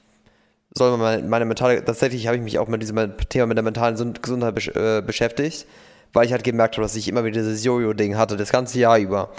soll 0.75 0.91
man 0.91 0.99
meine, 0.99 1.23
meine 1.27 1.45
mentale, 1.45 1.83
tatsächlich 1.83 2.27
habe 2.27 2.37
ich 2.37 2.43
mich 2.43 2.59
auch 2.59 2.67
mit 2.67 2.83
diesem 2.83 3.17
Thema 3.29 3.47
mit 3.47 3.57
der 3.57 3.63
mentalen 3.63 3.95
Gesund- 3.95 4.21
Gesundheit 4.21 4.75
äh, 4.75 5.01
beschäftigt, 5.01 5.65
weil 6.13 6.25
ich 6.25 6.31
halt 6.31 6.43
gemerkt 6.43 6.75
habe, 6.75 6.83
dass 6.83 6.95
ich 6.95 7.07
immer 7.07 7.25
wieder 7.25 7.41
dieses 7.41 7.63
Jojo-Ding 7.63 8.15
hatte, 8.15 8.37
das 8.37 8.51
ganze 8.51 8.79
Jahr 8.79 8.97
über. 8.97 9.29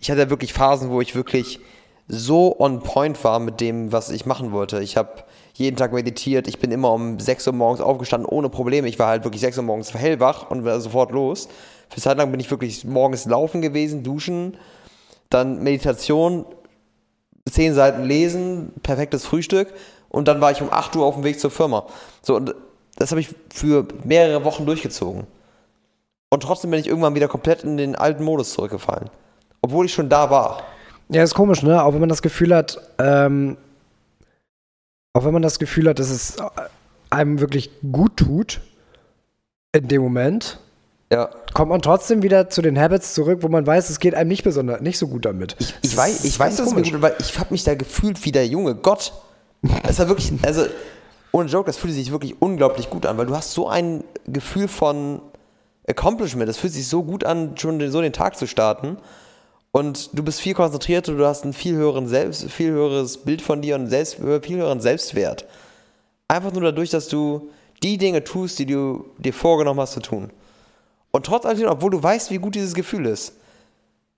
Ich 0.00 0.10
hatte 0.10 0.30
wirklich 0.30 0.52
Phasen, 0.52 0.90
wo 0.90 1.00
ich 1.00 1.14
wirklich 1.14 1.60
so 2.08 2.58
on 2.58 2.80
point 2.80 3.22
war 3.22 3.38
mit 3.38 3.60
dem, 3.60 3.92
was 3.92 4.10
ich 4.10 4.26
machen 4.26 4.52
wollte. 4.52 4.82
Ich 4.82 4.96
habe 4.96 5.24
jeden 5.54 5.76
Tag 5.76 5.92
meditiert, 5.92 6.48
ich 6.48 6.58
bin 6.58 6.72
immer 6.72 6.92
um 6.92 7.20
6 7.20 7.46
Uhr 7.48 7.52
morgens 7.52 7.80
aufgestanden, 7.80 8.28
ohne 8.28 8.48
Probleme. 8.48 8.88
Ich 8.88 8.98
war 8.98 9.08
halt 9.08 9.24
wirklich 9.24 9.40
6 9.42 9.58
Uhr 9.58 9.64
morgens 9.64 9.92
hellwach 9.92 10.50
und 10.50 10.64
war 10.64 10.80
sofort 10.80 11.12
los. 11.12 11.48
Für 11.88 12.00
Zeit 12.00 12.16
lang 12.16 12.30
bin 12.30 12.40
ich 12.40 12.50
wirklich 12.50 12.84
morgens 12.84 13.26
laufen 13.26 13.60
gewesen, 13.60 14.02
duschen, 14.02 14.56
dann 15.28 15.62
Meditation, 15.62 16.44
10 17.50 17.74
Seiten 17.74 18.04
lesen, 18.04 18.72
perfektes 18.82 19.26
Frühstück 19.26 19.68
und 20.08 20.28
dann 20.28 20.40
war 20.40 20.50
ich 20.50 20.62
um 20.62 20.72
8 20.72 20.96
Uhr 20.96 21.04
auf 21.04 21.14
dem 21.14 21.24
Weg 21.24 21.38
zur 21.38 21.50
Firma. 21.50 21.86
So, 22.22 22.36
und 22.36 22.54
das 22.96 23.10
habe 23.10 23.20
ich 23.20 23.28
für 23.52 23.86
mehrere 24.04 24.44
Wochen 24.44 24.66
durchgezogen. 24.66 25.26
Und 26.30 26.42
trotzdem 26.44 26.70
bin 26.70 26.78
ich 26.80 26.86
irgendwann 26.86 27.14
wieder 27.14 27.28
komplett 27.28 27.64
in 27.64 27.76
den 27.76 27.96
alten 27.96 28.22
Modus 28.24 28.52
zurückgefallen. 28.52 29.10
Obwohl 29.62 29.86
ich 29.86 29.92
schon 29.92 30.08
da 30.08 30.30
war. 30.30 30.62
Ja, 31.08 31.22
ist 31.24 31.34
komisch, 31.34 31.62
ne? 31.62 31.82
Auch 31.82 31.92
wenn 31.92 32.00
man 32.00 32.08
das 32.08 32.22
Gefühl 32.22 32.54
hat, 32.54 32.80
ähm, 32.98 33.56
auch 35.12 35.24
wenn 35.24 35.32
man 35.32 35.42
das 35.42 35.58
Gefühl 35.58 35.88
hat, 35.88 35.98
dass 35.98 36.08
es 36.10 36.36
einem 37.10 37.40
wirklich 37.40 37.70
gut 37.92 38.16
tut, 38.16 38.60
in 39.72 39.88
dem 39.88 40.02
Moment, 40.02 40.60
Ja. 41.12 41.30
kommt 41.52 41.70
man 41.70 41.82
trotzdem 41.82 42.22
wieder 42.22 42.48
zu 42.48 42.62
den 42.62 42.78
Habits 42.78 43.14
zurück, 43.14 43.40
wo 43.42 43.48
man 43.48 43.66
weiß, 43.66 43.90
es 43.90 43.98
geht 43.98 44.14
einem 44.14 44.28
nicht 44.28 44.44
besonders, 44.44 44.80
nicht 44.80 44.98
so 44.98 45.08
gut 45.08 45.24
damit. 45.24 45.56
Ich, 45.58 45.74
ich 45.82 45.96
weiß, 45.96 46.24
ich 46.24 46.38
weiß, 46.38 46.56
dass 46.56 46.68
es 46.68 46.74
mir 46.74 46.82
gut, 46.82 47.02
weil 47.02 47.16
ich 47.18 47.36
habe 47.40 47.48
mich 47.50 47.64
da 47.64 47.74
gefühlt 47.74 48.24
wie 48.24 48.30
der 48.32 48.46
junge 48.46 48.76
Gott. 48.76 49.12
Das 49.82 49.98
war 49.98 50.08
wirklich, 50.08 50.32
also 50.42 50.66
ohne 51.32 51.48
Joke, 51.48 51.66
das 51.66 51.76
fühlt 51.76 51.92
sich 51.92 52.12
wirklich 52.12 52.40
unglaublich 52.40 52.88
gut 52.88 53.04
an, 53.06 53.18
weil 53.18 53.26
du 53.26 53.36
hast 53.36 53.52
so 53.52 53.68
ein 53.68 54.04
Gefühl 54.26 54.68
von 54.68 55.20
Accomplishment. 55.90 56.48
Das 56.48 56.56
fühlt 56.56 56.72
sich 56.72 56.88
so 56.88 57.02
gut 57.02 57.24
an, 57.24 57.56
schon 57.56 57.90
so 57.90 58.00
den 58.00 58.12
Tag 58.12 58.36
zu 58.36 58.46
starten. 58.46 58.96
Und 59.72 60.10
du 60.18 60.22
bist 60.22 60.40
viel 60.40 60.54
konzentrierter, 60.54 61.14
du 61.14 61.26
hast 61.26 61.44
ein 61.44 61.52
viel 61.52 61.76
höheren 61.76 62.08
Selbst, 62.08 62.50
viel 62.50 62.70
höheres 62.72 63.18
Bild 63.18 63.40
von 63.40 63.62
dir 63.62 63.76
und 63.76 63.86
selbst, 63.86 64.16
viel 64.16 64.56
höheren 64.56 64.80
Selbstwert. 64.80 65.44
Einfach 66.26 66.52
nur 66.52 66.62
dadurch, 66.62 66.90
dass 66.90 67.08
du 67.08 67.50
die 67.82 67.98
Dinge 67.98 68.24
tust, 68.24 68.58
die 68.58 68.66
du 68.66 69.06
dir 69.18 69.32
vorgenommen 69.32 69.80
hast 69.80 69.92
zu 69.92 70.00
tun. 70.00 70.30
Und 71.12 71.26
trotz 71.26 71.46
alledem, 71.46 71.68
obwohl 71.68 71.90
du 71.90 72.02
weißt, 72.02 72.30
wie 72.30 72.38
gut 72.38 72.54
dieses 72.54 72.74
Gefühl 72.74 73.06
ist, 73.06 73.34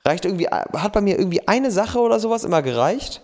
reicht 0.05 0.25
irgendwie, 0.25 0.49
hat 0.49 0.93
bei 0.93 1.01
mir 1.01 1.19
irgendwie 1.19 1.47
eine 1.47 1.71
Sache 1.71 2.01
oder 2.01 2.19
sowas 2.19 2.45
immer 2.45 2.63
gereicht, 2.63 3.23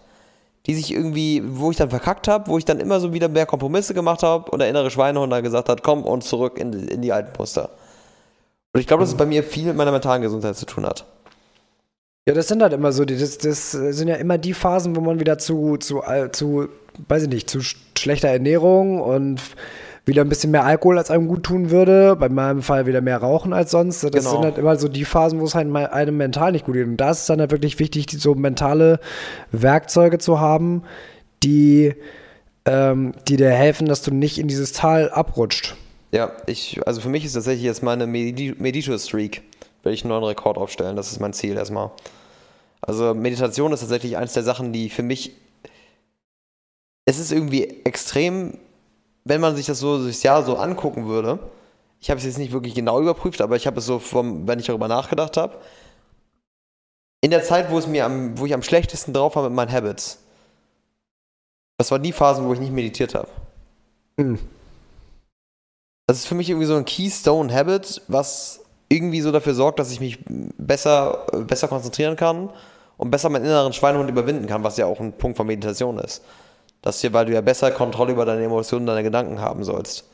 die 0.67 0.75
sich 0.75 0.93
irgendwie, 0.93 1.43
wo 1.45 1.71
ich 1.71 1.77
dann 1.77 1.91
verkackt 1.91 2.29
habe, 2.29 2.51
wo 2.51 2.59
ich 2.59 2.65
dann 2.65 2.81
immer 2.81 3.01
so 3.01 3.13
wieder 3.13 3.29
mehr 3.29 3.47
Kompromisse 3.47 3.95
gemacht 3.95 4.23
habe 4.23 4.51
und 4.51 4.59
der 4.59 4.69
innere 4.69 4.91
Schweinehund 4.91 5.33
dann 5.33 5.43
gesagt 5.43 5.69
hat, 5.69 5.83
komm 5.83 6.05
und 6.05 6.25
zurück 6.25 6.59
in, 6.59 6.73
in 6.89 7.03
die 7.03 7.13
alten 7.13 7.33
Muster. 7.39 7.71
Und 8.73 8.81
ich 8.81 8.87
glaube, 8.87 9.03
dass 9.03 9.11
es 9.11 9.17
bei 9.17 9.27
mir 9.27 9.43
viel 9.43 9.67
mit 9.67 9.77
meiner 9.77 9.93
mentalen 9.93 10.23
Gesundheit 10.23 10.57
zu 10.57 10.67
tun 10.67 10.85
hat. 10.85 11.07
Ja, 12.29 12.35
das 12.35 12.49
sind 12.49 12.63
halt 12.63 12.75
immer 12.75 12.93
so, 12.93 13.05
die, 13.07 13.17
das, 13.19 13.39
das 13.39 13.71
sind 13.73 14.09
ja 14.09 14.17
immer 14.17 14.37
die 14.37 14.53
Phasen, 14.53 14.95
wo 14.97 15.01
man 15.01 15.19
wieder 15.19 15.39
zu, 15.39 15.79
zu, 15.79 16.03
zu, 16.33 16.69
weiß 17.09 17.23
ich 17.23 17.29
nicht, 17.31 17.49
zu 17.49 17.61
sch- 17.61 17.77
schlechter 17.99 18.29
Ernährung 18.29 19.01
und 19.01 19.41
wieder 20.05 20.23
ein 20.23 20.29
bisschen 20.29 20.51
mehr 20.51 20.65
Alkohol 20.65 20.99
als 20.99 21.11
einem 21.11 21.27
gut 21.29 21.45
tun 21.45 21.71
würde. 21.71 22.17
Bei 22.17 22.29
meinem 22.29 22.61
Fall 22.63 22.85
wieder 22.87 23.01
mehr 23.01 23.17
Rauchen 23.19 23.55
als 23.55 23.71
sonst. 23.71 24.03
Das 24.05 24.11
Genau. 24.11 24.31
sind 24.33 24.43
halt 24.45 24.59
immer 24.59 24.77
so 24.77 24.89
die 24.89 25.07
Phasen, 25.07 25.41
wo 25.41 25.45
es 25.45 25.55
halt 25.55 25.75
einem 25.75 26.17
mental 26.19 26.53
nicht 26.53 26.67
gut 26.67 26.75
geht. 26.75 26.87
Und 26.87 26.99
da 26.99 27.11
ist 27.13 27.21
es 27.21 27.27
dann 27.27 27.41
halt 27.41 27.51
wirklich 27.51 27.79
wichtig, 27.79 28.07
so 28.19 28.35
mentale 28.35 29.01
Werkzeuge 29.51 30.19
zu 30.19 30.39
haben, 30.39 30.83
die, 31.43 31.95
ähm, 32.67 33.13
die 33.27 33.37
dir 33.39 33.51
helfen, 33.51 33.87
dass 33.87 34.03
du 34.03 34.13
nicht 34.13 34.39
in 34.39 34.49
dieses 34.49 34.73
Tal 34.73 35.11
abrutscht. 35.11 35.77
Ja, 36.11 36.33
ich, 36.47 36.81
also 36.87 37.01
für 37.01 37.11
mich 37.11 37.25
ist 37.25 37.35
tatsächlich 37.35 37.65
jetzt 37.65 37.83
meine 37.83 38.07
Medi- 38.07 38.55
Medito-Streak, 38.59 39.43
will 39.83 39.93
ich 39.93 40.03
einen 40.03 40.11
neuen 40.11 40.25
Rekord 40.25 40.57
aufstellen, 40.57 40.97
das 40.97 41.13
ist 41.13 41.21
mein 41.21 41.35
Ziel 41.35 41.57
erstmal. 41.57 41.91
Also 42.81 43.13
Meditation 43.15 43.73
ist 43.73 43.81
tatsächlich 43.81 44.17
eines 44.17 44.33
der 44.33 44.43
Sachen, 44.43 44.73
die 44.73 44.89
für 44.89 45.03
mich, 45.03 45.33
es 47.05 47.19
ist 47.19 47.33
irgendwie 47.33 47.85
extrem, 47.85 48.57
wenn 49.25 49.41
man 49.41 49.57
sich 49.57 49.67
das 49.67 49.81
so 49.81 49.99
durchs 49.99 50.23
Jahr 50.23 50.45
so 50.45 50.57
angucken 50.57 51.07
würde, 51.07 51.39
ich 52.01 52.11
habe 52.11 52.19
es 52.19 52.25
jetzt 52.25 52.39
nicht 52.39 52.53
wirklich 52.53 52.75
genau 52.75 53.01
überprüft, 53.01 53.41
aber 53.41 53.57
ich 53.57 53.67
habe 53.67 53.81
es 53.81 53.87
so, 53.87 53.99
vom, 53.99 54.47
wenn 54.49 54.61
ich 54.61 54.67
darüber 54.67 54.89
nachgedacht 54.89 55.37
habe, 55.37 55.59
in 57.21 57.33
der 57.33 57.43
Zeit, 57.43 57.71
wo 57.71 57.79
es 57.79 57.87
mir 57.87 58.07
am, 58.07 58.39
wo 58.39 58.47
ich 58.47 58.55
am 58.55 58.63
schlechtesten 58.63 59.13
drauf 59.13 59.37
war 59.37 59.43
mit 59.43 59.53
meinen 59.53 59.73
Habits, 59.73 60.21
das 61.77 61.91
waren 61.91 62.03
die 62.03 62.13
Phasen, 62.13 62.47
wo 62.47 62.53
ich 62.55 62.61
nicht 62.61 62.73
meditiert 62.73 63.15
habe. 63.15 63.29
Hm. 64.19 64.39
Das 66.09 66.17
ist 66.17 66.27
für 66.27 66.35
mich 66.35 66.49
irgendwie 66.49 66.67
so 66.67 66.75
ein 66.75 66.87
Keystone 66.87 67.55
Habit, 67.55 68.01
was 68.09 68.61
irgendwie 68.89 69.21
so 69.21 69.31
dafür 69.31 69.53
sorgt, 69.53 69.79
dass 69.79 69.93
ich 69.93 70.01
mich 70.01 70.19
besser, 70.27 71.27
äh, 71.35 71.41
besser 71.41 71.69
konzentrieren 71.69 72.17
kann 72.17 72.49
und 72.97 73.11
besser 73.11 73.29
meinen 73.29 73.45
inneren 73.45 73.75
Schweinehund 73.75 74.09
überwinden 74.09 74.47
kann, 74.47 74.65
was 74.65 74.79
ja 74.79 74.87
auch 74.87 75.01
ein 75.01 75.13
Punkt 75.13 75.37
von 75.37 75.47
Meditation 75.47 75.99
ist. 75.99 76.25
Dass 76.81 77.03
dir, 77.03 77.13
weil 77.13 77.27
du 77.27 77.35
ja 77.35 77.43
besser 77.43 77.71
Kontrolle 77.73 78.13
über 78.13 78.25
deine 78.25 78.43
Emotionen, 78.43 78.87
deine 78.87 79.03
Gedanken 79.03 79.43
haben 79.43 79.65
sollst. 79.65 80.09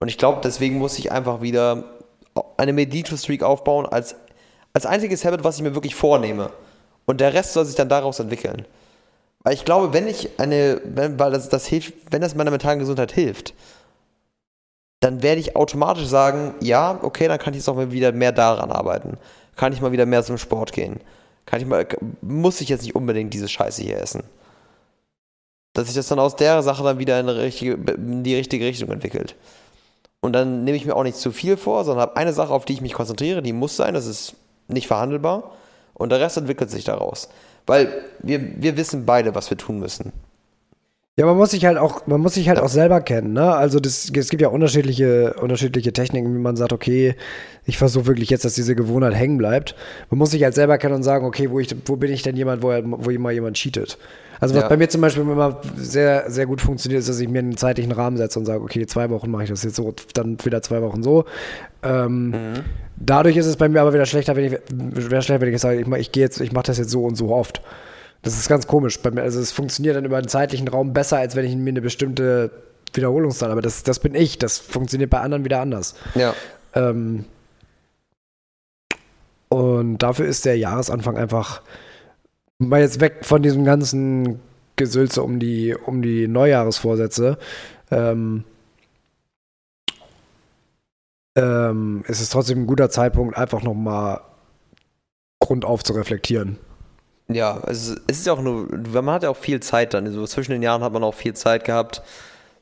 Und 0.00 0.08
ich 0.08 0.16
glaube, 0.16 0.40
deswegen 0.42 0.78
muss 0.78 0.98
ich 0.98 1.12
einfach 1.12 1.42
wieder 1.42 1.84
eine 2.56 2.72
Medito-Streak 2.72 3.42
aufbauen 3.42 3.84
als, 3.84 4.14
als 4.72 4.86
einziges 4.86 5.26
Habit, 5.26 5.44
was 5.44 5.56
ich 5.56 5.62
mir 5.62 5.74
wirklich 5.74 5.94
vornehme. 5.94 6.48
Und 7.04 7.20
der 7.20 7.34
Rest 7.34 7.52
soll 7.52 7.66
sich 7.66 7.74
dann 7.74 7.90
daraus 7.90 8.18
entwickeln. 8.18 8.64
Weil 9.42 9.52
ich 9.52 9.66
glaube, 9.66 9.92
wenn 9.92 10.08
ich 10.08 10.40
eine, 10.40 10.80
wenn, 10.86 11.18
weil 11.18 11.32
das, 11.32 11.50
das 11.50 11.66
hilft, 11.66 11.92
wenn 12.10 12.22
das 12.22 12.34
meiner 12.34 12.50
mentalen 12.50 12.78
Gesundheit 12.78 13.12
hilft, 13.12 13.52
dann 15.02 15.20
werde 15.20 15.40
ich 15.40 15.56
automatisch 15.56 16.06
sagen, 16.06 16.54
ja, 16.60 17.00
okay, 17.02 17.26
dann 17.26 17.40
kann 17.40 17.54
ich 17.54 17.58
jetzt 17.58 17.68
auch 17.68 17.74
mal 17.74 17.90
wieder 17.90 18.12
mehr 18.12 18.30
daran 18.30 18.70
arbeiten. 18.70 19.18
Kann 19.56 19.72
ich 19.72 19.80
mal 19.80 19.90
wieder 19.90 20.06
mehr 20.06 20.22
zum 20.22 20.38
Sport 20.38 20.72
gehen. 20.72 21.00
Kann 21.44 21.60
ich 21.60 21.66
mal, 21.66 21.86
muss 22.20 22.60
ich 22.60 22.68
jetzt 22.68 22.82
nicht 22.82 22.94
unbedingt 22.94 23.34
diese 23.34 23.48
Scheiße 23.48 23.82
hier 23.82 23.98
essen. 23.98 24.22
Dass 25.72 25.86
sich 25.86 25.96
das 25.96 26.06
dann 26.06 26.20
aus 26.20 26.36
der 26.36 26.62
Sache 26.62 26.84
dann 26.84 27.00
wieder 27.00 27.18
in, 27.18 27.28
richtige, 27.28 27.72
in 27.94 28.22
die 28.22 28.36
richtige 28.36 28.64
Richtung 28.64 28.90
entwickelt. 28.92 29.34
Und 30.20 30.34
dann 30.34 30.62
nehme 30.62 30.76
ich 30.76 30.86
mir 30.86 30.94
auch 30.94 31.02
nicht 31.02 31.16
zu 31.16 31.32
viel 31.32 31.56
vor, 31.56 31.84
sondern 31.84 32.02
habe 32.02 32.16
eine 32.16 32.32
Sache, 32.32 32.52
auf 32.52 32.64
die 32.64 32.74
ich 32.74 32.80
mich 32.80 32.92
konzentriere, 32.92 33.42
die 33.42 33.52
muss 33.52 33.76
sein, 33.76 33.94
das 33.94 34.06
ist 34.06 34.36
nicht 34.68 34.86
verhandelbar. 34.86 35.50
Und 35.94 36.12
der 36.12 36.20
Rest 36.20 36.36
entwickelt 36.36 36.70
sich 36.70 36.84
daraus. 36.84 37.28
Weil 37.66 38.04
wir, 38.20 38.40
wir 38.62 38.76
wissen 38.76 39.04
beide, 39.04 39.34
was 39.34 39.50
wir 39.50 39.58
tun 39.58 39.80
müssen. 39.80 40.12
Ja, 41.18 41.26
man 41.26 41.36
muss 41.36 41.50
sich 41.50 41.66
halt 41.66 41.76
auch, 41.76 42.06
man 42.06 42.22
muss 42.22 42.32
sich 42.34 42.48
halt 42.48 42.58
auch 42.58 42.70
selber 42.70 43.02
kennen, 43.02 43.34
ne? 43.34 43.52
Also 43.54 43.80
das, 43.80 44.10
es 44.16 44.30
gibt 44.30 44.40
ja 44.40 44.48
unterschiedliche, 44.48 45.34
unterschiedliche 45.34 45.92
Techniken, 45.92 46.34
wie 46.34 46.38
man 46.38 46.56
sagt, 46.56 46.72
okay, 46.72 47.16
ich 47.66 47.76
versuche 47.76 48.06
wirklich 48.06 48.30
jetzt, 48.30 48.46
dass 48.46 48.54
diese 48.54 48.74
Gewohnheit 48.74 49.14
hängen 49.14 49.36
bleibt. 49.36 49.74
Man 50.08 50.16
muss 50.16 50.30
sich 50.30 50.42
halt 50.42 50.54
selber 50.54 50.78
kennen 50.78 50.94
und 50.94 51.02
sagen, 51.02 51.26
okay, 51.26 51.50
wo, 51.50 51.60
ich, 51.60 51.76
wo 51.84 51.96
bin 51.96 52.10
ich 52.10 52.22
denn 52.22 52.34
jemand, 52.34 52.62
wo, 52.62 52.68
wo 52.82 53.10
immer 53.10 53.30
jemand 53.30 53.58
cheatet? 53.58 53.98
Also 54.40 54.54
was 54.54 54.62
Ja. 54.62 54.68
bei 54.70 54.78
mir 54.78 54.88
zum 54.88 55.02
Beispiel 55.02 55.22
immer 55.22 55.60
sehr, 55.76 56.30
sehr 56.30 56.46
gut 56.46 56.62
funktioniert, 56.62 57.00
ist, 57.00 57.10
dass 57.10 57.20
ich 57.20 57.28
mir 57.28 57.40
einen 57.40 57.58
zeitlichen 57.58 57.92
Rahmen 57.92 58.16
setze 58.16 58.38
und 58.38 58.46
sage, 58.46 58.62
okay, 58.62 58.86
zwei 58.86 59.10
Wochen 59.10 59.30
mache 59.30 59.44
ich 59.44 59.50
das 59.50 59.62
jetzt 59.64 59.76
so, 59.76 59.94
dann 60.14 60.38
wieder 60.42 60.62
zwei 60.62 60.80
Wochen 60.80 61.02
so. 61.02 61.26
Ähm, 61.82 62.34
Dadurch 62.96 63.36
ist 63.36 63.46
es 63.46 63.56
bei 63.56 63.68
mir 63.68 63.82
aber 63.82 63.92
wieder 63.92 64.06
schlechter, 64.06 64.34
wenn 64.34 64.44
ich, 64.46 65.04
schlechter, 65.04 65.38
wenn 65.42 65.48
ich 65.48 65.52
jetzt 65.52 65.62
sage, 65.62 65.78
ich, 65.78 65.86
mach- 65.86 65.98
ich 65.98 66.10
gehe 66.10 66.22
jetzt, 66.22 66.40
ich 66.40 66.52
mache 66.52 66.66
das 66.68 66.78
jetzt 66.78 66.90
so 66.90 67.04
und 67.04 67.16
so 67.16 67.30
oft. 67.34 67.60
Das 68.22 68.38
ist 68.38 68.48
ganz 68.48 68.66
komisch 68.66 69.00
bei 69.00 69.10
mir. 69.10 69.22
Also 69.22 69.40
es 69.40 69.52
funktioniert 69.52 69.96
dann 69.96 70.04
über 70.04 70.16
einen 70.16 70.28
zeitlichen 70.28 70.68
Raum 70.68 70.92
besser, 70.92 71.18
als 71.18 71.34
wenn 71.34 71.44
ich 71.44 71.56
mir 71.56 71.70
eine 71.70 71.82
bestimmte 71.82 72.50
Wiederholungszahl. 72.94 73.50
Aber 73.50 73.62
das, 73.62 73.82
das 73.82 73.98
bin 73.98 74.14
ich. 74.14 74.38
Das 74.38 74.58
funktioniert 74.58 75.10
bei 75.10 75.20
anderen 75.20 75.44
wieder 75.44 75.60
anders. 75.60 75.96
Ja. 76.14 76.34
Ähm, 76.74 77.24
und 79.48 79.98
dafür 79.98 80.26
ist 80.26 80.44
der 80.44 80.56
Jahresanfang 80.56 81.16
einfach 81.16 81.62
mal 82.58 82.80
jetzt 82.80 83.00
weg 83.00 83.18
von 83.22 83.42
diesem 83.42 83.64
ganzen 83.64 84.40
Gesülze 84.76 85.22
um 85.22 85.38
die, 85.38 85.74
um 85.74 86.00
die 86.00 86.28
Neujahresvorsätze. 86.28 87.38
Ähm, 87.90 88.44
ähm, 91.36 92.04
ist 92.06 92.20
es 92.20 92.30
trotzdem 92.30 92.62
ein 92.62 92.66
guter 92.66 92.88
Zeitpunkt, 92.88 93.36
einfach 93.36 93.62
nochmal 93.62 94.20
grundauf 95.40 95.82
zu 95.82 95.92
reflektieren. 95.94 96.58
Ja, 97.28 97.60
es 97.66 97.88
ist, 97.88 98.00
es 98.06 98.18
ist 98.18 98.26
ja 98.26 98.32
auch 98.32 98.40
nur, 98.40 98.68
man 98.68 99.10
hat 99.10 99.22
ja 99.22 99.30
auch 99.30 99.36
viel 99.36 99.60
Zeit 99.60 99.94
dann. 99.94 100.10
So 100.12 100.26
zwischen 100.26 100.52
den 100.52 100.62
Jahren 100.62 100.82
hat 100.82 100.92
man 100.92 101.04
auch 101.04 101.14
viel 101.14 101.34
Zeit 101.34 101.64
gehabt, 101.64 102.02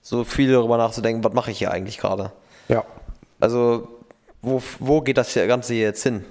so 0.03 0.25
viel 0.25 0.53
darüber 0.53 0.77
nachzudenken, 0.77 1.25
was 1.25 1.33
mache 1.33 1.51
ich 1.51 1.59
hier 1.59 1.71
eigentlich 1.71 1.99
gerade. 1.99 2.33
Ja. 2.69 2.85
Also, 3.41 3.89
wo, 4.43 4.63
wo 4.79 5.01
geht 5.01 5.17
das 5.17 5.35
Ganze 5.35 5.75
hier 5.75 5.85
jetzt 5.85 6.03
hin? 6.03 6.25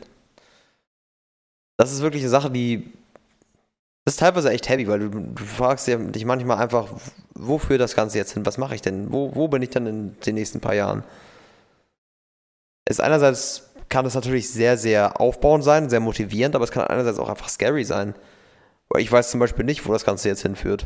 Das 1.77 1.91
ist 1.91 2.01
wirklich 2.01 2.23
eine 2.23 2.29
Sache, 2.29 2.49
die. 2.49 2.91
Das 4.05 4.15
ist 4.15 4.19
teilweise 4.19 4.49
echt 4.49 4.69
heavy, 4.69 4.87
weil 4.87 4.99
du, 4.99 5.09
du 5.09 5.43
fragst 5.43 5.87
dich 5.87 6.25
manchmal 6.25 6.57
einfach, 6.57 6.87
wofür 7.35 7.77
das 7.77 7.95
Ganze 7.95 8.17
jetzt 8.17 8.33
hin? 8.33 8.45
Was 8.45 8.57
mache 8.57 8.75
ich 8.75 8.81
denn? 8.81 9.11
Wo, 9.11 9.35
wo 9.35 9.47
bin 9.47 9.61
ich 9.61 9.69
dann 9.69 9.85
in 9.85 10.19
den 10.21 10.35
nächsten 10.35 10.61
paar 10.61 10.73
Jahren? 10.73 11.03
Es 12.85 12.99
einerseits 12.99 13.68
kann 13.89 14.05
es 14.05 14.15
natürlich 14.15 14.49
sehr, 14.49 14.77
sehr 14.77 15.19
aufbauend 15.19 15.63
sein, 15.63 15.89
sehr 15.89 15.99
motivierend, 15.99 16.55
aber 16.55 16.63
es 16.63 16.71
kann 16.71 16.85
einerseits 16.85 17.19
auch 17.19 17.29
einfach 17.29 17.49
scary 17.49 17.83
sein. 17.83 18.13
Weil 18.89 19.01
ich 19.01 19.11
weiß 19.11 19.31
zum 19.31 19.39
Beispiel 19.39 19.65
nicht, 19.65 19.85
wo 19.87 19.93
das 19.93 20.05
Ganze 20.05 20.29
jetzt 20.29 20.41
hinführt. 20.41 20.85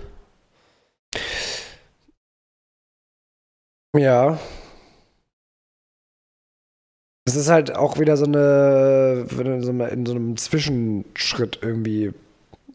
Ja. 3.96 4.40
Es 7.26 7.36
ist 7.36 7.50
halt 7.50 7.76
auch 7.76 8.00
wieder 8.00 8.18
so 8.18 8.26
eine, 8.26 9.26
wenn 9.30 9.46
du 9.46 9.54
in 9.88 10.06
so 10.06 10.14
einem 10.14 10.36
Zwischenschritt 10.36 11.60
irgendwie 11.62 12.12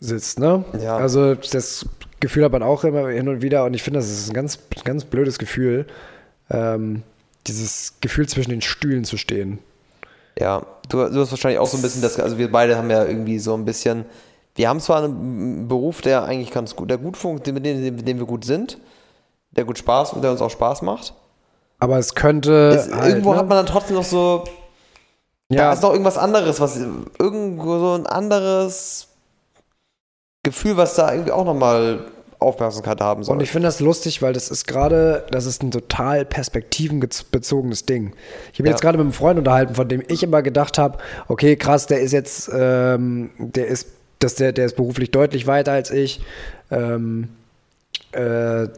sitzt, 0.01 0.39
ne? 0.39 0.65
Ja. 0.81 0.97
Also 0.97 1.35
das 1.35 1.87
Gefühl 2.21 2.45
hat 2.45 2.53
man 2.53 2.63
auch 2.63 2.85
immer 2.85 3.09
hin 3.09 3.29
und 3.29 3.43
wieder 3.43 3.65
und 3.65 3.75
ich 3.75 3.83
finde, 3.83 4.01
das 4.01 4.09
ist 4.09 4.31
ein 4.31 4.35
ganz, 4.35 4.59
ganz 4.85 5.05
blödes 5.05 5.39
Gefühl, 5.39 5.87
ähm, 6.51 7.03
dieses 7.47 7.95
Gefühl 8.01 8.29
zwischen 8.29 8.51
den 8.51 8.63
Stühlen 8.63 9.05
zu 9.05 9.17
stehen. 9.17 9.59
Ja, 10.39 10.63
du, 10.89 11.09
du 11.09 11.21
hast 11.21 11.31
wahrscheinlich 11.31 11.59
auch 11.59 11.67
so 11.67 11.77
ein 11.77 11.83
bisschen 11.83 12.03
das, 12.03 12.19
also 12.21 12.39
wir 12.39 12.51
beide 12.51 12.77
haben 12.77 12.91
ja 12.91 13.05
irgendwie 13.05 13.39
so 13.39 13.55
ein 13.55 13.65
bisschen, 13.65 14.05
wir 14.55 14.69
haben 14.69 14.81
zwar 14.81 15.03
einen 15.03 15.67
Beruf, 15.69 16.01
der 16.01 16.25
eigentlich 16.25 16.51
ganz 16.51 16.77
gut, 16.77 16.91
der 16.91 16.99
gut 16.99 17.17
funktioniert, 17.17 17.65
mit 17.65 17.85
dem, 17.85 17.97
mit 17.97 18.09
dem 18.09 18.19
wir 18.19 18.27
gut 18.27 18.45
sind, 18.45 18.79
der 19.51 19.65
gut 19.65 19.79
Spaß 19.79 20.13
und 20.13 20.23
der 20.23 20.31
uns 20.31 20.41
auch 20.41 20.51
Spaß 20.51 20.83
macht. 20.83 21.15
Aber 21.81 21.99
es 21.99 22.15
könnte. 22.15 22.71
Es, 22.71 22.93
halt, 22.93 23.09
irgendwo 23.09 23.33
ne? 23.33 23.39
hat 23.39 23.49
man 23.49 23.59
dann 23.59 23.67
trotzdem 23.67 23.97
noch 23.97 24.05
so. 24.05 24.45
Ja. 25.49 25.65
Da 25.65 25.73
ist 25.73 25.83
noch 25.83 25.93
irgendwas 25.93 26.19
anderes, 26.19 26.61
was 26.61 26.79
irgendwo 27.19 27.79
so 27.79 27.95
ein 27.95 28.07
anderes 28.07 29.09
Gefühl, 30.43 30.77
was 30.77 30.95
da 30.95 31.13
irgendwie 31.13 31.33
auch 31.33 31.45
nochmal 31.45 32.07
Aufmerksamkeit 32.39 33.01
haben 33.01 33.25
soll. 33.25 33.37
Und 33.37 33.43
ich 33.43 33.51
finde 33.51 33.67
das 33.67 33.81
lustig, 33.81 34.23
weil 34.23 34.33
das 34.33 34.49
ist 34.49 34.67
gerade, 34.67 35.27
das 35.31 35.47
ist 35.47 35.63
ein 35.63 35.71
total 35.71 36.25
perspektivenbezogenes 36.25 37.85
Ding. 37.85 38.15
Ich 38.53 38.59
habe 38.59 38.69
ja. 38.69 38.75
jetzt 38.75 38.81
gerade 38.81 38.99
mit 38.99 39.05
einem 39.05 39.13
Freund 39.13 39.39
unterhalten, 39.39 39.75
von 39.75 39.89
dem 39.89 40.03
ich 40.07 40.23
immer 40.23 40.43
gedacht 40.43 40.79
habe, 40.79 40.99
okay, 41.27 41.57
krass, 41.57 41.87
der 41.87 42.01
ist 42.01 42.13
jetzt, 42.13 42.51
ähm, 42.53 43.31
der 43.39 43.67
ist, 43.67 43.89
dass 44.21 44.37
der, 44.37 44.53
der 44.53 44.67
ist 44.67 44.77
beruflich 44.77 45.11
deutlich 45.11 45.47
weiter 45.47 45.73
als 45.73 45.91
ich. 45.91 46.21
Ähm, 46.71 47.29
äh, 48.13 48.69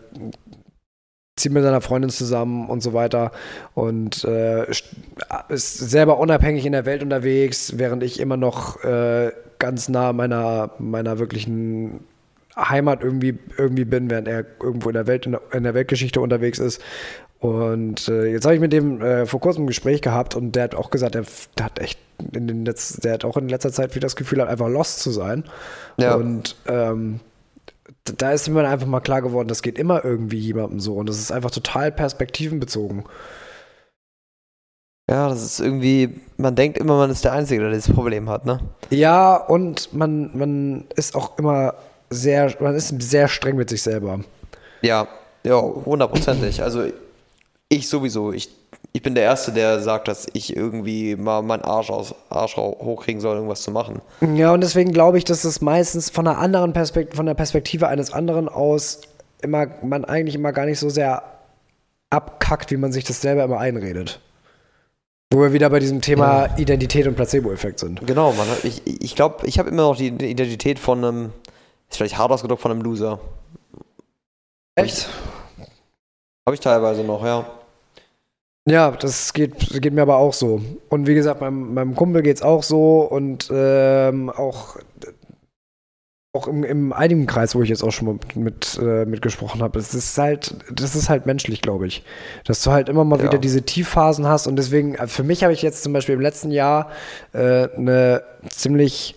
zieht 1.37 1.53
mit 1.53 1.63
seiner 1.63 1.81
Freundin 1.81 2.11
zusammen 2.11 2.69
und 2.69 2.83
so 2.83 2.93
weiter 2.93 3.33
und 3.75 4.25
äh, 4.25 4.71
ist 5.49 5.79
selber 5.79 6.19
unabhängig 6.19 6.67
in 6.67 6.73
der 6.73 6.85
Welt 6.85 7.03
unterwegs, 7.03 7.75
während 7.77 8.03
ich 8.03 8.21
immer 8.21 8.37
noch 8.37 8.85
äh, 8.85 9.33
ganz 9.59 9.89
nah 9.89 10.13
meiner, 10.13 10.73
meiner 10.79 11.19
wirklichen 11.19 12.01
Heimat 12.57 13.03
irgendwie, 13.03 13.39
irgendwie 13.57 13.85
bin, 13.85 14.11
während 14.11 14.29
er 14.29 14.45
irgendwo 14.63 14.89
in 14.89 14.95
der 14.95 15.07
Welt, 15.07 15.27
in 15.27 15.33
der, 15.33 15.43
in 15.53 15.63
der 15.63 15.75
Weltgeschichte 15.75 16.21
unterwegs 16.21 16.59
ist. 16.59 16.83
Und 17.39 18.09
äh, 18.09 18.27
jetzt 18.27 18.45
habe 18.45 18.55
ich 18.55 18.61
mit 18.61 18.73
dem 18.73 19.01
äh, 19.01 19.25
vor 19.25 19.41
kurzem 19.41 19.65
ein 19.65 19.67
Gespräch 19.67 20.03
gehabt 20.03 20.37
und 20.37 20.53
der 20.57 20.65
hat 20.65 20.75
auch 20.75 20.91
gesagt, 20.91 21.15
der, 21.15 21.25
der 21.57 21.65
hat 21.65 21.79
echt 21.79 21.99
in 22.33 22.47
den 22.47 22.67
Letz-, 22.67 23.01
der 23.01 23.15
hat 23.15 23.25
auch 23.25 23.39
in 23.39 23.49
letzter 23.49 23.73
Zeit 23.73 23.95
wieder 23.95 24.05
das 24.05 24.17
Gefühl, 24.17 24.43
hat 24.43 24.49
einfach 24.49 24.69
lost 24.69 25.01
zu 25.01 25.11
sein. 25.11 25.45
Ja. 25.97 26.17
Und 26.17 26.57
ähm, 26.67 27.21
da 28.05 28.33
ist 28.33 28.49
mir 28.49 28.69
einfach 28.69 28.87
mal 28.87 29.01
klar 29.01 29.23
geworden, 29.23 29.49
das 29.49 29.63
geht 29.63 29.79
immer 29.79 30.05
irgendwie 30.05 30.39
jemandem 30.39 30.81
so 30.81 30.97
und 30.97 31.09
das 31.09 31.19
ist 31.19 31.33
einfach 31.33 31.51
total 31.51 31.91
perspektivenbezogen. 31.91 33.05
Ja, 35.09 35.29
das 35.29 35.43
ist 35.43 35.61
irgendwie, 35.61 36.21
man 36.37 36.55
denkt 36.55 36.79
immer, 36.79 36.97
man 36.97 37.11
ist 37.11 37.25
der 37.25 37.33
Einzige, 37.33 37.63
der 37.63 37.71
dieses 37.73 37.93
Problem 37.93 38.29
hat, 38.29 38.47
ne? 38.47 38.61
Ja, 38.91 39.35
und 39.37 39.93
man, 39.93 40.31
man 40.37 40.85
ist 40.95 41.17
auch 41.17 41.37
immer 41.37 41.75
sehr, 42.11 42.55
man 42.61 42.75
ist 42.75 43.01
sehr 43.01 43.29
streng 43.29 43.57
mit 43.57 43.71
sich 43.71 43.83
selber. 43.83 44.21
Ja, 44.83 45.09
ja, 45.45 45.61
hundertprozentig. 45.61 46.63
Also 46.63 46.85
ich 47.69 47.89
sowieso, 47.89 48.33
ich 48.33 48.51
ich 48.93 49.03
bin 49.03 49.15
der 49.15 49.25
Erste, 49.25 49.53
der 49.53 49.81
sagt, 49.81 50.09
dass 50.09 50.27
ich 50.33 50.57
irgendwie 50.57 51.15
mal 51.15 51.43
meinen 51.43 51.63
Arsch, 51.63 51.91
aus, 51.91 52.15
Arsch 52.29 52.57
hochkriegen 52.57 53.21
soll, 53.21 53.37
irgendwas 53.37 53.63
zu 53.63 53.71
machen. 53.71 54.01
Ja, 54.35 54.53
und 54.53 54.63
deswegen 54.63 54.93
glaube 54.93 55.19
ich, 55.19 55.25
dass 55.25 55.45
es 55.45 55.61
meistens 55.61 56.11
von 56.11 56.27
einer 56.27 56.39
anderen 56.39 56.73
Perspektive, 56.73 57.17
von 57.17 57.27
der 57.27 57.35
Perspektive 57.35 57.87
eines 57.87 58.13
anderen 58.13 58.49
aus 58.49 59.03
immer, 59.43 59.67
man 59.83 60.05
eigentlich 60.05 60.35
immer 60.35 60.53
gar 60.53 60.67
nicht 60.67 60.79
so 60.79 60.91
sehr 60.91 61.23
abkackt, 62.11 62.73
wie 62.73 62.77
man 62.77 62.93
sich 62.93 63.05
das 63.05 63.21
selber 63.21 63.45
immer 63.45 63.59
einredet. 63.59 64.21
Wo 65.33 65.41
wir 65.41 65.53
wieder 65.53 65.71
bei 65.71 65.79
diesem 65.79 66.01
Thema 66.01 66.47
ja. 66.47 66.59
Identität 66.59 67.07
und 67.07 67.15
Placebo-Effekt 67.15 67.79
sind. 67.79 68.05
Genau, 68.05 68.33
man, 68.33 68.49
ich, 68.65 68.83
ich 68.85 69.15
glaube, 69.15 69.47
ich 69.47 69.61
habe 69.61 69.71
immer 69.71 69.83
noch 69.83 69.97
die 69.97 70.09
Identität 70.09 70.81
von 70.81 71.05
einem, 71.05 71.33
ist 71.91 71.97
vielleicht 71.97 72.19
hart 72.19 72.31
ausgedrückt, 72.31 72.63
von 72.63 72.71
einem 72.71 72.83
Loser. 72.83 73.21
Echt? 74.77 75.09
Habe 76.47 76.55
ich 76.55 76.61
teilweise 76.61 77.05
noch, 77.05 77.25
ja. 77.25 77.45
Ja, 78.69 78.91
das 78.93 79.33
geht, 79.33 79.81
geht 79.81 79.93
mir 79.93 80.03
aber 80.03 80.17
auch 80.17 80.33
so. 80.33 80.61
Und 80.89 81.07
wie 81.07 81.15
gesagt, 81.15 81.41
meinem, 81.41 81.75
meinem 81.75 81.97
Kumpel 81.97 82.23
geht 82.23 82.37
es 82.37 82.43
auch 82.43 82.63
so 82.63 83.01
und 83.01 83.49
ähm, 83.53 84.31
auch, 84.31 84.77
auch 86.33 86.47
im, 86.47 86.63
im 86.63 86.93
einigen 86.93 87.27
Kreis, 87.27 87.55
wo 87.55 87.63
ich 87.63 87.69
jetzt 87.69 87.83
auch 87.83 87.91
schon 87.91 88.07
mal 88.07 88.19
mit, 88.35 88.79
äh, 88.81 89.07
mitgesprochen 89.07 89.63
habe, 89.63 89.79
es 89.79 89.95
ist 89.95 90.17
halt, 90.19 90.55
das 90.73 90.95
ist 90.95 91.09
halt 91.09 91.27
menschlich, 91.27 91.63
glaube 91.63 91.87
ich. 91.87 92.05
Dass 92.45 92.63
du 92.63 92.71
halt 92.71 92.89
immer 92.89 93.05
mal 93.05 93.19
ja. 93.19 93.25
wieder 93.25 93.39
diese 93.39 93.63
Tiefphasen 93.63 94.27
hast 94.27 94.47
und 94.47 94.57
deswegen, 94.57 94.95
äh, 94.95 95.07
für 95.09 95.25
mich 95.25 95.43
habe 95.43 95.53
ich 95.53 95.63
jetzt 95.63 95.83
zum 95.83 95.93
Beispiel 95.93 96.15
im 96.15 96.21
letzten 96.21 96.51
Jahr 96.51 96.91
äh, 97.33 97.69
eine 97.75 98.23
ziemlich 98.51 99.17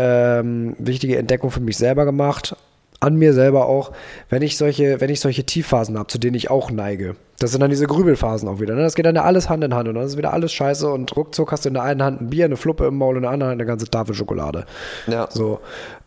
ähm, 0.00 0.76
wichtige 0.78 1.18
Entdeckung 1.18 1.50
für 1.50 1.60
mich 1.60 1.76
selber 1.76 2.04
gemacht 2.04 2.56
an 3.00 3.16
mir 3.16 3.32
selber 3.32 3.66
auch, 3.66 3.92
wenn 4.28 4.42
ich 4.42 4.58
solche, 4.58 5.00
wenn 5.00 5.10
ich 5.10 5.20
solche 5.20 5.44
Tiefphasen 5.44 5.98
habe, 5.98 6.08
zu 6.08 6.18
denen 6.18 6.36
ich 6.36 6.50
auch 6.50 6.70
neige. 6.70 7.16
Das 7.38 7.50
sind 7.50 7.60
dann 7.60 7.70
diese 7.70 7.86
Grübelphasen 7.86 8.46
auch 8.46 8.60
wieder. 8.60 8.74
Ne? 8.74 8.82
Das 8.82 8.94
geht 8.94 9.06
dann 9.06 9.16
ja 9.16 9.24
alles 9.24 9.48
Hand 9.48 9.64
in 9.64 9.74
Hand 9.74 9.88
und 9.88 9.94
dann 9.94 10.04
ist 10.04 10.18
wieder 10.18 10.34
alles 10.34 10.52
scheiße 10.52 10.86
und 10.86 11.16
ruckzuck 11.16 11.50
hast 11.50 11.64
du 11.64 11.70
in 11.70 11.74
der 11.74 11.82
einen 11.82 12.02
Hand 12.02 12.20
ein 12.20 12.28
Bier, 12.28 12.44
eine 12.44 12.58
Fluppe 12.58 12.86
im 12.86 12.98
Maul 12.98 13.12
und 13.12 13.16
in 13.16 13.22
der 13.22 13.30
anderen 13.30 13.52
Hand 13.52 13.60
eine 13.60 13.66
ganze 13.66 13.86
Tafel 13.86 14.14
Schokolade. 14.14 14.66
Ja. 15.06 15.28
So. 15.30 15.60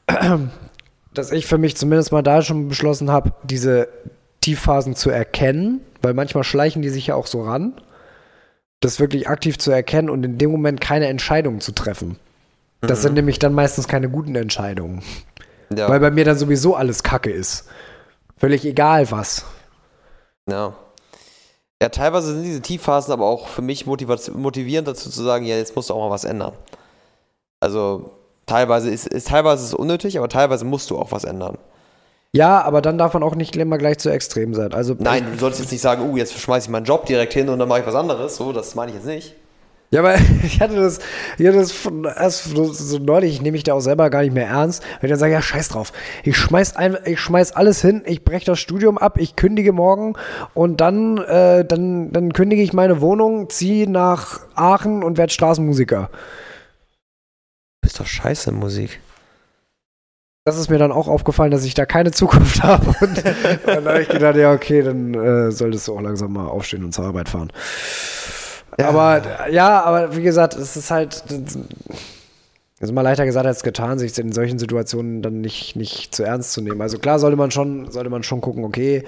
Dass 1.16 1.32
ich 1.32 1.48
für 1.48 1.58
mich 1.58 1.76
zumindest 1.76 2.12
mal 2.12 2.22
da 2.22 2.42
schon 2.42 2.70
beschlossen 2.70 3.12
habe, 3.12 3.34
diese 3.44 3.88
Tiefphasen 4.42 4.96
zu 4.96 5.10
erkennen, 5.10 5.82
weil 6.02 6.14
manchmal 6.14 6.44
schleichen 6.44 6.82
die 6.82 6.90
sich 6.90 7.08
ja 7.08 7.16
auch 7.16 7.28
so 7.28 7.44
ran, 7.44 7.74
das 8.82 9.00
wirklich 9.00 9.30
aktiv 9.30 9.58
zu 9.58 9.72
erkennen 9.72 10.10
und 10.10 10.24
in 10.24 10.38
dem 10.38 10.52
Moment 10.52 10.82
keine 10.82 11.08
Entscheidungen 11.08 11.62
zu 11.62 11.72
treffen. 11.72 12.18
Das 12.88 13.00
mhm. 13.00 13.04
sind 13.04 13.14
nämlich 13.16 13.40
dann 13.40 13.54
meistens 13.54 13.88
keine 13.88 14.10
guten 14.10 14.36
Entscheidungen. 14.36 15.02
Ja. 15.76 15.90
Weil 15.90 16.00
bei 16.00 16.12
mir 16.12 16.26
dann 16.26 16.38
sowieso 16.38 16.76
alles 16.76 17.04
Kacke 17.04 17.32
ist. 17.32 17.68
Völlig 18.38 18.66
egal 18.66 19.10
was. 19.12 19.46
Ja. 20.50 20.74
Ja, 21.82 21.90
teilweise 21.90 22.34
sind 22.34 22.44
diese 22.44 22.62
Tiefphasen 22.62 23.12
aber 23.12 23.26
auch 23.26 23.48
für 23.48 23.62
mich 23.62 23.86
motivierend 23.86 24.88
dazu 24.88 25.10
zu 25.10 25.24
sagen, 25.24 25.46
ja, 25.46 25.58
jetzt 25.58 25.76
musst 25.76 25.90
du 25.90 25.94
auch 25.94 26.08
mal 26.08 26.14
was 26.14 26.24
ändern. 26.24 26.54
Also 27.60 28.12
teilweise 28.46 28.90
ist, 28.90 29.08
ist 29.08 29.28
teilweise 29.30 29.64
ist 29.64 29.70
es 29.70 29.74
unnötig, 29.74 30.18
aber 30.18 30.30
teilweise 30.30 30.66
musst 30.66 30.90
du 30.90 30.98
auch 30.98 31.12
was 31.12 31.24
ändern. 31.24 31.58
Ja, 32.36 32.62
aber 32.64 32.82
dann 32.82 32.98
darf 32.98 33.14
man 33.14 33.24
auch 33.24 33.36
nicht 33.36 33.56
immer 33.56 33.78
gleich 33.78 34.00
zu 34.00 34.10
extrem 34.10 34.54
sein. 34.54 34.74
Also, 34.74 34.96
Nein, 34.98 35.26
du 35.32 35.38
solltest 35.38 35.62
jetzt 35.62 35.72
nicht 35.72 35.82
sagen, 35.82 36.10
oh, 36.10 36.18
jetzt 36.18 36.38
schmeiße 36.38 36.66
ich 36.66 36.72
meinen 36.72 36.86
Job 36.86 37.06
direkt 37.06 37.34
hin 37.34 37.48
und 37.48 37.60
dann 37.60 37.70
mache 37.70 37.82
ich 37.82 37.86
was 37.86 37.96
anderes. 37.96 38.36
So, 38.36 38.52
das 38.52 38.76
meine 38.76 38.92
ich 38.92 38.98
jetzt 38.98 39.06
nicht. 39.06 39.36
Ja, 39.94 40.00
aber 40.00 40.16
ich 40.44 40.60
hatte 40.60 40.76
das, 40.76 40.98
ich 41.38 41.46
hatte 41.46 41.60
das 41.60 41.72
von, 41.72 42.06
erst 42.06 42.46
so 42.46 42.98
neulich, 42.98 43.36
ich 43.36 43.42
nehme 43.44 43.52
mich 43.52 43.64
da 43.64 43.76
auch 43.76 43.80
selber 43.80 44.10
gar 44.10 44.24
nicht 44.24 44.34
mehr 44.34 44.48
ernst, 44.48 44.82
wenn 45.00 45.08
ich 45.08 45.12
dann 45.12 45.20
sage, 45.20 45.34
ja, 45.34 45.42
scheiß 45.42 45.70
drauf. 45.70 45.94
Ich 46.24 46.36
schmeiß, 46.36 46.76
ein, 46.76 46.98
ich 47.06 47.20
schmeiß 47.20 47.52
alles 47.52 47.80
hin, 47.82 48.02
ich 48.08 48.24
breche 48.24 48.48
das 48.48 48.60
Studium 48.60 48.98
ab, 48.98 49.20
ich 49.20 49.36
kündige 49.36 49.72
morgen 49.72 50.16
und 50.56 50.82
dann, 50.82 51.20
äh, 51.20 51.64
dann, 51.64 52.12
dann 52.12 52.34
kündige 52.34 52.64
ich 52.64 52.74
meine 52.74 53.02
Wohnung, 53.02 53.52
ziehe 53.52 53.88
nach 53.88 54.40
Aachen 54.56 55.04
und 55.04 55.20
werde 55.20 55.32
Straßenmusiker. 55.32 56.10
Bist 57.82 58.00
doch 58.00 58.08
scheiße 58.08 58.52
Musik. 58.52 59.00
Das 60.44 60.58
ist 60.58 60.72
mir 60.72 60.80
dann 60.80 60.92
auch 60.92 61.08
aufgefallen, 61.08 61.52
dass 61.52 61.66
ich 61.66 61.76
da 61.76 61.86
keine 61.86 62.10
Zukunft 62.10 62.64
habe. 62.64 62.88
Und, 63.00 63.18
und 63.20 63.68
dann 63.68 63.86
habe 63.86 64.02
ich 64.02 64.10
gedacht, 64.10 64.38
ja, 64.38 64.54
okay, 64.54 64.82
dann 64.82 65.14
äh, 65.14 65.52
solltest 65.52 65.88
du 65.88 65.96
auch 65.96 66.02
langsam 66.02 66.34
mal 66.34 66.48
aufstehen 66.48 66.84
und 66.84 66.96
zur 66.96 67.06
Arbeit 67.06 67.30
fahren. 67.30 67.52
Ja. 68.80 68.90
Aber 68.90 69.50
ja, 69.50 69.82
aber 69.84 70.16
wie 70.16 70.24
gesagt, 70.24 70.56
es 70.56 70.76
ist 70.76 70.92
halt. 70.92 71.24
Es 72.80 72.88
ist 72.88 72.92
immer 72.92 73.04
leichter 73.04 73.26
gesagt 73.26 73.46
als 73.46 73.64
getan, 73.64 73.98
sich 73.98 74.18
in 74.20 74.34
solchen 74.34 74.60
Situationen 74.60 75.22
dann 75.22 75.40
nicht, 75.40 75.78
nicht 75.78 76.14
zu 76.14 76.24
ernst 76.24 76.52
zu 76.52 76.60
nehmen. 76.60 76.82
Also 76.82 76.98
klar 76.98 77.18
sollte 77.18 77.38
man 77.38 77.50
schon, 77.50 77.90
sollte 77.90 78.10
man 78.10 78.24
schon 78.24 78.42
gucken, 78.42 78.66
okay, 78.66 79.06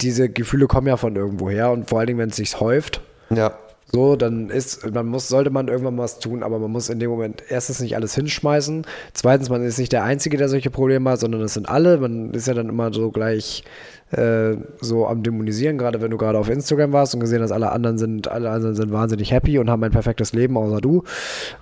diese 0.00 0.30
Gefühle 0.30 0.66
kommen 0.66 0.86
ja 0.86 0.96
von 0.96 1.14
irgendwo 1.14 1.50
her 1.50 1.70
und 1.70 1.90
vor 1.90 1.98
allen 1.98 2.06
Dingen, 2.06 2.18
wenn 2.18 2.30
es 2.30 2.36
sich 2.36 2.58
häuft. 2.58 3.02
Ja. 3.28 3.52
So, 3.90 4.16
dann 4.16 4.50
ist, 4.50 4.90
man 4.92 5.06
muss, 5.06 5.28
sollte 5.28 5.48
man 5.48 5.68
irgendwann 5.68 5.96
was 5.96 6.18
tun, 6.18 6.42
aber 6.42 6.58
man 6.58 6.70
muss 6.70 6.90
in 6.90 6.98
dem 6.98 7.08
Moment 7.10 7.42
erstens 7.48 7.80
nicht 7.80 7.96
alles 7.96 8.14
hinschmeißen. 8.14 8.86
Zweitens, 9.14 9.48
man 9.48 9.62
ist 9.64 9.78
nicht 9.78 9.92
der 9.92 10.04
Einzige, 10.04 10.36
der 10.36 10.50
solche 10.50 10.70
Probleme 10.70 11.08
hat, 11.10 11.20
sondern 11.20 11.40
es 11.40 11.54
sind 11.54 11.68
alle. 11.68 11.96
Man 11.96 12.32
ist 12.34 12.46
ja 12.46 12.52
dann 12.52 12.68
immer 12.68 12.92
so 12.92 13.10
gleich 13.10 13.64
äh, 14.10 14.56
so 14.80 15.06
am 15.06 15.22
Dämonisieren, 15.22 15.78
gerade 15.78 16.02
wenn 16.02 16.10
du 16.10 16.18
gerade 16.18 16.38
auf 16.38 16.50
Instagram 16.50 16.92
warst 16.92 17.14
und 17.14 17.20
gesehen 17.20 17.42
hast, 17.42 17.50
alle 17.50 17.72
anderen 17.72 17.96
sind, 17.96 18.28
alle 18.28 18.50
anderen 18.50 18.74
sind 18.74 18.92
wahnsinnig 18.92 19.32
happy 19.32 19.58
und 19.58 19.70
haben 19.70 19.82
ein 19.82 19.90
perfektes 19.90 20.34
Leben, 20.34 20.58
außer 20.58 20.82
du. 20.82 21.04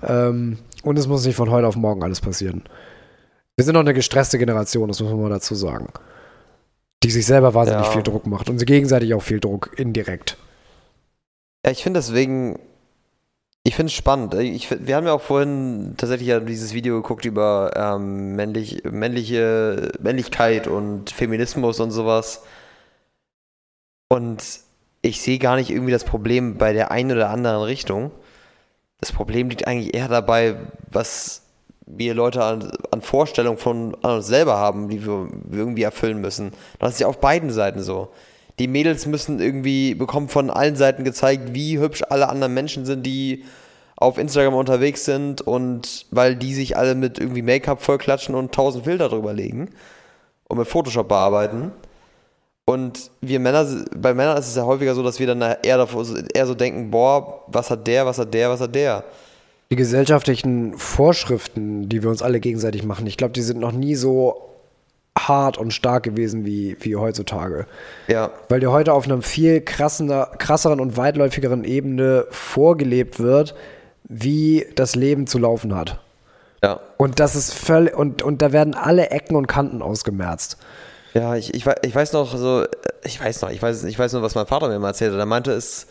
Ähm, 0.03 0.59
und 0.83 0.99
es 0.99 1.07
muss 1.07 1.25
nicht 1.27 1.37
von 1.37 1.51
heute 1.51 1.67
auf 1.69 1.77
morgen 1.77 2.03
alles 2.03 2.21
passieren. 2.21 2.65
Wir 3.55 3.65
sind 3.65 3.75
noch 3.75 3.81
eine 3.81 3.95
gestresste 3.95 4.39
Generation, 4.39 4.89
das 4.89 5.01
muss 5.01 5.11
man 5.11 5.23
mal 5.23 5.31
dazu 5.31 5.55
sagen. 5.55 5.89
Die 7.05 7.11
sich 7.11 7.25
selber 7.25 7.55
wahnsinnig 7.55 7.87
Ja. 7.87 7.93
viel 7.93 8.03
Druck 8.03 8.27
macht 8.27 8.51
und 8.51 8.59
sie 8.59 8.67
gegenseitig 8.67 9.15
auch 9.15 9.23
viel 9.23 9.39
Druck, 9.41 9.71
indirekt. 9.77 10.37
Ja, 11.65 11.73
ich 11.73 11.83
finde 11.83 11.99
deswegen, 12.01 12.59
ich 13.65 13.75
finde 13.75 13.89
es 13.91 13.95
spannend. 13.95 14.35
Ich, 14.35 14.69
find- 14.69 14.87
wir 14.87 14.97
haben 14.97 15.07
ja 15.07 15.13
auch 15.13 15.21
vorhin 15.23 15.95
tatsächlich 15.97 16.29
ja 16.29 16.41
dieses 16.41 16.73
Video 16.75 16.97
geguckt 16.97 17.25
über 17.25 17.73
ähm, 17.75 18.37
männlich, 18.37 18.83
männliche 18.85 19.93
Männlichkeit 20.01 20.67
und 20.69 21.11
Feminismus 21.11 21.81
und 21.81 21.91
sowas. 21.91 22.43
Und 24.09 24.43
ich 25.03 25.21
sehe 25.21 25.39
gar 25.39 25.57
nicht 25.57 25.71
irgendwie 25.71 25.93
das 25.93 26.05
Problem 26.05 26.59
bei 26.59 26.73
der 26.73 26.91
einen 26.91 27.13
oder 27.13 27.31
anderen 27.31 27.63
Richtung. 27.63 28.11
Das 29.01 29.13
Problem 29.13 29.49
liegt 29.51 29.67
eigentlich 29.67 29.95
eher 29.95 30.09
dabei, 30.09 30.57
was 30.91 31.43
wir 31.87 32.15
Leute 32.15 32.43
an, 32.45 32.71
an 32.91 33.03
Vorstellungen 33.03 33.59
von 33.59 33.95
an 34.03 34.17
uns 34.17 34.27
selber 34.27 34.57
haben, 34.57 34.89
die 34.89 35.05
wir 35.07 35.29
irgendwie 35.53 35.83
erfüllen 35.83 36.21
müssen. 36.21 36.53
Das 36.79 36.95
ist 36.95 37.01
ja 37.01 37.07
auf 37.07 37.21
beiden 37.21 37.51
Seiten 37.51 37.83
so. 37.83 38.11
Die 38.59 38.69
Mädels 38.69 39.07
müssen 39.07 39.41
irgendwie 39.41 39.95
bekommen 39.95 40.29
von 40.29 40.51
allen 40.51 40.77
Seiten 40.77 41.05
gezeigt, 41.05 41.55
wie 41.55 41.79
hübsch 41.79 42.03
alle 42.09 42.29
anderen 42.29 42.55
Menschen 42.55 42.87
sind, 42.87 43.05
die 43.05 43.45
auf 43.97 44.19
Instagram 44.19 44.55
unterwegs 44.55 45.05
sind 45.05 45.41
und 45.41 46.07
weil 46.11 46.37
die 46.37 46.55
sich 46.55 46.77
alle 46.77 46.95
mit 46.95 47.19
irgendwie 47.19 47.43
Make-up 47.43 47.83
vollklatschen 47.83 48.35
und 48.35 48.53
tausend 48.53 48.85
Filter 48.85 49.09
drüber 49.09 49.33
legen 49.33 49.71
und 50.49 50.59
mit 50.59 50.69
Photoshop 50.69 51.09
bearbeiten. 51.09 51.73
Und 52.67 53.11
wir 53.21 53.41
Männer, 53.41 53.67
bei 53.97 54.13
Männern 54.13 54.39
ist 54.39 54.49
es 54.49 54.57
ja 54.57 54.65
häufiger 54.65 54.95
so, 54.95 55.03
dass 55.03 55.21
wir 55.21 55.27
dann 55.27 55.41
eher, 55.41 55.79
davor, 55.79 56.05
eher 56.35 56.47
so 56.47 56.55
denken, 56.55 56.91
boah, 56.91 57.45
was 57.47 57.71
hat 57.71 57.87
der, 57.87 58.07
was 58.07 58.19
hat 58.19 58.35
der, 58.35 58.51
was 58.51 58.61
hat 58.61 58.75
der. 58.75 59.05
Die 59.71 59.77
gesellschaftlichen 59.77 60.77
Vorschriften, 60.77 61.89
die 61.89 62.03
wir 62.03 62.11
uns 62.11 62.23
alle 62.23 62.41
gegenseitig 62.41 62.85
machen, 62.85 63.07
ich 63.07 63.17
glaube, 63.17 63.33
die 63.33 63.43
sind 63.43 63.61
noch 63.61 63.73
nie 63.73 63.95
so 63.95 64.43
hart 65.17 65.59
und 65.59 65.73
stark 65.73 66.03
gewesen 66.03 66.45
wie, 66.45 66.77
wie 66.81 66.97
heutzutage. 66.97 67.67
Ja, 68.07 68.31
Weil 68.49 68.61
dir 68.61 68.71
heute 68.71 68.93
auf 68.93 69.07
einer 69.07 69.23
viel 69.23 69.61
krassener, 69.61 70.27
krasseren 70.39 70.81
und 70.81 70.97
weitläufigeren 70.97 71.65
Ebene 71.65 72.27
vorgelebt 72.31 73.19
wird, 73.19 73.55
wie 74.05 74.67
das 74.75 74.95
Leben 74.95 75.27
zu 75.27 75.39
laufen 75.39 75.75
hat. 75.75 75.99
ja. 76.63 76.81
Und 76.97 77.19
das 77.21 77.35
ist 77.35 77.53
völlig, 77.55 77.97
und, 77.97 78.23
und 78.23 78.43
da 78.43 78.53
werden 78.53 78.75
alle 78.75 79.11
Ecken 79.11 79.37
und 79.37 79.47
Kanten 79.47 79.83
ausgemerzt. 79.83 80.59
Ja, 81.15 81.35
ich, 81.35 81.55
ich, 81.55 81.65
ich 81.83 81.95
weiß 81.95 82.13
noch, 82.13 82.37
so, 82.37 82.63
äh, 82.63 82.69
ich 83.03 83.23
weiß 83.23 83.43
noch, 83.43 83.51
ich 83.51 83.63
weiß, 83.63 83.85
ich 83.85 83.99
weiß 83.99 84.13
nur, 84.13 84.23
was 84.23 84.35
mein 84.35 84.47
Vater 84.47 84.69
mir 84.69 84.79
mal 84.79 84.89
erzählte. 84.89 85.17
Der 85.17 85.27
meinte, 85.27 85.53
es, 85.53 85.87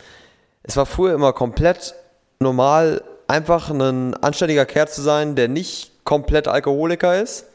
es 0.62 0.76
war 0.76 0.86
früher 0.86 1.14
immer 1.14 1.32
komplett 1.32 1.94
normal, 2.38 3.02
einfach 3.26 3.70
ein 3.70 4.14
anständiger 4.14 4.66
Kerl 4.66 4.88
zu 4.88 5.02
sein, 5.02 5.34
der 5.34 5.48
nicht 5.48 5.92
komplett 6.04 6.46
Alkoholiker 6.46 7.20
ist, 7.20 7.46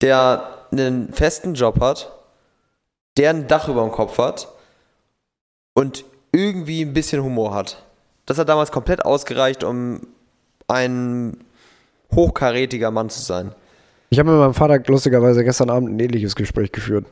der 0.00 0.48
einen 0.72 1.12
festen 1.12 1.54
Job 1.54 1.80
hat, 1.80 2.12
der 3.16 3.30
ein 3.30 3.48
Dach 3.48 3.68
über 3.68 3.82
dem 3.82 3.92
Kopf 3.92 4.18
hat 4.18 4.48
und 5.74 6.04
irgendwie 6.32 6.82
ein 6.82 6.92
bisschen 6.92 7.22
Humor 7.22 7.54
hat. 7.54 7.82
Das 8.26 8.38
hat 8.38 8.48
damals 8.48 8.72
komplett 8.72 9.04
ausgereicht, 9.04 9.64
um 9.64 10.00
ein 10.68 11.38
hochkarätiger 12.14 12.90
Mann 12.90 13.08
zu 13.08 13.20
sein. 13.20 13.52
Ich 14.10 14.18
habe 14.18 14.30
mit 14.30 14.38
meinem 14.38 14.54
Vater 14.54 14.78
lustigerweise 14.86 15.44
gestern 15.44 15.70
Abend 15.70 15.90
ein 15.90 16.00
ähnliches 16.00 16.36
Gespräch 16.36 16.72
geführt. 16.72 17.06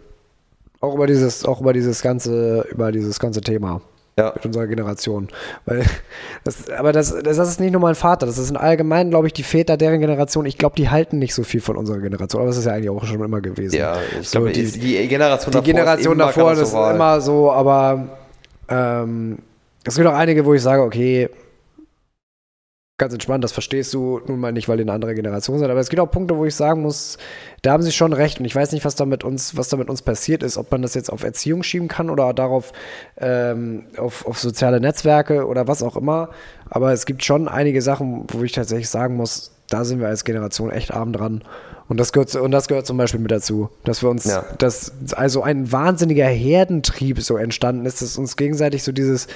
Auch 0.81 0.95
über 0.95 1.07
dieses, 1.07 1.45
auch 1.45 1.61
über 1.61 1.73
dieses 1.73 2.03
ganze, 2.03 2.67
über 2.71 2.93
dieses 2.93 3.19
ganze 3.19 3.41
Thema 3.41 3.81
Ja. 4.19 4.33
mit 4.35 4.47
unserer 4.47 4.67
Generation. 4.69 5.29
Weil 5.67 5.83
das, 6.45 6.71
aber 6.71 6.93
das, 6.93 7.15
das 7.23 7.37
ist 7.39 7.59
nicht 7.61 7.73
nur 7.73 7.81
mein 7.81 7.95
Vater, 7.97 8.27
das 8.27 8.39
ist 8.39 8.51
in 8.51 8.57
allgemein, 8.57 9.11
glaube 9.11 9.27
ich, 9.27 9.33
die 9.33 9.43
Väter 9.43 9.77
deren 9.77 10.01
Generation. 10.01 10.47
Ich 10.47 10.57
glaube, 10.59 10.77
die 10.77 10.89
halten 10.89 11.19
nicht 11.19 11.35
so 11.35 11.43
viel 11.43 11.61
von 11.61 11.77
unserer 11.77 11.99
Generation, 11.99 12.41
aber 12.43 12.49
das 12.51 12.59
ist 12.59 12.67
ja 12.67 12.73
eigentlich 12.75 12.91
auch 12.91 13.05
schon 13.05 13.23
immer 13.23 13.41
gewesen. 13.41 13.77
Ja, 13.77 13.97
ich 14.21 14.29
So, 14.29 14.39
glaube, 14.41 14.53
die- 14.53 14.71
die, 14.71 14.79
die 14.79 15.09
Generation 15.09 15.51
Die 15.51 15.57
davor 15.59 15.65
Generation 15.65 16.13
ist 16.13 16.17
immer 16.19 16.27
davor, 16.27 16.51
das 16.55 16.69
ist 16.69 16.75
immer 16.75 17.21
so, 17.21 17.51
aber 17.53 18.09
ähm, 18.69 19.39
es 19.85 19.97
gibt 19.97 20.07
auch 20.07 20.15
einige, 20.15 20.45
wo 20.45 20.55
ich 20.55 20.63
sage, 20.63 20.83
okay, 20.83 21.29
ganz 22.97 23.13
entspannt, 23.13 23.43
das 23.43 23.51
verstehst 23.51 23.93
du 23.93 24.21
nun 24.27 24.39
mal 24.39 24.53
nicht, 24.53 24.69
weil 24.69 24.79
ihr 24.79 24.85
eine 24.85 24.93
andere 24.93 25.15
Generation 25.17 25.59
seid. 25.59 25.69
Aber 25.69 25.81
es 25.81 25.89
gibt 25.89 26.01
auch 26.01 26.11
Punkte, 26.11 26.37
wo 26.37 26.45
ich 26.45 26.55
sagen 26.55 26.83
muss, 26.83 27.19
da 27.63 27.73
haben 27.73 27.83
sie 27.83 27.91
schon 27.91 28.13
recht. 28.13 28.39
Und 28.39 28.45
ich 28.45 28.55
weiß 28.55 28.71
nicht, 28.71 28.85
was 28.85 28.95
da 28.95 29.05
mit 29.05 29.25
uns, 29.25 29.57
was 29.57 29.69
da 29.69 29.77
mit 29.77 29.91
uns 29.91 30.03
passiert 30.03 30.45
ist, 30.45 30.57
ob 30.57 30.71
man 30.71 30.83
das 30.83 30.95
jetzt 30.95 31.11
auf 31.11 31.25
Erziehung 31.25 31.65
schieben 31.65 31.89
kann 31.89 32.09
oder 32.09 32.33
darauf 32.33 32.73
ähm, 33.19 33.87
auf, 33.97 34.25
auf 34.27 34.39
soziale 34.39 34.81
Netzwerke 34.81 35.47
oder 35.47 35.67
was 35.67 35.83
auch 35.83 35.97
immer. 35.97 36.31
Aber 36.71 36.93
es 36.93 37.05
gibt 37.05 37.25
schon 37.25 37.49
einige 37.49 37.83
Sachen, 37.83 38.27
wo 38.29 38.43
ich 38.45 38.53
tatsächlich 38.53 38.89
sagen 38.89 39.17
muss, 39.17 39.51
da 39.69 39.85
sind 39.85 39.99
wir 39.99 40.07
als 40.07 40.25
Generation 40.25 40.71
echt 40.71 40.93
arm 40.93 41.13
dran. 41.13 41.43
Und 41.89 41.99
das 41.99 42.13
gehört, 42.13 42.35
und 42.37 42.53
das 42.53 42.69
gehört 42.69 42.87
zum 42.87 42.97
Beispiel 42.97 43.21
mit 43.21 43.33
dazu, 43.33 43.71
dass 43.83 44.03
wir 44.03 44.09
uns, 44.09 44.25
Ja. 44.25 44.45
dass 44.59 44.93
also 45.17 45.43
ein 45.43 45.73
wahnsinniger 45.73 46.27
Herdentrieb 46.27 47.21
so 47.21 47.37
entstanden 47.37 47.87
ist, 47.87 48.01
dass 48.03 48.17
uns 48.17 48.37
gegenseitig 48.37 48.85
so 48.85 48.93
dieses, 48.93 49.27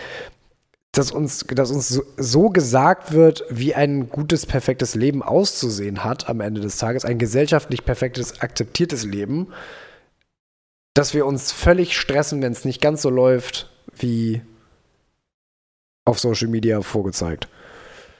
dass 0.98 1.12
uns, 1.12 1.46
dass 1.46 1.70
uns 1.70 2.02
so, 2.16 2.50
gesagt 2.50 3.12
wird, 3.12 3.44
wie 3.50 3.72
ein 3.74 4.08
gutes, 4.10 4.46
perfektes 4.46 4.96
Leben 4.96 5.22
auszusehen 5.22 6.02
hat 6.02 6.28
am 6.28 6.40
Ende 6.40 6.60
des 6.60 6.76
Tages, 6.76 7.04
ein 7.04 7.18
gesellschaftlich 7.18 7.84
perfektes, 7.84 8.40
akzeptiertes 8.40 9.04
Leben, 9.04 9.52
dass 10.94 11.14
wir 11.14 11.24
uns 11.24 11.52
völlig 11.52 11.96
stressen, 11.96 12.42
wenn 12.42 12.50
es 12.50 12.64
nicht 12.64 12.80
ganz 12.80 13.02
so 13.02 13.10
läuft, 13.10 13.70
wie 13.96 14.42
auf 16.04 16.18
Social 16.18 16.48
Media 16.48 16.80
vorgezeigt. 16.82 17.46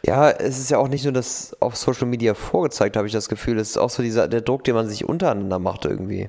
Ja, 0.06 0.30
es 0.30 0.60
ist 0.60 0.70
ja 0.70 0.78
auch 0.78 0.86
nicht 0.86 1.02
nur 1.02 1.12
das 1.12 1.60
auf 1.60 1.76
Social 1.76 2.06
Media 2.06 2.34
vorgezeigt, 2.34 2.96
habe 2.96 3.08
ich 3.08 3.12
das 3.12 3.28
Gefühl. 3.28 3.58
Es 3.58 3.70
ist 3.70 3.78
auch 3.78 3.90
so 3.90 4.04
dieser, 4.04 4.28
der 4.28 4.42
Druck, 4.42 4.62
den 4.62 4.76
man 4.76 4.88
sich 4.88 5.04
untereinander 5.04 5.58
macht 5.58 5.84
irgendwie. 5.84 6.28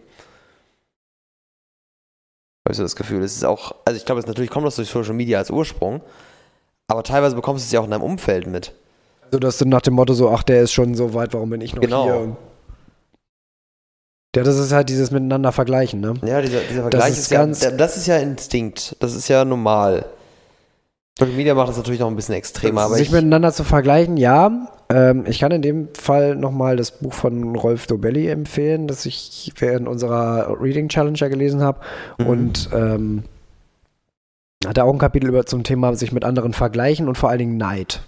Habe 2.65 2.71
ich 2.71 2.77
so 2.77 2.83
das 2.83 2.95
Gefühl. 2.95 3.21
Es 3.21 3.35
ist 3.35 3.45
auch, 3.45 3.75
also 3.85 3.97
ich 3.97 4.05
glaube, 4.05 4.19
es 4.19 4.25
natürlich 4.25 4.49
kommt 4.49 4.65
das 4.65 4.77
durch 4.77 4.89
Social 4.89 5.13
Media 5.13 5.37
als 5.37 5.51
Ursprung, 5.51 6.01
aber 6.89 7.03
teilweise 7.03 7.35
bekommst 7.35 7.63
du 7.63 7.67
es 7.67 7.71
ja 7.71 7.79
auch 7.79 7.85
in 7.85 7.91
deinem 7.91 8.03
Umfeld 8.03 8.47
mit. 8.47 8.73
Also, 9.25 9.39
dass 9.39 9.57
du 9.57 9.65
nach 9.65 9.81
dem 9.81 9.93
Motto 9.93 10.13
so, 10.13 10.29
ach, 10.29 10.43
der 10.43 10.61
ist 10.63 10.73
schon 10.73 10.95
so 10.95 11.13
weit, 11.13 11.33
warum 11.33 11.49
bin 11.51 11.61
ich 11.61 11.73
noch 11.73 11.81
Genau. 11.81 12.03
hier? 12.03 12.35
Ja, 14.35 14.43
das 14.43 14.57
ist 14.59 14.71
halt 14.71 14.89
dieses 14.89 15.09
Miteinander 15.11 15.51
vergleichen, 15.51 16.01
ne? 16.01 16.13
Ja, 16.23 16.41
dieser, 16.41 16.59
dieser 16.61 16.81
Vergleich 16.81 17.11
ist 17.13 17.19
ist, 17.19 17.31
ja, 17.31 17.39
ganz- 17.39 17.59
das 17.77 17.97
ist 17.97 18.07
ja 18.07 18.17
Instinkt. 18.17 18.95
Das 18.99 19.15
ist 19.15 19.27
ja 19.27 19.43
normal. 19.45 20.05
Social 21.17 21.33
Media 21.35 21.53
macht 21.55 21.69
das 21.69 21.77
natürlich 21.77 21.99
noch 21.99 22.07
ein 22.07 22.15
bisschen 22.15 22.35
extremer, 22.35 22.81
aber 22.81 22.95
sich 22.95 23.07
ich, 23.07 23.11
miteinander 23.11 23.51
zu 23.51 23.63
vergleichen, 23.63 24.17
ja. 24.17 24.67
Ähm, 24.91 25.25
ich 25.27 25.39
kann 25.39 25.51
in 25.51 25.61
dem 25.61 25.89
Fall 25.93 26.35
nochmal 26.35 26.77
das 26.77 26.91
Buch 26.91 27.13
von 27.13 27.55
Rolf 27.55 27.87
Dobelli 27.87 28.27
empfehlen, 28.29 28.87
das 28.87 29.05
ich 29.05 29.51
während 29.57 29.87
unserer 29.87 30.55
Reading 30.61 30.89
Challenger 30.89 31.29
gelesen 31.29 31.61
habe. 31.61 31.79
Mhm. 32.19 32.27
Und 32.27 32.69
ähm, 32.73 33.23
hat 34.65 34.77
er 34.77 34.85
auch 34.85 34.93
ein 34.93 34.99
Kapitel 34.99 35.29
über 35.29 35.45
zum 35.45 35.63
Thema 35.63 35.95
sich 35.95 36.11
mit 36.11 36.25
anderen 36.25 36.53
vergleichen 36.53 37.07
und 37.07 37.17
vor 37.17 37.29
allen 37.29 37.39
Dingen 37.39 37.57
Neid. 37.57 38.01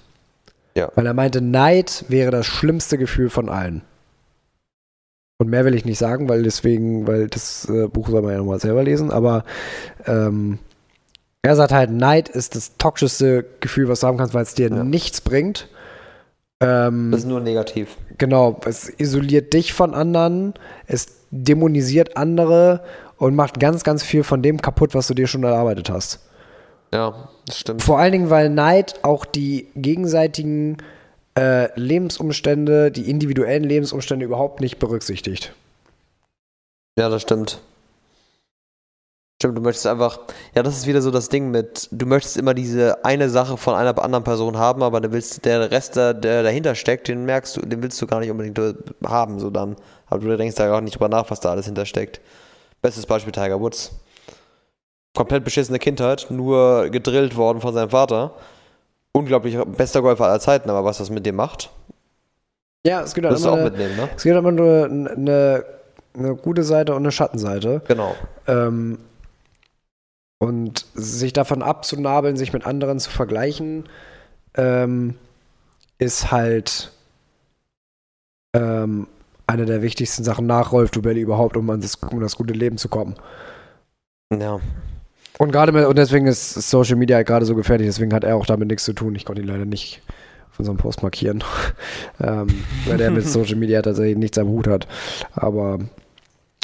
Ja. 0.75 0.91
Weil 0.95 1.05
er 1.05 1.13
meinte, 1.13 1.41
Neid 1.41 2.05
wäre 2.07 2.31
das 2.31 2.45
schlimmste 2.45 2.97
Gefühl 2.97 3.29
von 3.29 3.49
allen. 3.49 3.81
Und 5.37 5.49
mehr 5.49 5.65
will 5.65 5.73
ich 5.73 5.85
nicht 5.85 5.97
sagen, 5.97 6.29
weil 6.29 6.43
deswegen, 6.43 7.07
weil 7.07 7.27
das 7.27 7.67
äh, 7.69 7.87
Buch 7.87 8.09
soll 8.09 8.21
man 8.21 8.31
ja 8.33 8.37
nochmal 8.37 8.59
selber 8.59 8.83
lesen, 8.83 9.11
aber 9.11 9.43
ähm, 10.05 10.59
er 11.41 11.55
sagt 11.55 11.71
halt, 11.71 11.89
Neid 11.89 12.29
ist 12.29 12.55
das 12.55 12.77
toxischste 12.77 13.45
Gefühl, 13.59 13.87
was 13.87 14.01
du 14.01 14.07
haben 14.07 14.17
kannst, 14.17 14.33
weil 14.33 14.43
es 14.43 14.53
dir 14.53 14.69
Ja. 14.69 14.83
nichts 14.83 15.21
bringt. 15.21 15.67
Ähm, 16.59 17.09
das 17.11 17.21
ist 17.21 17.27
nur 17.27 17.39
negativ. 17.39 17.97
Genau, 18.19 18.59
es 18.65 18.87
isoliert 18.87 19.53
dich 19.53 19.73
von 19.73 19.95
anderen, 19.95 20.53
es 20.85 21.07
dämonisiert 21.31 22.17
andere 22.17 22.83
und 23.17 23.35
macht 23.35 23.59
ganz, 23.59 23.83
ganz 23.83 24.03
viel 24.03 24.23
von 24.23 24.43
dem 24.43 24.61
kaputt, 24.61 24.93
was 24.93 25.07
du 25.07 25.15
dir 25.15 25.25
schon 25.25 25.43
erarbeitet 25.43 25.89
hast. 25.89 26.19
Ja, 26.93 27.29
das 27.45 27.59
stimmt. 27.59 27.83
Vor 27.83 27.99
allen 27.99 28.11
Dingen, 28.11 28.29
weil 28.29 28.49
Neid 28.49 29.03
auch 29.03 29.25
die 29.25 29.67
gegenseitigen 29.75 30.77
äh, 31.37 31.69
Lebensumstände, 31.79 32.91
die 32.91 33.09
individuellen 33.09 33.63
Lebensumstände 33.63 34.25
überhaupt 34.25 34.59
nicht 34.59 34.79
berücksichtigt. 34.79 35.53
Ja, 36.99 37.09
das 37.09 37.21
stimmt. 37.21 37.61
Stimmt, 39.41 39.57
du 39.57 39.61
möchtest 39.61 39.87
einfach, 39.87 40.19
ja, 40.53 40.61
das 40.61 40.77
ist 40.77 40.85
wieder 40.85 41.01
so 41.01 41.09
das 41.09 41.29
Ding 41.29 41.49
mit, 41.49 41.87
du 41.91 42.05
möchtest 42.05 42.37
immer 42.37 42.53
diese 42.53 43.03
eine 43.03 43.27
Sache 43.27 43.57
von 43.57 43.73
einer 43.73 43.97
anderen 43.97 44.23
Person 44.23 44.57
haben, 44.57 44.83
aber 44.83 45.01
dann 45.01 45.13
willst 45.13 45.45
der 45.45 45.71
Rest, 45.71 45.95
der, 45.95 46.13
der 46.13 46.43
dahinter 46.43 46.75
steckt, 46.75 47.07
den 47.07 47.25
merkst 47.25 47.57
du, 47.57 47.61
den 47.61 47.81
willst 47.81 47.99
du 47.99 48.05
gar 48.05 48.19
nicht 48.19 48.29
unbedingt 48.29 48.59
äh, 48.59 48.75
haben, 49.03 49.39
so 49.39 49.49
dann. 49.49 49.77
Aber 50.05 50.19
du 50.19 50.37
denkst 50.37 50.57
da 50.57 50.71
auch 50.77 50.81
nicht 50.81 50.93
drüber 50.95 51.09
nach, 51.09 51.31
was 51.31 51.39
da 51.39 51.49
alles 51.49 51.65
hintersteckt. 51.65 52.21
Bestes 52.83 53.07
Beispiel 53.07 53.31
Tiger 53.31 53.59
Woods. 53.59 53.91
Komplett 55.15 55.43
beschissene 55.43 55.79
Kindheit, 55.79 56.27
nur 56.29 56.89
gedrillt 56.89 57.35
worden 57.35 57.61
von 57.61 57.73
seinem 57.73 57.89
Vater. 57.89 58.33
Unglaublich 59.11 59.57
bester 59.77 60.01
Golfer 60.01 60.25
aller 60.25 60.39
Zeiten, 60.39 60.69
aber 60.69 60.85
was 60.85 60.99
das 60.99 61.09
mit 61.09 61.25
dem 61.25 61.35
macht, 61.35 61.69
Ja, 62.85 63.01
es 63.01 63.13
gibt 63.13 63.27
halt 63.27 63.37
immer 63.37 63.53
eine, 63.53 63.63
mitnehmen, 63.65 63.95
ne? 63.97 64.09
es 64.15 64.23
gibt 64.23 64.37
immer 64.37 64.51
nur 64.51 64.85
eine, 64.85 65.65
eine 66.17 66.35
gute 66.35 66.63
Seite 66.63 66.93
und 66.93 66.99
eine 66.99 67.11
Schattenseite. 67.11 67.81
Genau. 67.87 68.15
Ähm, 68.47 68.99
und 70.39 70.85
sich 70.95 71.33
davon 71.33 71.61
abzunabeln, 71.61 72.37
sich 72.37 72.53
mit 72.53 72.65
anderen 72.65 72.99
zu 72.99 73.11
vergleichen, 73.11 73.83
ähm, 74.55 75.15
ist 75.99 76.31
halt 76.31 76.91
ähm, 78.53 79.07
eine 79.45 79.65
der 79.65 79.81
wichtigsten 79.81 80.23
Sachen 80.23 80.47
nach 80.47 80.71
Rolf 80.71 80.91
Dubelli 80.91 81.21
überhaupt, 81.21 81.57
um 81.57 81.69
an 81.69 81.81
das, 81.81 81.95
um 81.95 82.21
das 82.21 82.37
gute 82.37 82.53
Leben 82.53 82.77
zu 82.77 82.89
kommen. 82.89 83.15
Ja. 84.33 84.59
Und 85.41 85.51
gerade 85.51 85.71
mit, 85.71 85.87
und 85.87 85.97
deswegen 85.97 86.27
ist 86.27 86.53
Social 86.69 86.97
Media 86.97 87.15
halt 87.15 87.25
gerade 87.25 87.47
so 87.47 87.55
gefährlich, 87.55 87.87
deswegen 87.87 88.13
hat 88.13 88.23
er 88.23 88.35
auch 88.35 88.45
damit 88.45 88.67
nichts 88.67 88.83
zu 88.83 88.93
tun. 88.93 89.15
Ich 89.15 89.25
konnte 89.25 89.41
ihn 89.41 89.47
leider 89.47 89.65
nicht 89.65 89.99
von 90.51 90.65
so 90.65 90.71
einem 90.71 90.77
Post 90.77 91.01
markieren, 91.01 91.43
ähm, 92.21 92.45
weil 92.85 93.01
er 93.01 93.09
mit 93.09 93.27
Social 93.27 93.55
Media 93.55 93.81
tatsächlich 93.81 94.17
nichts 94.17 94.37
am 94.37 94.49
Hut 94.49 94.67
hat. 94.67 94.87
Aber 95.33 95.79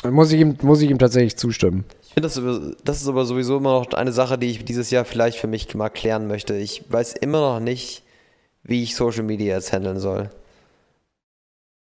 muss 0.08 0.32
ich 0.32 0.42
ihm, 0.42 0.58
muss 0.62 0.80
ich 0.84 0.92
ihm 0.92 1.00
tatsächlich 1.00 1.38
zustimmen. 1.38 1.86
Ich 2.04 2.14
finde, 2.14 2.30
das, 2.30 2.40
das 2.84 3.02
ist 3.02 3.08
aber 3.08 3.26
sowieso 3.26 3.58
immer 3.58 3.80
noch 3.80 3.94
eine 3.94 4.12
Sache, 4.12 4.38
die 4.38 4.52
ich 4.52 4.64
dieses 4.64 4.92
Jahr 4.92 5.06
vielleicht 5.06 5.40
für 5.40 5.48
mich 5.48 5.74
mal 5.74 5.90
klären 5.90 6.28
möchte. 6.28 6.54
Ich 6.54 6.84
weiß 6.88 7.14
immer 7.14 7.40
noch 7.40 7.60
nicht, 7.60 8.04
wie 8.62 8.84
ich 8.84 8.96
Social 8.96 9.24
Media 9.24 9.56
jetzt 9.56 9.74
handeln 9.74 9.98
soll. 9.98 10.30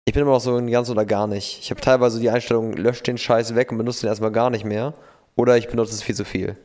Ich 0.05 0.13
bin 0.13 0.21
immer 0.21 0.33
noch 0.33 0.39
so 0.39 0.55
in 0.55 0.69
ganz 0.69 0.91
oder 0.91 1.05
gar 1.05 1.25
nicht. 1.25 1.61
Ich 1.63 1.71
habe 1.71 1.81
teilweise 1.81 2.19
die 2.19 2.29
Einstellung, 2.29 2.73
löscht 2.73 3.07
den 3.07 3.17
Scheiß 3.17 3.55
weg 3.55 3.71
und 3.71 3.79
benutze 3.79 4.01
den 4.01 4.09
erstmal 4.09 4.31
gar 4.31 4.51
nicht 4.51 4.65
mehr. 4.65 4.93
Oder 5.35 5.57
ich 5.57 5.67
benutze 5.67 5.91
es 5.91 6.03
viel 6.03 6.13
zu 6.13 6.25
viel. 6.25 6.55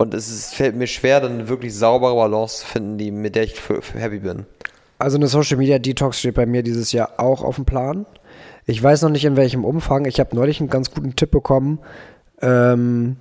Und 0.00 0.14
es 0.14 0.30
ist, 0.30 0.54
fällt 0.54 0.76
mir 0.76 0.86
schwer, 0.86 1.20
dann 1.20 1.50
wirklich 1.50 1.74
saubere 1.74 2.14
Balance 2.14 2.60
zu 2.60 2.66
finden, 2.66 2.96
die, 2.96 3.10
mit 3.10 3.36
der 3.36 3.42
ich 3.42 3.60
für, 3.60 3.82
für 3.82 3.98
happy 3.98 4.20
bin. 4.20 4.46
Also 4.98 5.18
eine 5.18 5.26
Social 5.26 5.58
Media 5.58 5.78
Detox 5.78 6.20
steht 6.20 6.36
bei 6.36 6.46
mir 6.46 6.62
dieses 6.62 6.92
Jahr 6.92 7.20
auch 7.20 7.44
auf 7.44 7.56
dem 7.56 7.66
Plan. 7.66 8.06
Ich 8.64 8.82
weiß 8.82 9.02
noch 9.02 9.10
nicht 9.10 9.26
in 9.26 9.36
welchem 9.36 9.62
Umfang. 9.62 10.06
Ich 10.06 10.18
habe 10.18 10.34
neulich 10.34 10.58
einen 10.58 10.70
ganz 10.70 10.90
guten 10.90 11.16
Tipp 11.16 11.30
bekommen, 11.30 11.80
ähm, 12.40 13.16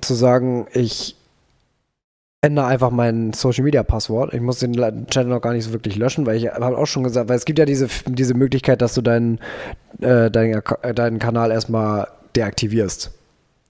zu 0.00 0.14
sagen, 0.14 0.68
ich 0.72 1.16
ändere 2.40 2.66
einfach 2.66 2.92
mein 2.92 3.32
Social 3.32 3.64
Media 3.64 3.82
Passwort. 3.82 4.32
Ich 4.32 4.40
muss 4.40 4.60
den 4.60 4.74
Channel 4.74 5.26
noch 5.26 5.40
gar 5.40 5.54
nicht 5.54 5.64
so 5.64 5.72
wirklich 5.72 5.96
löschen, 5.96 6.24
weil 6.24 6.36
ich 6.36 6.46
habe 6.46 6.78
auch 6.78 6.86
schon 6.86 7.02
gesagt, 7.02 7.30
weil 7.30 7.36
es 7.36 7.46
gibt 7.46 7.58
ja 7.58 7.64
diese, 7.64 7.88
diese 8.06 8.34
Möglichkeit, 8.34 8.80
dass 8.80 8.94
du 8.94 9.02
deinen, 9.02 9.40
äh, 10.00 10.30
deinen, 10.30 10.62
deinen 10.94 11.18
Kanal 11.18 11.50
erstmal 11.50 12.06
deaktivierst. 12.36 13.10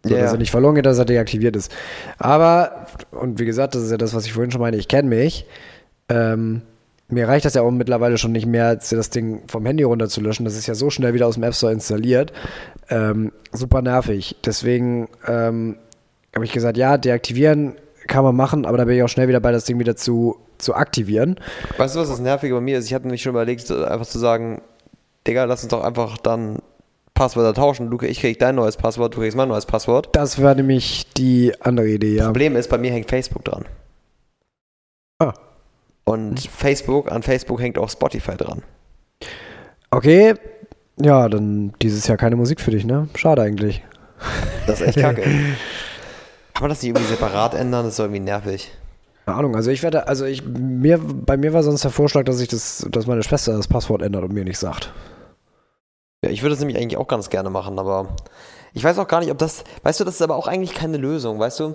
So, 0.05 0.15
yeah. 0.15 0.23
dass 0.23 0.33
er 0.33 0.39
nicht 0.39 0.51
verloren 0.51 0.75
geht, 0.75 0.87
dass 0.87 0.99
er 0.99 1.05
deaktiviert 1.05 1.55
ist. 1.55 1.71
Aber, 2.19 2.87
und 3.13 3.39
wie 3.39 3.45
gesagt, 3.45 3.75
das 3.75 3.85
ist 3.85 3.91
ja 3.91 3.97
das, 3.97 4.15
was 4.15 4.27
ich 4.27 4.33
vorhin 4.33 4.51
schon 4.51 4.61
meine, 4.61 4.77
ich 4.77 4.89
kenne 4.89 5.09
mich. 5.09 5.47
Ähm, 6.09 6.63
mir 7.09 7.29
reicht 7.29 7.45
das 7.45 7.55
ja 7.55 7.63
auch 7.63 7.71
mittlerweile 7.71 8.19
schon 8.19 8.33
nicht 8.33 8.47
mehr, 8.47 8.77
das 8.77 9.11
Ding 9.11 9.43
vom 9.47 9.67
Handy 9.67 9.85
runterzulöschen. 9.85 10.45
Das 10.45 10.57
ist 10.57 10.67
ja 10.67 10.75
so 10.75 10.91
schnell 10.91 11.15
wieder 11.15 11.27
aus 11.27 11.35
dem 11.35 11.45
App 11.45 11.55
Store 11.55 11.73
installiert. 11.73 12.33
Ähm, 12.89 13.33
super 13.53 13.83
nervig. 13.83 14.37
Deswegen 14.45 15.09
ähm, 15.29 15.77
habe 16.35 16.45
ich 16.45 16.53
gesagt, 16.53 16.77
ja, 16.77 16.97
deaktivieren 16.99 17.77
kann 18.09 18.25
man 18.25 18.35
machen, 18.35 18.65
aber 18.67 18.79
da 18.79 18.85
bin 18.85 18.97
ich 18.97 19.03
auch 19.03 19.09
schnell 19.09 19.29
wieder 19.29 19.41
bei, 19.41 19.53
das 19.53 19.65
Ding 19.65 19.79
wieder 19.79 19.95
zu, 19.95 20.39
zu 20.59 20.75
aktivieren. 20.75 21.39
Weißt 21.77 21.95
du, 21.95 22.01
was 22.01 22.09
das 22.09 22.19
Nervige 22.19 22.55
bei 22.55 22.61
mir 22.61 22.79
ist? 22.79 22.87
Ich 22.87 22.95
hatte 22.95 23.05
nämlich 23.05 23.23
schon 23.23 23.31
überlegt, 23.31 23.71
einfach 23.71 24.07
zu 24.07 24.19
sagen, 24.19 24.63
Digga, 25.27 25.45
lass 25.45 25.63
uns 25.63 25.71
doch 25.71 25.85
einfach 25.85 26.19
dann 26.19 26.59
Passwörter 27.23 27.55
tauschen. 27.55 27.89
Du, 27.89 28.05
ich 28.05 28.18
krieg 28.18 28.41
dein 28.41 28.57
neues 28.57 28.77
Passwort, 28.77 29.14
du 29.14 29.20
kriegst 29.20 29.37
mein 29.37 29.47
neues 29.47 29.64
Passwort. 29.64 30.09
Das 30.11 30.43
war 30.43 30.57
nämlich 30.57 31.07
die 31.12 31.53
andere 31.61 31.89
Idee, 31.89 32.16
ja. 32.16 32.25
Problem 32.25 32.57
ist, 32.57 32.68
bei 32.68 32.79
mir 32.79 32.91
hängt 32.91 33.09
Facebook 33.09 33.45
dran. 33.45 33.64
Ah. 35.20 35.33
Und 36.03 36.41
Facebook, 36.41 37.12
an 37.12 37.23
Facebook 37.23 37.61
hängt 37.61 37.79
auch 37.79 37.89
Spotify 37.89 38.37
dran. 38.37 38.62
Okay, 39.93 40.35
ja, 41.01 41.29
dann 41.29 41.73
dieses 41.81 42.09
Jahr 42.09 42.16
keine 42.16 42.35
Musik 42.35 42.61
für 42.61 42.73
dich, 42.73 42.85
ne? 42.85 43.09
Schade 43.14 43.43
eigentlich. 43.43 43.85
Das 44.66 44.81
ist 44.81 44.89
echt 44.89 44.99
kacke. 45.01 45.23
Kann 45.23 46.62
man 46.62 46.70
das 46.70 46.83
nicht 46.83 46.91
irgendwie 46.91 47.09
separat 47.09 47.55
ändern? 47.55 47.85
Das 47.85 47.95
ist 47.95 48.01
irgendwie 48.01 48.18
nervig. 48.18 48.73
Keine 49.27 49.39
Ahnung, 49.39 49.55
also 49.55 49.70
ich 49.70 49.85
werde, 49.85 50.09
also 50.09 50.25
ich, 50.25 50.45
mir, 50.45 50.99
bei 50.99 51.37
mir 51.37 51.53
war 51.53 51.62
sonst 51.62 51.85
der 51.85 51.93
Vorschlag, 51.93 52.25
dass 52.25 52.41
ich 52.41 52.49
das, 52.49 52.85
dass 52.91 53.07
meine 53.07 53.23
Schwester 53.23 53.57
das 53.57 53.68
Passwort 53.68 54.03
ändert 54.03 54.25
und 54.25 54.33
mir 54.33 54.43
nicht 54.43 54.59
sagt. 54.59 54.93
Ja, 56.25 56.31
ich 56.31 56.43
würde 56.43 56.55
das 56.55 56.61
nämlich 56.61 56.77
eigentlich 56.77 56.97
auch 56.97 57.09
ganz 57.09 57.31
gerne 57.31 57.51
machen, 57.51 57.79
aber 57.79 58.09
ich 58.75 58.85
weiß 58.85 58.99
auch 58.99 59.09
gar 59.09 59.20
nicht, 59.20 59.31
ob 59.31 59.39
das, 59.39 59.64
weißt 59.83 60.01
du, 60.01 60.05
das 60.05 60.14
ist 60.14 60.23
aber 60.23 60.37
auch 60.37 60.47
eigentlich 60.47 60.75
keine 60.75 60.97
Lösung, 60.97 61.39
weißt 61.39 61.61
du? 61.61 61.75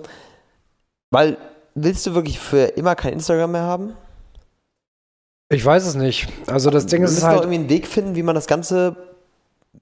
Weil, 1.10 1.36
willst 1.74 2.06
du 2.06 2.14
wirklich 2.14 2.38
für 2.38 2.64
immer 2.64 2.94
kein 2.94 3.12
Instagram 3.12 3.52
mehr 3.52 3.62
haben? 3.62 3.96
Ich 5.50 5.64
weiß 5.64 5.86
es 5.86 5.94
nicht. 5.94 6.28
Also 6.46 6.70
das 6.70 6.86
Ding 6.86 7.02
ist 7.02 7.22
halt... 7.22 7.22
Du 7.22 7.26
musst 7.26 7.36
doch 7.36 7.42
irgendwie 7.42 7.60
einen 7.60 7.68
Weg 7.68 7.86
finden, 7.86 8.14
wie 8.16 8.22
man 8.22 8.34
das 8.34 8.46
Ganze 8.46 8.96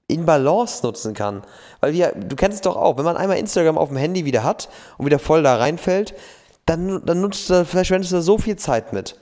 in 0.07 0.25
Balance 0.25 0.85
nutzen 0.85 1.13
kann. 1.13 1.43
Weil 1.79 1.93
wir, 1.93 2.13
du 2.13 2.35
kennst 2.35 2.55
es 2.55 2.61
doch 2.61 2.77
auch, 2.77 2.97
wenn 2.97 3.05
man 3.05 3.17
einmal 3.17 3.37
Instagram 3.37 3.77
auf 3.77 3.89
dem 3.89 3.97
Handy 3.97 4.25
wieder 4.25 4.43
hat 4.43 4.69
und 4.97 5.05
wieder 5.05 5.19
voll 5.19 5.43
da 5.43 5.55
reinfällt, 5.57 6.13
dann, 6.65 7.05
dann 7.05 7.21
nutzt 7.21 7.49
du, 7.49 7.65
verschwendest 7.65 8.11
du 8.11 8.17
da 8.17 8.21
so 8.21 8.37
viel 8.37 8.57
Zeit 8.57 8.93
mit. 8.93 9.17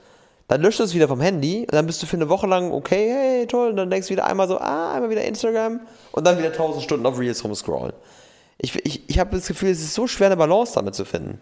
Dann 0.48 0.62
löscht 0.62 0.78
du 0.78 0.84
es 0.84 0.94
wieder 0.94 1.08
vom 1.08 1.20
Handy 1.20 1.60
und 1.60 1.74
dann 1.74 1.86
bist 1.86 2.02
du 2.02 2.06
für 2.06 2.16
eine 2.16 2.28
Woche 2.28 2.46
lang, 2.46 2.70
okay, 2.70 3.10
hey, 3.10 3.46
toll, 3.46 3.70
und 3.70 3.76
dann 3.76 3.90
denkst 3.90 4.08
du 4.08 4.12
wieder 4.12 4.26
einmal 4.26 4.46
so, 4.46 4.58
ah, 4.58 4.94
einmal 4.94 5.10
wieder 5.10 5.24
Instagram 5.24 5.80
und 6.12 6.26
dann 6.26 6.38
wieder 6.38 6.52
tausend 6.52 6.84
Stunden 6.84 7.04
auf 7.04 7.18
Reels 7.18 7.42
rumscrollen. 7.42 7.92
Ich, 8.58 8.74
ich, 8.86 9.08
ich 9.08 9.18
habe 9.18 9.36
das 9.36 9.48
Gefühl, 9.48 9.70
es 9.70 9.80
ist 9.80 9.94
so 9.94 10.06
schwer, 10.06 10.28
eine 10.28 10.36
Balance 10.36 10.74
damit 10.74 10.94
zu 10.94 11.04
finden. 11.04 11.40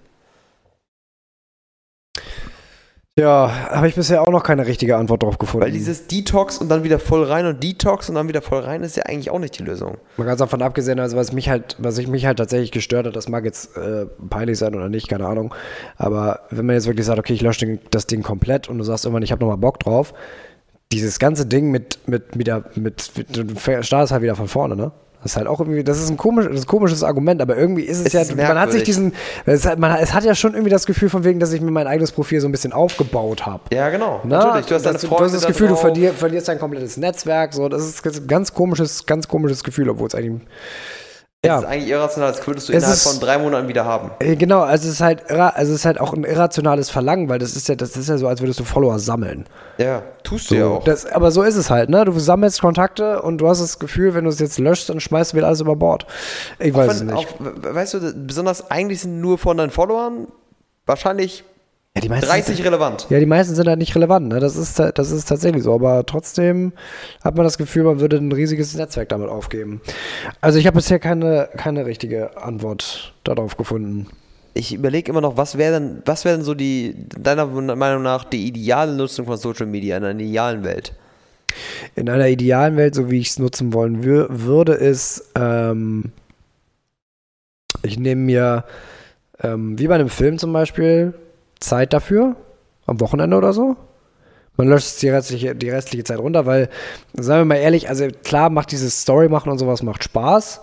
Ja, 3.16 3.68
habe 3.70 3.86
ich 3.86 3.94
bisher 3.94 4.22
auch 4.22 4.30
noch 4.30 4.42
keine 4.42 4.66
richtige 4.66 4.96
Antwort 4.96 5.22
drauf 5.22 5.38
gefunden. 5.38 5.64
Weil 5.64 5.70
dieses 5.70 6.08
Detox 6.08 6.58
und 6.58 6.68
dann 6.68 6.82
wieder 6.82 6.98
voll 6.98 7.22
rein 7.22 7.46
und 7.46 7.62
Detox 7.62 8.08
und 8.08 8.16
dann 8.16 8.26
wieder 8.26 8.42
voll 8.42 8.58
rein 8.58 8.82
ist 8.82 8.96
ja 8.96 9.04
eigentlich 9.04 9.30
auch 9.30 9.38
nicht 9.38 9.56
die 9.56 9.62
Lösung. 9.62 9.98
Man 10.16 10.26
ganz 10.26 10.40
davon 10.40 10.62
abgesehen, 10.62 10.98
also 10.98 11.16
was 11.16 11.32
mich 11.32 11.48
halt, 11.48 11.76
was 11.78 11.96
ich 11.98 12.08
mich 12.08 12.26
halt 12.26 12.38
tatsächlich 12.38 12.72
gestört 12.72 13.06
hat, 13.06 13.14
das 13.14 13.28
mag 13.28 13.44
jetzt 13.44 13.76
äh, 13.76 14.06
peinlich 14.30 14.58
sein 14.58 14.74
oder 14.74 14.88
nicht, 14.88 15.06
keine 15.06 15.28
Ahnung. 15.28 15.54
Aber 15.96 16.40
wenn 16.50 16.66
man 16.66 16.74
jetzt 16.74 16.88
wirklich 16.88 17.06
sagt, 17.06 17.20
okay, 17.20 17.34
ich 17.34 17.40
lösche 17.40 17.78
das 17.92 18.08
Ding 18.08 18.24
komplett 18.24 18.68
und 18.68 18.78
du 18.78 18.84
sagst 18.84 19.04
irgendwann, 19.04 19.22
ich 19.22 19.30
habe 19.30 19.40
nochmal 19.42 19.58
Bock 19.58 19.78
drauf, 19.78 20.12
dieses 20.90 21.20
ganze 21.20 21.46
Ding 21.46 21.70
mit, 21.70 22.00
mit, 22.08 22.36
wieder, 22.36 22.64
mit, 22.74 23.12
mit, 23.16 23.36
du 23.36 23.56
startest 23.84 24.12
halt 24.12 24.22
wieder 24.22 24.34
von 24.34 24.48
vorne, 24.48 24.74
ne? 24.74 24.90
Das 25.24 25.32
ist 25.32 25.36
halt 25.38 25.46
auch 25.46 25.58
irgendwie, 25.58 25.82
das 25.82 25.98
ist 25.98 26.10
ein, 26.10 26.18
komisch, 26.18 26.44
das 26.44 26.54
ist 26.54 26.64
ein 26.64 26.68
komisches 26.68 27.02
Argument, 27.02 27.40
aber 27.40 27.56
irgendwie 27.56 27.82
ist 27.82 28.00
es, 28.00 28.06
es 28.08 28.12
ja, 28.12 28.20
ist 28.20 28.36
man 28.36 28.58
hat 28.58 28.72
sich 28.72 28.82
diesen, 28.82 29.14
es 29.46 29.64
hat, 29.64 29.78
man, 29.78 29.96
es 29.96 30.12
hat 30.12 30.22
ja 30.22 30.34
schon 30.34 30.52
irgendwie 30.52 30.70
das 30.70 30.84
Gefühl 30.84 31.08
von 31.08 31.24
wegen, 31.24 31.40
dass 31.40 31.50
ich 31.54 31.62
mir 31.62 31.70
mein 31.70 31.86
eigenes 31.86 32.12
Profil 32.12 32.42
so 32.42 32.46
ein 32.46 32.52
bisschen 32.52 32.74
aufgebaut 32.74 33.46
habe. 33.46 33.62
Ja, 33.72 33.88
genau. 33.88 34.20
Na, 34.24 34.38
Natürlich, 34.38 34.66
du 34.66 34.74
hast, 34.74 34.84
das, 34.84 35.00
du 35.00 35.18
hast 35.18 35.34
das 35.34 35.46
Gefühl, 35.46 35.68
du 35.68 35.76
verlierst, 35.76 36.18
verlierst 36.18 36.48
dein 36.48 36.58
komplettes 36.58 36.98
Netzwerk, 36.98 37.54
so, 37.54 37.70
das 37.70 37.86
ist 37.86 38.04
ein 38.04 38.26
ganz 38.26 38.52
komisches, 38.52 39.06
ganz 39.06 39.26
komisches 39.26 39.64
Gefühl, 39.64 39.88
obwohl 39.88 40.08
es 40.08 40.14
eigentlich 40.14 40.42
ja. 41.44 41.56
Es 41.56 41.62
ist 41.62 41.68
eigentlich 41.68 41.90
irrational, 41.90 42.32
das 42.32 42.46
würdest 42.46 42.68
du 42.68 42.72
es 42.72 42.78
innerhalb 42.78 42.96
ist, 42.96 43.08
von 43.08 43.20
drei 43.20 43.38
Monaten 43.38 43.68
wieder 43.68 43.84
haben. 43.84 44.10
Äh, 44.18 44.36
genau, 44.36 44.60
also 44.60 44.88
es 44.88 44.94
ist 44.94 45.00
halt, 45.00 45.30
also 45.30 45.72
es 45.72 45.80
ist 45.80 45.84
halt 45.84 46.00
auch 46.00 46.12
ein 46.12 46.24
irrationales 46.24 46.90
Verlangen, 46.90 47.28
weil 47.28 47.38
das 47.38 47.56
ist 47.56 47.68
ja, 47.68 47.74
das 47.74 47.96
ist 47.96 48.08
ja 48.08 48.18
so, 48.18 48.28
als 48.28 48.40
würdest 48.40 48.60
du 48.60 48.64
Follower 48.64 48.98
sammeln. 48.98 49.44
Ja, 49.78 50.02
tust 50.22 50.50
du 50.50 50.54
so, 50.54 50.60
ja 50.60 50.66
auch. 50.66 50.84
Das, 50.84 51.06
aber 51.06 51.30
so 51.30 51.42
ist 51.42 51.56
es 51.56 51.70
halt, 51.70 51.90
ne? 51.90 52.04
Du 52.04 52.18
sammelst 52.18 52.60
Kontakte 52.60 53.22
und 53.22 53.38
du 53.38 53.48
hast 53.48 53.60
das 53.60 53.78
Gefühl, 53.78 54.14
wenn 54.14 54.24
du 54.24 54.30
es 54.30 54.38
jetzt 54.38 54.58
löscht, 54.58 54.88
dann 54.88 55.00
schmeißt 55.00 55.32
du 55.32 55.36
wieder 55.36 55.46
alles 55.46 55.60
über 55.60 55.76
Bord. 55.76 56.06
Ich 56.58 56.72
auch 56.74 56.78
weiß 56.78 57.00
wenn, 57.00 57.08
es 57.08 57.14
nicht. 57.14 57.28
Auch, 57.40 57.74
weißt 57.74 57.94
du, 57.94 58.12
besonders 58.14 58.70
eigentlich 58.70 59.00
sind 59.00 59.20
nur 59.20 59.38
von 59.38 59.56
deinen 59.56 59.70
Followern 59.70 60.28
wahrscheinlich 60.86 61.44
ja, 61.96 62.00
die 62.00 62.08
meisten 62.08 62.26
30 62.26 62.56
sind, 62.56 62.66
relevant. 62.66 63.06
Ja, 63.08 63.20
die 63.20 63.26
meisten 63.26 63.54
sind 63.54 63.68
halt 63.68 63.78
nicht 63.78 63.94
relevant. 63.94 64.28
Ne? 64.28 64.40
Das, 64.40 64.56
ist, 64.56 64.80
das 64.80 65.10
ist 65.12 65.28
tatsächlich 65.28 65.62
so. 65.62 65.72
Aber 65.72 66.04
trotzdem 66.04 66.72
hat 67.22 67.36
man 67.36 67.44
das 67.44 67.56
Gefühl, 67.56 67.84
man 67.84 68.00
würde 68.00 68.16
ein 68.16 68.32
riesiges 68.32 68.74
Netzwerk 68.74 69.10
damit 69.10 69.28
aufgeben. 69.28 69.80
Also 70.40 70.58
ich 70.58 70.66
habe 70.66 70.74
bisher 70.74 70.98
keine, 70.98 71.48
keine 71.56 71.86
richtige 71.86 72.36
Antwort 72.36 73.14
darauf 73.22 73.56
gefunden. 73.56 74.08
Ich 74.54 74.74
überlege 74.74 75.10
immer 75.10 75.20
noch, 75.20 75.36
was 75.36 75.56
wäre 75.56 75.80
denn, 75.80 76.02
was 76.04 76.24
wäre 76.24 76.36
denn 76.36 76.44
so 76.44 76.54
die, 76.54 76.96
deiner 77.16 77.46
Meinung 77.46 78.02
nach, 78.02 78.24
die 78.24 78.46
ideale 78.46 78.92
Nutzung 78.92 79.26
von 79.26 79.36
Social 79.36 79.66
Media 79.66 79.96
in 79.96 80.04
einer 80.04 80.18
idealen 80.18 80.64
Welt? 80.64 80.94
In 81.94 82.10
einer 82.10 82.26
idealen 82.26 82.76
Welt, 82.76 82.96
so 82.96 83.08
wie 83.08 83.20
ich 83.20 83.28
es 83.28 83.38
nutzen 83.38 83.72
wollen 83.72 84.02
wür 84.02 84.26
würde, 84.30 84.74
ist, 84.74 85.30
ähm, 85.36 86.10
ich 87.82 87.98
nehme 88.00 88.22
mir, 88.22 88.64
ähm, 89.40 89.78
wie 89.78 89.86
bei 89.86 89.94
einem 89.94 90.08
Film 90.08 90.38
zum 90.38 90.52
Beispiel, 90.52 91.14
Zeit 91.64 91.92
dafür, 91.92 92.36
am 92.86 93.00
Wochenende 93.00 93.36
oder 93.36 93.52
so. 93.52 93.76
Man 94.56 94.68
löscht 94.68 95.02
die 95.02 95.08
restliche, 95.08 95.56
die 95.56 95.70
restliche 95.70 96.04
Zeit 96.04 96.18
runter, 96.18 96.46
weil, 96.46 96.68
sagen 97.14 97.40
wir 97.40 97.44
mal 97.56 97.56
ehrlich, 97.56 97.88
also 97.88 98.06
klar 98.22 98.50
macht 98.50 98.70
dieses 98.70 99.02
Story 99.02 99.28
machen 99.28 99.50
und 99.50 99.58
sowas 99.58 99.82
macht 99.82 100.04
Spaß. 100.04 100.60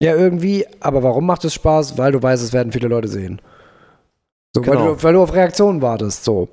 Ja, 0.00 0.14
irgendwie, 0.14 0.66
aber 0.80 1.02
warum 1.02 1.26
macht 1.26 1.44
es 1.44 1.54
Spaß? 1.54 1.98
Weil 1.98 2.12
du 2.12 2.22
weißt, 2.22 2.42
es 2.42 2.52
werden 2.52 2.72
viele 2.72 2.88
Leute 2.88 3.08
sehen. 3.08 3.40
So, 4.54 4.60
genau. 4.62 4.78
weil, 4.78 4.86
du, 4.86 5.02
weil 5.02 5.12
du 5.14 5.22
auf 5.22 5.34
Reaktionen 5.34 5.82
wartest, 5.82 6.24
so. 6.24 6.48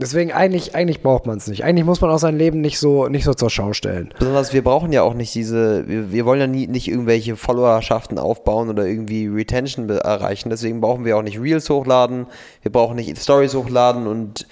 Deswegen 0.00 0.32
eigentlich, 0.32 0.74
eigentlich 0.74 1.02
braucht 1.02 1.26
man 1.26 1.36
es 1.36 1.46
nicht. 1.46 1.62
Eigentlich 1.62 1.84
muss 1.84 2.00
man 2.00 2.10
auch 2.10 2.18
sein 2.18 2.38
Leben 2.38 2.62
nicht 2.62 2.78
so, 2.78 3.08
nicht 3.08 3.24
so 3.24 3.34
zur 3.34 3.50
Schau 3.50 3.74
stellen. 3.74 4.14
Besonders 4.18 4.54
wir 4.54 4.64
brauchen 4.64 4.92
ja 4.92 5.02
auch 5.02 5.12
nicht 5.12 5.34
diese, 5.34 5.86
wir, 5.86 6.10
wir 6.10 6.24
wollen 6.24 6.40
ja 6.40 6.46
nie, 6.46 6.66
nicht 6.66 6.88
irgendwelche 6.88 7.36
Followerschaften 7.36 8.18
aufbauen 8.18 8.70
oder 8.70 8.86
irgendwie 8.86 9.26
Retention 9.26 9.90
erreichen. 9.90 10.48
Deswegen 10.48 10.80
brauchen 10.80 11.04
wir 11.04 11.18
auch 11.18 11.22
nicht 11.22 11.38
Reels 11.38 11.68
hochladen, 11.68 12.26
wir 12.62 12.72
brauchen 12.72 12.96
nicht 12.96 13.14
Stories 13.18 13.54
hochladen 13.54 14.06
und 14.06 14.46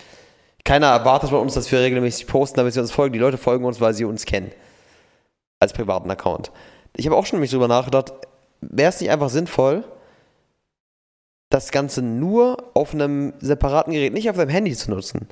keiner 0.67 0.89
erwartet 0.89 1.31
von 1.31 1.41
uns, 1.41 1.55
dass 1.55 1.73
wir 1.73 1.81
regelmäßig 1.81 2.27
posten, 2.27 2.59
damit 2.59 2.75
sie 2.75 2.81
uns 2.81 2.93
folgen. 2.93 3.15
Die 3.15 3.19
Leute 3.19 3.39
folgen 3.39 3.65
uns, 3.65 3.81
weil 3.81 3.95
sie 3.95 4.05
uns 4.05 4.27
kennen. 4.27 4.53
Als 5.61 5.73
privaten 5.73 6.11
Account. 6.11 6.53
Ich 6.95 7.07
habe 7.07 7.17
auch 7.17 7.25
schon 7.25 7.39
nämlich 7.39 7.53
drüber 7.53 7.69
nachgedacht, 7.69 8.13
wäre 8.61 8.91
es 8.91 9.01
nicht 9.01 9.11
einfach 9.11 9.31
sinnvoll, 9.31 9.85
das 11.51 11.71
Ganze 11.71 12.03
nur 12.03 12.57
auf 12.75 12.93
einem 12.95 13.33
separaten 13.41 13.93
Gerät, 13.93 14.13
nicht 14.13 14.29
auf 14.31 14.37
deinem 14.37 14.51
Handy 14.51 14.75
zu 14.75 14.91
nutzen, 14.91 15.29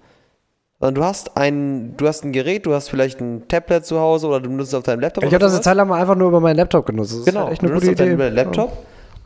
Sondern 0.81 0.95
du 0.95 1.05
hast 1.05 1.37
ein, 1.37 1.97
du 1.97 2.07
hast 2.09 2.25
ein 2.25 2.33
Gerät, 2.33 2.65
du 2.67 2.73
hast 2.75 2.89
vielleicht 2.89 3.21
ein 3.21 3.47
Tablet 3.49 3.85
zu 3.85 4.01
Hause 4.01 4.27
oder 4.29 4.41
du 4.41 4.51
nutzt 4.51 4.69
es 4.69 4.75
auf 4.75 4.85
deinem 4.85 5.01
Laptop. 5.01 5.25
Ich 5.25 5.31
habe 5.35 5.39
das 5.39 5.53
eine. 5.53 5.61
Zeit 5.63 5.77
lang 5.77 5.89
mal 5.89 6.01
einfach 6.01 6.17
nur 6.17 6.29
über 6.29 6.41
meinen 6.41 6.57
Laptop 6.57 6.87
genutzt. 6.87 7.13
Das 7.13 7.19
ist 7.21 7.25
Genau, 7.27 7.43
halt 7.45 7.53
echt 7.53 7.63
du 7.63 7.67
eine 7.67 7.75
nutzt 7.75 7.87
gute 7.89 8.03
auf 8.03 8.09
Idee. 8.09 8.17
deinem 8.17 8.35
Laptop 8.35 8.73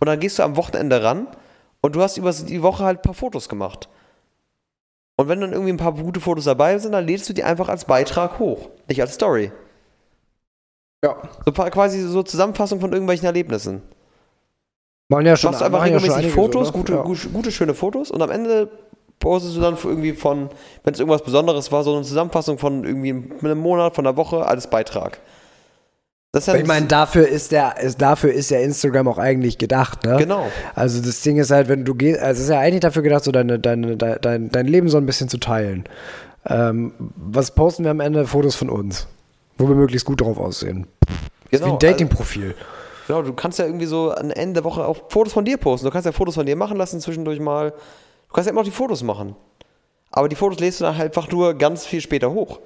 und 0.00 0.06
dann 0.06 0.18
gehst 0.18 0.38
du 0.38 0.42
am 0.42 0.56
Wochenende 0.56 1.02
ran 1.02 1.26
und 1.80 1.94
du 1.94 2.02
hast 2.02 2.16
über 2.16 2.32
die 2.32 2.62
Woche 2.62 2.84
halt 2.84 2.98
ein 2.98 3.02
paar 3.02 3.14
Fotos 3.14 3.48
gemacht. 3.48 3.88
Und 5.16 5.28
wenn 5.28 5.40
dann 5.40 5.52
irgendwie 5.52 5.72
ein 5.72 5.76
paar 5.76 5.92
gute 5.94 6.18
Fotos 6.20 6.44
dabei 6.44 6.78
sind, 6.78 6.92
dann 6.92 7.06
lädst 7.06 7.28
du 7.28 7.32
die 7.34 7.44
einfach 7.44 7.68
als 7.68 7.84
Beitrag 7.84 8.38
hoch, 8.38 8.68
nicht 8.88 9.00
als 9.00 9.14
Story. 9.14 9.52
Ja. 11.04 11.16
So 11.44 11.52
quasi 11.52 12.00
so 12.02 12.22
Zusammenfassung 12.22 12.80
von 12.80 12.92
irgendwelchen 12.92 13.26
Erlebnissen. 13.26 13.82
Machen 15.10 15.26
ja 15.26 15.36
schon, 15.36 15.50
Machst 15.50 15.62
einfach 15.64 15.80
ja 15.80 15.84
regelmäßig 15.86 16.16
einige 16.18 16.32
Fotos, 16.32 16.68
so, 16.68 16.72
gute, 16.72 16.92
ja. 16.92 17.02
gute, 17.02 17.28
gute, 17.30 17.50
schöne 17.50 17.74
Fotos 17.74 18.12
und 18.12 18.22
am 18.22 18.30
Ende 18.30 18.70
postest 19.18 19.56
du 19.56 19.60
dann 19.60 19.76
irgendwie 19.82 20.12
von, 20.12 20.50
wenn 20.84 20.94
es 20.94 21.00
irgendwas 21.00 21.22
Besonderes 21.22 21.72
war, 21.72 21.82
so 21.82 21.94
eine 21.94 22.04
Zusammenfassung 22.04 22.58
von 22.58 22.84
irgendwie 22.84 23.10
einem 23.42 23.58
Monat, 23.58 23.96
von 23.96 24.06
einer 24.06 24.16
Woche 24.16 24.46
als 24.46 24.70
Beitrag. 24.70 25.18
Das 26.30 26.46
ja 26.46 26.54
Ich 26.54 26.64
meine, 26.64 26.86
dafür 26.86 27.26
ist 27.26 27.50
der, 27.50 27.80
ist, 27.80 28.00
dafür 28.00 28.32
ist 28.32 28.52
ja 28.52 28.60
Instagram 28.60 29.08
auch 29.08 29.18
eigentlich 29.18 29.58
gedacht, 29.58 30.04
ne? 30.04 30.16
Genau. 30.16 30.46
Also 30.76 31.02
das 31.02 31.22
Ding 31.22 31.38
ist 31.38 31.50
halt, 31.50 31.68
wenn 31.68 31.84
du 31.84 31.96
gehst, 31.96 32.20
also 32.20 32.38
es 32.38 32.44
ist 32.44 32.50
ja 32.50 32.60
eigentlich 32.60 32.80
dafür 32.80 33.02
gedacht, 33.02 33.24
so 33.24 33.32
deine, 33.32 33.58
deine, 33.58 33.96
dein, 33.96 34.18
dein, 34.20 34.48
dein 34.50 34.66
Leben 34.68 34.88
so 34.88 34.96
ein 34.96 35.06
bisschen 35.06 35.28
zu 35.28 35.38
teilen. 35.38 35.84
Ähm, 36.48 36.92
was 37.16 37.50
posten 37.50 37.82
wir 37.82 37.90
am 37.90 37.98
Ende? 37.98 38.28
Fotos 38.28 38.54
von 38.54 38.70
uns. 38.70 39.08
Wo 39.58 39.68
wir 39.68 39.74
möglichst 39.74 40.06
gut 40.06 40.20
drauf 40.20 40.38
aussehen. 40.38 40.86
Das 41.50 41.60
ist 41.60 41.66
wie 41.66 41.70
ein 41.72 41.78
Genau, 41.78 41.78
Dating-Profil. 41.78 42.54
Genau, 43.10 43.22
du 43.22 43.32
kannst 43.32 43.58
ja 43.58 43.64
irgendwie 43.64 43.86
so 43.86 44.14
am 44.14 44.30
Ende 44.30 44.60
der 44.60 44.64
Woche 44.64 44.86
auch 44.86 44.96
Fotos 45.08 45.32
von 45.32 45.44
dir 45.44 45.56
posten. 45.56 45.84
Du 45.84 45.90
kannst 45.90 46.06
ja 46.06 46.12
Fotos 46.12 46.36
von 46.36 46.46
dir 46.46 46.54
machen 46.54 46.76
lassen 46.76 47.00
zwischendurch 47.00 47.40
mal. 47.40 47.72
Du 47.72 48.32
kannst 48.32 48.46
ja 48.46 48.52
immer 48.52 48.60
noch 48.60 48.68
die 48.68 48.70
Fotos 48.70 49.02
machen. 49.02 49.34
Aber 50.12 50.28
die 50.28 50.36
Fotos 50.36 50.60
lädst 50.60 50.78
du 50.78 50.84
dann 50.84 50.96
halt 50.96 51.16
einfach 51.16 51.28
nur 51.32 51.54
ganz 51.54 51.84
viel 51.84 52.00
später 52.00 52.30
hoch. 52.30 52.60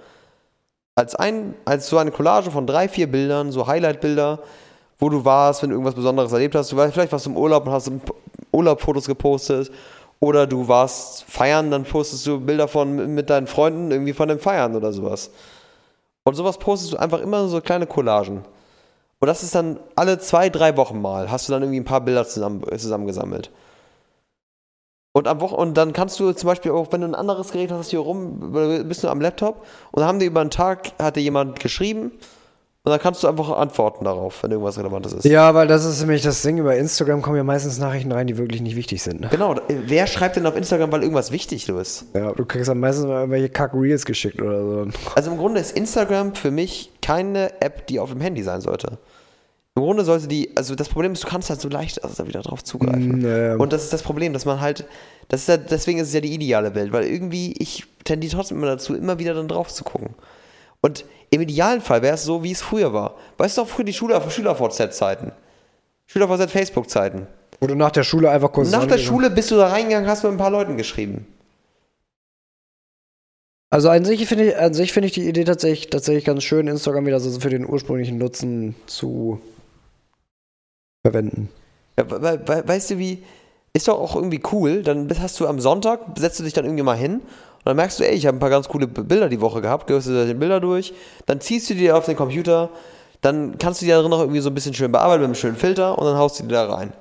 Als, 0.97 1.15
ein, 1.15 1.55
als 1.65 1.89
so 1.89 1.97
eine 1.97 2.11
Collage 2.11 2.51
von 2.51 2.67
drei, 2.67 2.91
vier 2.91 3.11
Bildern, 3.11 3.53
so 3.53 3.67
Highlight-Bilder, 3.67 4.41
wo 4.99 5.09
du 5.09 5.25
warst, 5.25 5.63
wenn 5.63 5.71
du 5.71 5.77
irgendwas 5.77 5.95
Besonderes 5.95 6.31
erlebt 6.31 6.55
hast. 6.55 6.71
Du 6.71 6.77
warst, 6.77 6.93
vielleicht 6.93 7.13
warst 7.13 7.25
du 7.25 7.31
im 7.31 7.39
Urlaub 7.39 7.67
und 7.67 7.73
hast 7.73 7.91
Urlaub-Fotos 8.53 9.07
gepostet. 9.07 9.73
Oder 10.21 10.47
du 10.47 10.69
warst 10.69 11.25
feiern, 11.25 11.71
dann 11.71 11.85
postest 11.85 12.27
du 12.27 12.39
Bilder 12.39 12.69
von 12.69 13.15
mit 13.15 13.31
deinen 13.31 13.47
Freunden 13.47 13.91
irgendwie 13.91 14.13
von 14.13 14.29
dem 14.29 14.39
Feiern 14.39 14.77
oder 14.77 14.93
sowas. 14.93 15.31
Und 16.25 16.35
sowas 16.35 16.59
postest 16.59 16.93
du 16.93 16.99
einfach 16.99 17.23
immer 17.23 17.49
so 17.49 17.63
kleine 17.63 17.87
Collagen. 17.87 18.45
Und 19.21 19.29
das 19.29 19.43
ist 19.43 19.55
dann 19.55 19.79
alle 19.97 20.19
zwei, 20.19 20.51
drei 20.51 20.77
Wochen 20.77 21.01
mal, 21.01 21.31
hast 21.31 21.49
du 21.49 21.53
dann 21.53 21.63
irgendwie 21.63 21.81
ein 21.81 21.85
paar 21.85 22.01
Bilder 22.01 22.27
zusammen, 22.27 22.63
zusammengesammelt. 22.77 23.51
Und, 25.13 25.29
am 25.29 25.41
Wochen 25.41 25.55
und 25.55 25.75
dann 25.75 25.93
kannst 25.93 26.19
du 26.19 26.33
zum 26.33 26.49
Beispiel 26.49 26.73
auch, 26.73 26.91
wenn 26.91 27.03
du 27.03 27.07
ein 27.07 27.15
anderes 27.15 27.53
Gerät 27.53 27.71
hast, 27.71 27.91
hier 27.91 28.01
rum, 28.01 28.53
bist 28.89 29.05
du 29.05 29.09
am 29.09 29.21
Laptop 29.21 29.65
und 29.93 30.01
dann 30.01 30.09
haben 30.09 30.19
die 30.19 30.27
über 30.27 30.41
einen 30.41 30.51
Tag, 30.51 30.93
hatte 30.99 31.21
jemand 31.21 31.61
geschrieben 31.61 32.11
und 32.87 32.91
dann 32.91 33.01
kannst 33.01 33.23
du 33.23 33.29
einfach 33.29 33.49
antworten 33.57 34.05
darauf, 34.05 34.43
wenn 34.43 34.51
irgendwas 34.51 34.79
Relevantes 34.79 35.15
ist. 35.15 35.25
Ja, 35.25 35.55
weil 35.55 35.67
das 35.67 35.87
ist 35.87 36.01
nämlich 36.01 36.21
das 36.21 36.43
Ding, 36.43 36.59
über 36.59 36.77
Instagram 36.77 37.23
kommen 37.23 37.39
ja 37.39 37.43
meistens 37.43 37.79
Nachrichten 37.79 38.13
rein, 38.13 38.27
die 38.27 38.37
wirklich 38.37 38.61
nicht 38.61 38.77
wichtig 38.77 39.03
sind. 39.03 39.23
Ne? 39.23 39.29
Genau, 39.31 39.57
wer 39.69 40.07
schreibt 40.07 40.37
denn 40.37 40.45
auf 40.45 40.55
Instagram, 40.55 40.93
weil 40.93 41.01
irgendwas 41.01 41.33
wichtig 41.33 41.67
ist? 41.67 42.05
Ja, 42.13 42.33
du 42.33 42.45
kriegst 42.45 42.69
dann 42.69 42.79
meistens 42.79 43.07
mal 43.07 43.21
irgendwelche 43.21 43.49
Kack-Reels 43.49 44.05
geschickt 44.05 44.39
oder 44.43 44.61
so. 44.61 44.89
Also 45.15 45.31
im 45.31 45.39
Grunde 45.39 45.61
ist 45.61 45.75
Instagram 45.75 46.35
für 46.35 46.51
mich 46.51 46.91
keine 47.01 47.59
App, 47.63 47.87
die 47.87 47.99
auf 47.99 48.11
dem 48.11 48.21
Handy 48.21 48.43
sein 48.43 48.61
sollte. 48.61 48.99
Im 49.77 49.83
Grunde 49.83 50.05
sollte 50.05 50.29
die, 50.29 50.55
also 50.55 50.75
das 50.75 50.91
Problem 50.91 51.13
ist, 51.15 51.25
du 51.25 51.29
kannst 51.29 51.49
halt 51.49 51.63
so 51.63 51.71
leicht 51.71 52.05
also 52.05 52.29
wieder 52.29 52.43
drauf 52.43 52.63
zugreifen. 52.63 53.21
Mm, 53.21 53.25
ja, 53.25 53.39
ja. 53.39 53.57
Und 53.57 53.73
das 53.73 53.85
ist 53.85 53.95
das 53.95 54.03
Problem, 54.03 54.35
dass 54.35 54.45
man 54.45 54.61
halt, 54.61 54.85
das 55.29 55.41
ist 55.41 55.49
ja, 55.49 55.57
deswegen 55.57 56.01
ist 56.01 56.09
es 56.09 56.15
ja 56.15 56.21
die 56.21 56.35
ideale 56.35 56.75
Welt, 56.75 56.93
weil 56.93 57.05
irgendwie, 57.05 57.55
ich 57.59 57.87
tendiere 58.05 58.35
trotzdem 58.37 58.59
immer 58.59 58.67
dazu, 58.67 58.95
immer 58.95 59.19
wieder 59.19 59.33
dann 59.33 59.49
drauf 59.49 59.73
zu 59.73 59.85
gucken. 59.85 60.11
Und 60.85 61.07
im 61.31 61.41
idealen 61.41 61.81
Fall 61.81 62.03
wäre 62.03 62.15
es 62.15 62.25
so, 62.25 62.43
wie 62.45 62.53
es 62.53 62.61
früher 62.61 62.93
war. 62.93 63.15
Weißt 63.39 63.57
du 63.57 63.63
auch 63.63 63.69
früher 63.69 63.87
die 63.87 63.95
Schüler, 63.95 64.21
Schüler-VZ-Zeiten? 64.31 65.33
Schüler-VZ-Facebook-Zeiten. 66.09 67.27
Wo 67.59 67.67
du 67.67 67.75
nach 67.75 67.91
der 67.91 68.03
Schule 68.03 68.29
einfach 68.29 68.53
kurz 68.53 68.71
Nach 68.71 68.85
der 68.85 68.99
Schule 68.99 69.31
bist 69.31 69.51
du 69.51 69.57
da 69.57 69.69
reingegangen, 69.69 70.07
hast 70.07 70.25
mit 70.25 70.33
ein 70.33 70.37
paar 70.37 70.51
Leuten 70.51 70.77
geschrieben. 70.77 71.27
Also 73.71 73.89
an 73.89 74.05
sich 74.05 74.27
finde 74.27 74.51
ich, 74.51 74.59
an 74.59 74.75
sich 74.75 74.93
finde 74.93 75.07
ich 75.07 75.15
die 75.15 75.27
Idee 75.27 75.45
tatsächlich, 75.45 75.89
tatsächlich 75.89 76.27
ganz 76.27 76.43
schön, 76.43 76.69
Instagram 76.69 77.07
wieder 77.07 77.19
so 77.19 77.41
für 77.41 77.49
den 77.49 77.67
ursprünglichen 77.67 78.19
Nutzen 78.19 78.75
zu 78.85 79.41
verwenden. 81.03 81.49
Ja, 81.99 82.11
we 82.11 82.21
we 82.21 82.41
we 82.47 82.69
weißt 82.69 82.91
du 82.91 82.99
wie, 82.99 83.23
ist 83.73 83.89
doch 83.89 83.99
auch 83.99 84.17
irgendwie 84.17 84.43
cool, 84.53 84.83
dann 84.83 85.11
hast 85.19 85.41
du 85.41 85.47
am 85.47 85.61
Sonntag, 85.61 86.19
setzt 86.19 86.41
du 86.41 86.45
dich 86.45 86.53
dann 86.53 86.67
irgendwie 86.67 86.85
mal 86.85 86.99
hin 86.99 87.23
und 87.65 87.71
dann 87.71 87.77
merkst 87.77 87.99
du, 87.99 88.05
ey, 88.07 88.15
ich 88.15 88.27
habe 88.27 88.37
ein 88.37 88.41
paar 88.41 88.51
ganz 88.51 88.69
coole 88.69 88.87
Bilder 88.87 89.31
die 89.31 89.41
Woche 89.41 89.63
gehabt, 89.63 89.87
gehst 89.87 90.07
du 90.07 90.27
die 90.27 90.35
Bilder 90.35 90.61
durch, 90.61 90.93
dann 91.25 91.41
ziehst 91.41 91.71
du 91.71 91.75
die 91.75 91.91
auf 91.91 92.05
den 92.05 92.15
Computer, 92.15 92.69
dann 93.23 93.57
kannst 93.57 93.81
du 93.81 93.87
die 93.87 93.91
da 93.91 94.03
drin 94.03 94.11
noch 94.11 94.21
irgendwie 94.21 94.41
so 94.41 94.51
ein 94.51 94.55
bisschen 94.55 94.75
schön 94.75 94.93
bearbeiten 94.93 95.23
mit 95.23 95.29
einem 95.29 95.35
schönen 95.35 95.57
Filter 95.57 95.97
und 95.97 96.05
dann 96.05 96.19
haust 96.19 96.39
du 96.39 96.43
die 96.43 96.51
da 96.51 96.71
rein. 96.71 96.93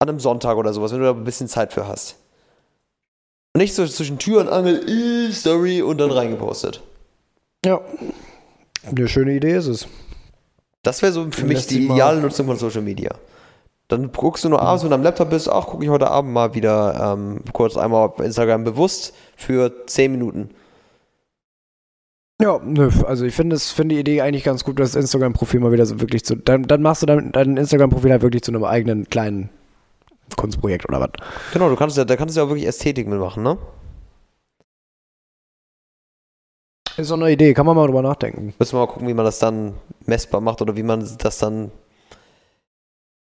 An 0.00 0.08
einem 0.08 0.18
Sonntag 0.18 0.56
oder 0.56 0.72
sowas, 0.72 0.90
wenn 0.90 0.98
du 0.98 1.04
da 1.04 1.12
ein 1.12 1.22
bisschen 1.22 1.46
Zeit 1.46 1.72
für 1.72 1.86
hast. 1.86 2.16
Und 3.52 3.60
nicht 3.60 3.74
so 3.74 3.86
zwischen 3.86 4.18
Tür 4.18 4.40
und 4.40 4.48
Angel, 4.48 4.82
äh, 4.88 5.32
Story 5.32 5.80
und 5.80 5.98
dann 5.98 6.10
reingepostet. 6.10 6.82
Ja. 7.64 7.80
Eine 8.84 9.06
schöne 9.06 9.32
Idee 9.32 9.54
ist 9.54 9.68
es. 9.68 9.86
Das 10.82 11.02
wäre 11.02 11.12
so 11.12 11.24
für 11.30 11.42
Dann 11.42 11.48
mich 11.48 11.68
die 11.68 11.84
ideale 11.84 12.20
Nutzung 12.20 12.46
von 12.46 12.56
Social 12.56 12.82
Media. 12.82 13.14
Dann 13.88 14.12
guckst 14.12 14.44
du 14.44 14.48
nur 14.48 14.62
abends, 14.62 14.82
wenn 14.82 14.90
du 14.90 14.96
am 14.96 15.02
Laptop 15.02 15.30
bist, 15.30 15.48
ach, 15.48 15.66
gucke 15.66 15.84
ich 15.84 15.90
heute 15.90 16.10
Abend 16.10 16.32
mal 16.32 16.54
wieder 16.54 17.14
ähm, 17.14 17.40
kurz 17.52 17.76
einmal 17.76 18.08
auf 18.08 18.18
Instagram 18.18 18.64
bewusst 18.64 19.14
für 19.36 19.86
10 19.86 20.10
Minuten. 20.12 20.50
Ja, 22.40 22.60
nö, 22.64 22.90
also 23.06 23.24
ich 23.24 23.34
finde 23.34 23.56
es, 23.56 23.70
finde 23.70 23.94
die 23.94 24.00
Idee 24.00 24.20
eigentlich 24.22 24.42
ganz 24.42 24.64
gut, 24.64 24.80
das 24.80 24.96
Instagram-Profil 24.96 25.60
mal 25.60 25.70
wieder 25.70 25.86
so 25.86 26.00
wirklich 26.00 26.24
zu. 26.24 26.34
Dann, 26.34 26.64
dann 26.64 26.82
machst 26.82 27.02
du 27.02 27.06
dein, 27.06 27.30
dein 27.30 27.56
Instagram-Profil 27.56 28.10
halt 28.10 28.22
wirklich 28.22 28.42
zu 28.42 28.50
einem 28.50 28.64
eigenen 28.64 29.08
kleinen 29.08 29.50
Kunstprojekt 30.36 30.88
oder 30.88 31.00
was. 31.00 31.10
Genau, 31.52 31.68
du 31.68 31.76
kannst 31.76 31.96
ja, 31.96 32.04
da 32.04 32.16
kannst 32.16 32.34
du 32.34 32.40
ja 32.40 32.46
auch 32.46 32.50
wirklich 32.50 32.66
Ästhetik 32.66 33.06
mitmachen, 33.06 33.42
ne? 33.42 33.58
Ist 36.96 37.10
doch 37.10 37.16
eine 37.16 37.30
Idee, 37.30 37.54
kann 37.54 37.66
man 37.66 37.76
mal 37.76 37.86
drüber 37.86 38.02
nachdenken. 38.02 38.54
Müssen 38.58 38.72
wir 38.74 38.80
mal 38.80 38.86
gucken, 38.86 39.08
wie 39.08 39.14
man 39.14 39.24
das 39.24 39.40
dann 39.40 39.74
messbar 40.06 40.40
macht 40.40 40.62
oder 40.62 40.76
wie 40.76 40.82
man 40.82 41.06
das 41.18 41.38
dann. 41.38 41.72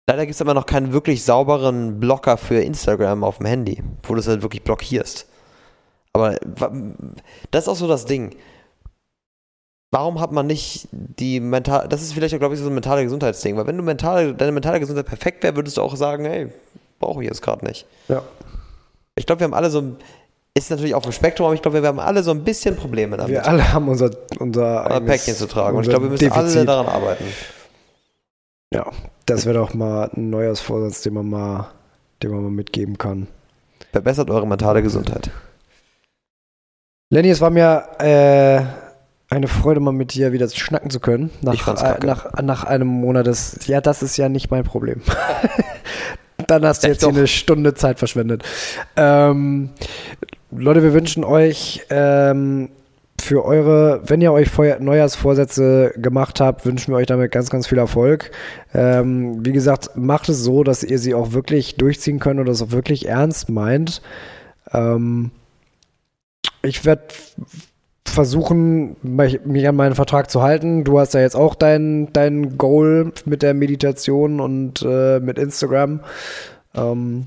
Leider 0.06 0.26
gibt 0.26 0.34
es 0.34 0.40
immer 0.40 0.54
noch 0.54 0.66
keinen 0.66 0.92
wirklich 0.92 1.24
sauberen 1.24 1.98
Blocker 1.98 2.36
für 2.36 2.60
Instagram 2.60 3.24
auf 3.24 3.38
dem 3.38 3.46
Handy, 3.46 3.82
wo 4.02 4.14
du 4.14 4.20
es 4.20 4.28
halt 4.28 4.42
wirklich 4.42 4.62
blockierst. 4.62 5.26
Aber 6.12 6.36
das 7.50 7.64
ist 7.64 7.68
auch 7.68 7.76
so 7.76 7.88
das 7.88 8.04
Ding. 8.04 8.36
Warum 9.90 10.20
hat 10.20 10.32
man 10.32 10.46
nicht 10.46 10.88
die 10.90 11.40
mental, 11.40 11.88
das 11.88 12.02
ist 12.02 12.12
vielleicht 12.12 12.34
auch, 12.34 12.38
glaube 12.38 12.54
ich, 12.54 12.60
so 12.60 12.66
ein 12.66 12.74
mentale 12.74 13.04
Gesundheitsding, 13.04 13.56
weil 13.56 13.66
wenn 13.66 13.76
du 13.76 13.82
mentale, 13.82 14.34
deine 14.34 14.52
mentale 14.52 14.80
Gesundheit 14.80 15.06
perfekt 15.06 15.42
wäre, 15.42 15.56
würdest 15.56 15.76
du 15.76 15.82
auch 15.82 15.96
sagen, 15.96 16.24
hey, 16.24 16.52
brauche 16.98 17.22
ich 17.22 17.28
jetzt 17.28 17.42
gerade 17.42 17.64
nicht. 17.64 17.86
Ja. 18.08 18.22
Ich 19.14 19.24
glaube, 19.24 19.40
wir 19.40 19.44
haben 19.44 19.54
alle 19.54 19.70
so 19.70 19.80
ein, 19.80 19.96
ist 20.52 20.70
natürlich 20.70 20.94
auf 20.94 21.04
dem 21.04 21.12
Spektrum, 21.12 21.46
aber 21.46 21.54
ich 21.54 21.62
glaube, 21.62 21.80
wir 21.80 21.88
haben 21.88 22.00
alle 22.00 22.22
so 22.22 22.32
ein 22.32 22.42
bisschen 22.44 22.76
Probleme 22.76 23.16
damit. 23.16 23.32
Wir 23.32 23.46
alle 23.46 23.72
haben 23.72 23.88
unser, 23.88 24.10
unser 24.40 24.84
eigenes- 24.90 25.10
Päckchen 25.10 25.34
zu 25.36 25.46
tragen. 25.46 25.76
Und 25.76 25.82
ich 25.84 25.88
unser 25.88 25.98
glaube, 26.00 26.06
wir 26.06 26.10
müssen 26.10 26.32
alle 26.32 26.42
Defizit. 26.48 26.68
daran 26.68 26.86
arbeiten. 26.86 27.24
Ja, 28.72 28.90
das 29.26 29.46
wäre 29.46 29.58
doch 29.58 29.74
mal 29.74 30.10
ein 30.14 30.30
neues 30.30 30.60
Vorsatz, 30.60 31.02
den 31.02 31.14
man 31.14 31.28
mal, 31.28 31.70
den 32.22 32.30
man 32.30 32.42
mal 32.42 32.50
mitgeben 32.50 32.98
kann. 32.98 33.26
Verbessert 33.92 34.30
eure 34.30 34.46
mentale 34.46 34.82
Gesundheit. 34.82 35.30
Lenny, 37.10 37.30
es 37.30 37.40
war 37.40 37.50
mir 37.50 37.84
äh, 37.98 38.62
eine 39.32 39.48
Freude, 39.48 39.80
mal 39.80 39.92
mit 39.92 40.14
dir 40.14 40.32
wieder 40.32 40.48
schnacken 40.48 40.90
zu 40.90 41.00
können. 41.00 41.30
Nach, 41.42 41.68
äh, 41.68 42.04
nach, 42.04 42.32
nach 42.42 42.64
einem 42.64 42.88
Monat 42.88 43.26
des. 43.26 43.66
Ja, 43.66 43.80
das 43.80 44.02
ist 44.02 44.16
ja 44.16 44.28
nicht 44.28 44.50
mein 44.50 44.64
Problem. 44.64 45.00
Dann 46.46 46.64
hast 46.66 46.82
du 46.82 46.88
Echt 46.88 46.96
jetzt 46.96 47.04
hier 47.04 47.12
doch. 47.12 47.18
eine 47.18 47.26
Stunde 47.26 47.74
Zeit 47.74 47.98
verschwendet. 47.98 48.42
Ähm, 48.96 49.70
Leute, 50.50 50.82
wir 50.82 50.92
wünschen 50.92 51.24
euch 51.24 51.86
ähm, 51.90 52.68
für 53.24 53.44
eure, 53.44 54.02
wenn 54.06 54.20
ihr 54.20 54.32
euch 54.32 54.50
Feuer, 54.50 54.78
Neujahrsvorsätze 54.80 55.94
gemacht 55.96 56.40
habt, 56.40 56.66
wünschen 56.66 56.92
wir 56.92 56.98
euch 56.98 57.06
damit 57.06 57.32
ganz, 57.32 57.50
ganz 57.50 57.66
viel 57.66 57.78
Erfolg. 57.78 58.30
Ähm, 58.74 59.44
wie 59.44 59.52
gesagt, 59.52 59.96
macht 59.96 60.28
es 60.28 60.42
so, 60.42 60.62
dass 60.62 60.84
ihr 60.84 60.98
sie 60.98 61.14
auch 61.14 61.32
wirklich 61.32 61.76
durchziehen 61.76 62.18
könnt 62.18 62.40
und 62.40 62.46
das 62.46 62.62
auch 62.62 62.70
wirklich 62.70 63.08
ernst 63.08 63.48
meint. 63.48 64.02
Ähm, 64.72 65.30
ich 66.62 66.84
werde 66.84 67.02
versuchen, 68.04 68.96
mich 69.02 69.68
an 69.68 69.76
meinen 69.76 69.94
Vertrag 69.94 70.30
zu 70.30 70.42
halten. 70.42 70.84
Du 70.84 71.00
hast 71.00 71.14
ja 71.14 71.20
jetzt 71.20 71.36
auch 71.36 71.54
dein, 71.54 72.12
dein 72.12 72.56
Goal 72.58 73.12
mit 73.24 73.42
der 73.42 73.54
Meditation 73.54 74.40
und 74.40 74.82
äh, 74.86 75.18
mit 75.20 75.38
Instagram. 75.38 76.00
Ähm, 76.74 77.26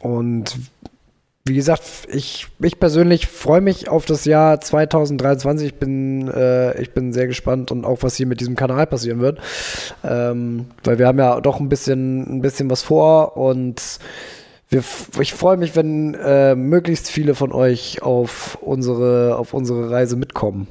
und 0.00 0.58
wie 1.46 1.54
gesagt, 1.54 1.82
ich, 2.08 2.46
ich 2.62 2.80
persönlich 2.80 3.26
freue 3.26 3.60
mich 3.60 3.90
auf 3.90 4.06
das 4.06 4.24
Jahr 4.24 4.62
2023. 4.62 5.68
Ich 5.68 5.74
bin, 5.74 6.28
äh, 6.28 6.80
ich 6.80 6.92
bin 6.92 7.12
sehr 7.12 7.26
gespannt 7.26 7.70
und 7.70 7.84
auch, 7.84 8.02
was 8.02 8.16
hier 8.16 8.26
mit 8.26 8.40
diesem 8.40 8.56
Kanal 8.56 8.86
passieren 8.86 9.20
wird. 9.20 9.40
Ähm, 10.02 10.66
weil 10.84 10.98
wir 10.98 11.06
haben 11.06 11.18
ja 11.18 11.42
doch 11.42 11.60
ein 11.60 11.68
bisschen, 11.68 12.38
ein 12.38 12.40
bisschen 12.40 12.70
was 12.70 12.82
vor 12.82 13.36
und 13.36 13.98
wir, 14.70 14.82
ich 15.20 15.34
freue 15.34 15.58
mich, 15.58 15.76
wenn 15.76 16.14
äh, 16.14 16.54
möglichst 16.54 17.10
viele 17.10 17.34
von 17.34 17.52
euch 17.52 18.00
auf 18.00 18.56
unsere, 18.62 19.36
auf 19.36 19.52
unsere 19.52 19.90
Reise 19.90 20.16
mitkommen. 20.16 20.68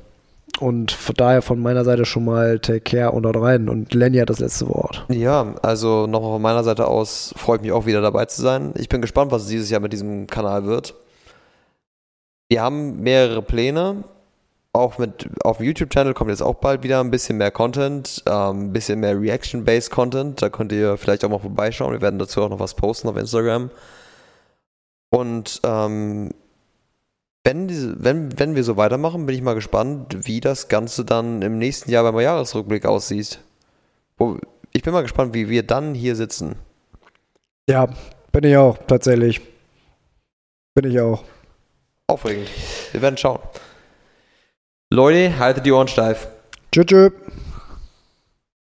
Und 0.64 0.94
von 0.94 1.16
daher 1.16 1.42
von 1.42 1.60
meiner 1.60 1.84
Seite 1.84 2.06
schon 2.06 2.24
mal 2.24 2.58
take 2.58 2.80
care 2.80 3.12
und 3.12 3.26
haut 3.26 3.36
rein. 3.36 3.68
Und 3.68 3.94
Lenny 3.94 4.20
hat 4.20 4.30
das 4.30 4.40
letzte 4.40 4.70
Wort. 4.70 5.06
Ja, 5.10 5.56
also 5.62 6.08
nochmal 6.08 6.32
von 6.32 6.42
meiner 6.42 6.64
Seite 6.64 6.88
aus 6.88 7.34
freue 7.36 7.58
ich 7.58 7.64
mich 7.64 7.74
auch 7.74 7.86
wieder 7.86 8.00
dabei 8.00 8.28
zu 8.28 8.42
sein. 8.42 8.74
Ich 8.78 8.88
bin 8.88 9.02
gespannt, 9.02 9.34
was 9.34 9.48
dieses 9.48 9.70
Jahr 9.70 9.82
mit 9.82 9.92
diesem 9.92 10.26
Kanal 10.26 10.64
wird. 10.64 10.96
Wir 12.48 12.62
haben 12.62 13.02
mehrere 13.02 13.42
Pläne. 13.42 14.06
Auch 14.72 15.00
mit 15.00 15.28
auf 15.44 15.58
dem 15.58 15.66
YouTube-Channel 15.66 16.14
kommt 16.14 16.30
jetzt 16.30 16.42
auch 16.42 16.56
bald 16.56 16.82
wieder 16.82 17.02
ein 17.02 17.12
bisschen 17.12 17.38
mehr 17.38 17.52
Content, 17.52 18.24
ähm, 18.26 18.68
ein 18.68 18.74
bisschen 18.74 19.02
mehr 19.02 19.20
Reaction-based 19.20 19.92
Content. 19.92 20.42
Da 20.42 20.48
könnt 20.48 20.72
ihr 20.72 20.96
vielleicht 20.96 21.26
auch 21.26 21.30
mal 21.30 21.40
vorbeischauen. 21.40 21.92
Wir 21.92 22.02
werden 22.02 22.20
dazu 22.20 22.42
auch 22.42 22.50
noch 22.50 22.60
was 22.60 22.74
posten 22.74 23.10
auf 23.10 23.18
Instagram. 23.18 23.70
Und 25.10 25.60
ähm, 25.66 26.32
wenn, 27.44 27.68
diese, 27.68 28.04
wenn, 28.04 28.38
wenn 28.40 28.56
wir 28.56 28.64
so 28.64 28.78
weitermachen, 28.78 29.26
bin 29.26 29.36
ich 29.36 29.42
mal 29.42 29.56
gespannt, 29.56 30.26
wie 30.26 30.40
das 30.40 30.70
Ganze 30.70 31.04
dann 31.04 31.42
im 31.42 31.58
nächsten 31.58 31.92
Jahr 31.92 32.04
beim 32.04 32.20
Jahresrückblick 32.20 32.86
aussieht. 32.86 33.40
Ich 34.72 34.84
bin 34.84 34.94
mal 34.94 35.02
gespannt, 35.02 35.34
wie 35.34 35.50
wir 35.50 35.64
dann 35.64 35.94
hier 35.94 36.16
sitzen. 36.16 36.56
Ja, 37.70 37.88
bin 38.32 38.44
ich 38.44 38.58
auch, 38.58 38.78
tatsächlich. 38.88 39.42
Bin 40.74 40.90
ich 40.90 41.00
auch. 41.00 41.24
Aufregend. 42.08 42.50
Wir 42.92 43.02
werden 43.02 43.18
schauen. 43.18 43.40
Leute, 44.90 45.38
haltet 45.38 45.66
die 45.66 45.72
Ohren 45.72 45.88
steif. 45.88 46.28
Tschüss. 46.72 46.86
tschüss. 46.86 47.12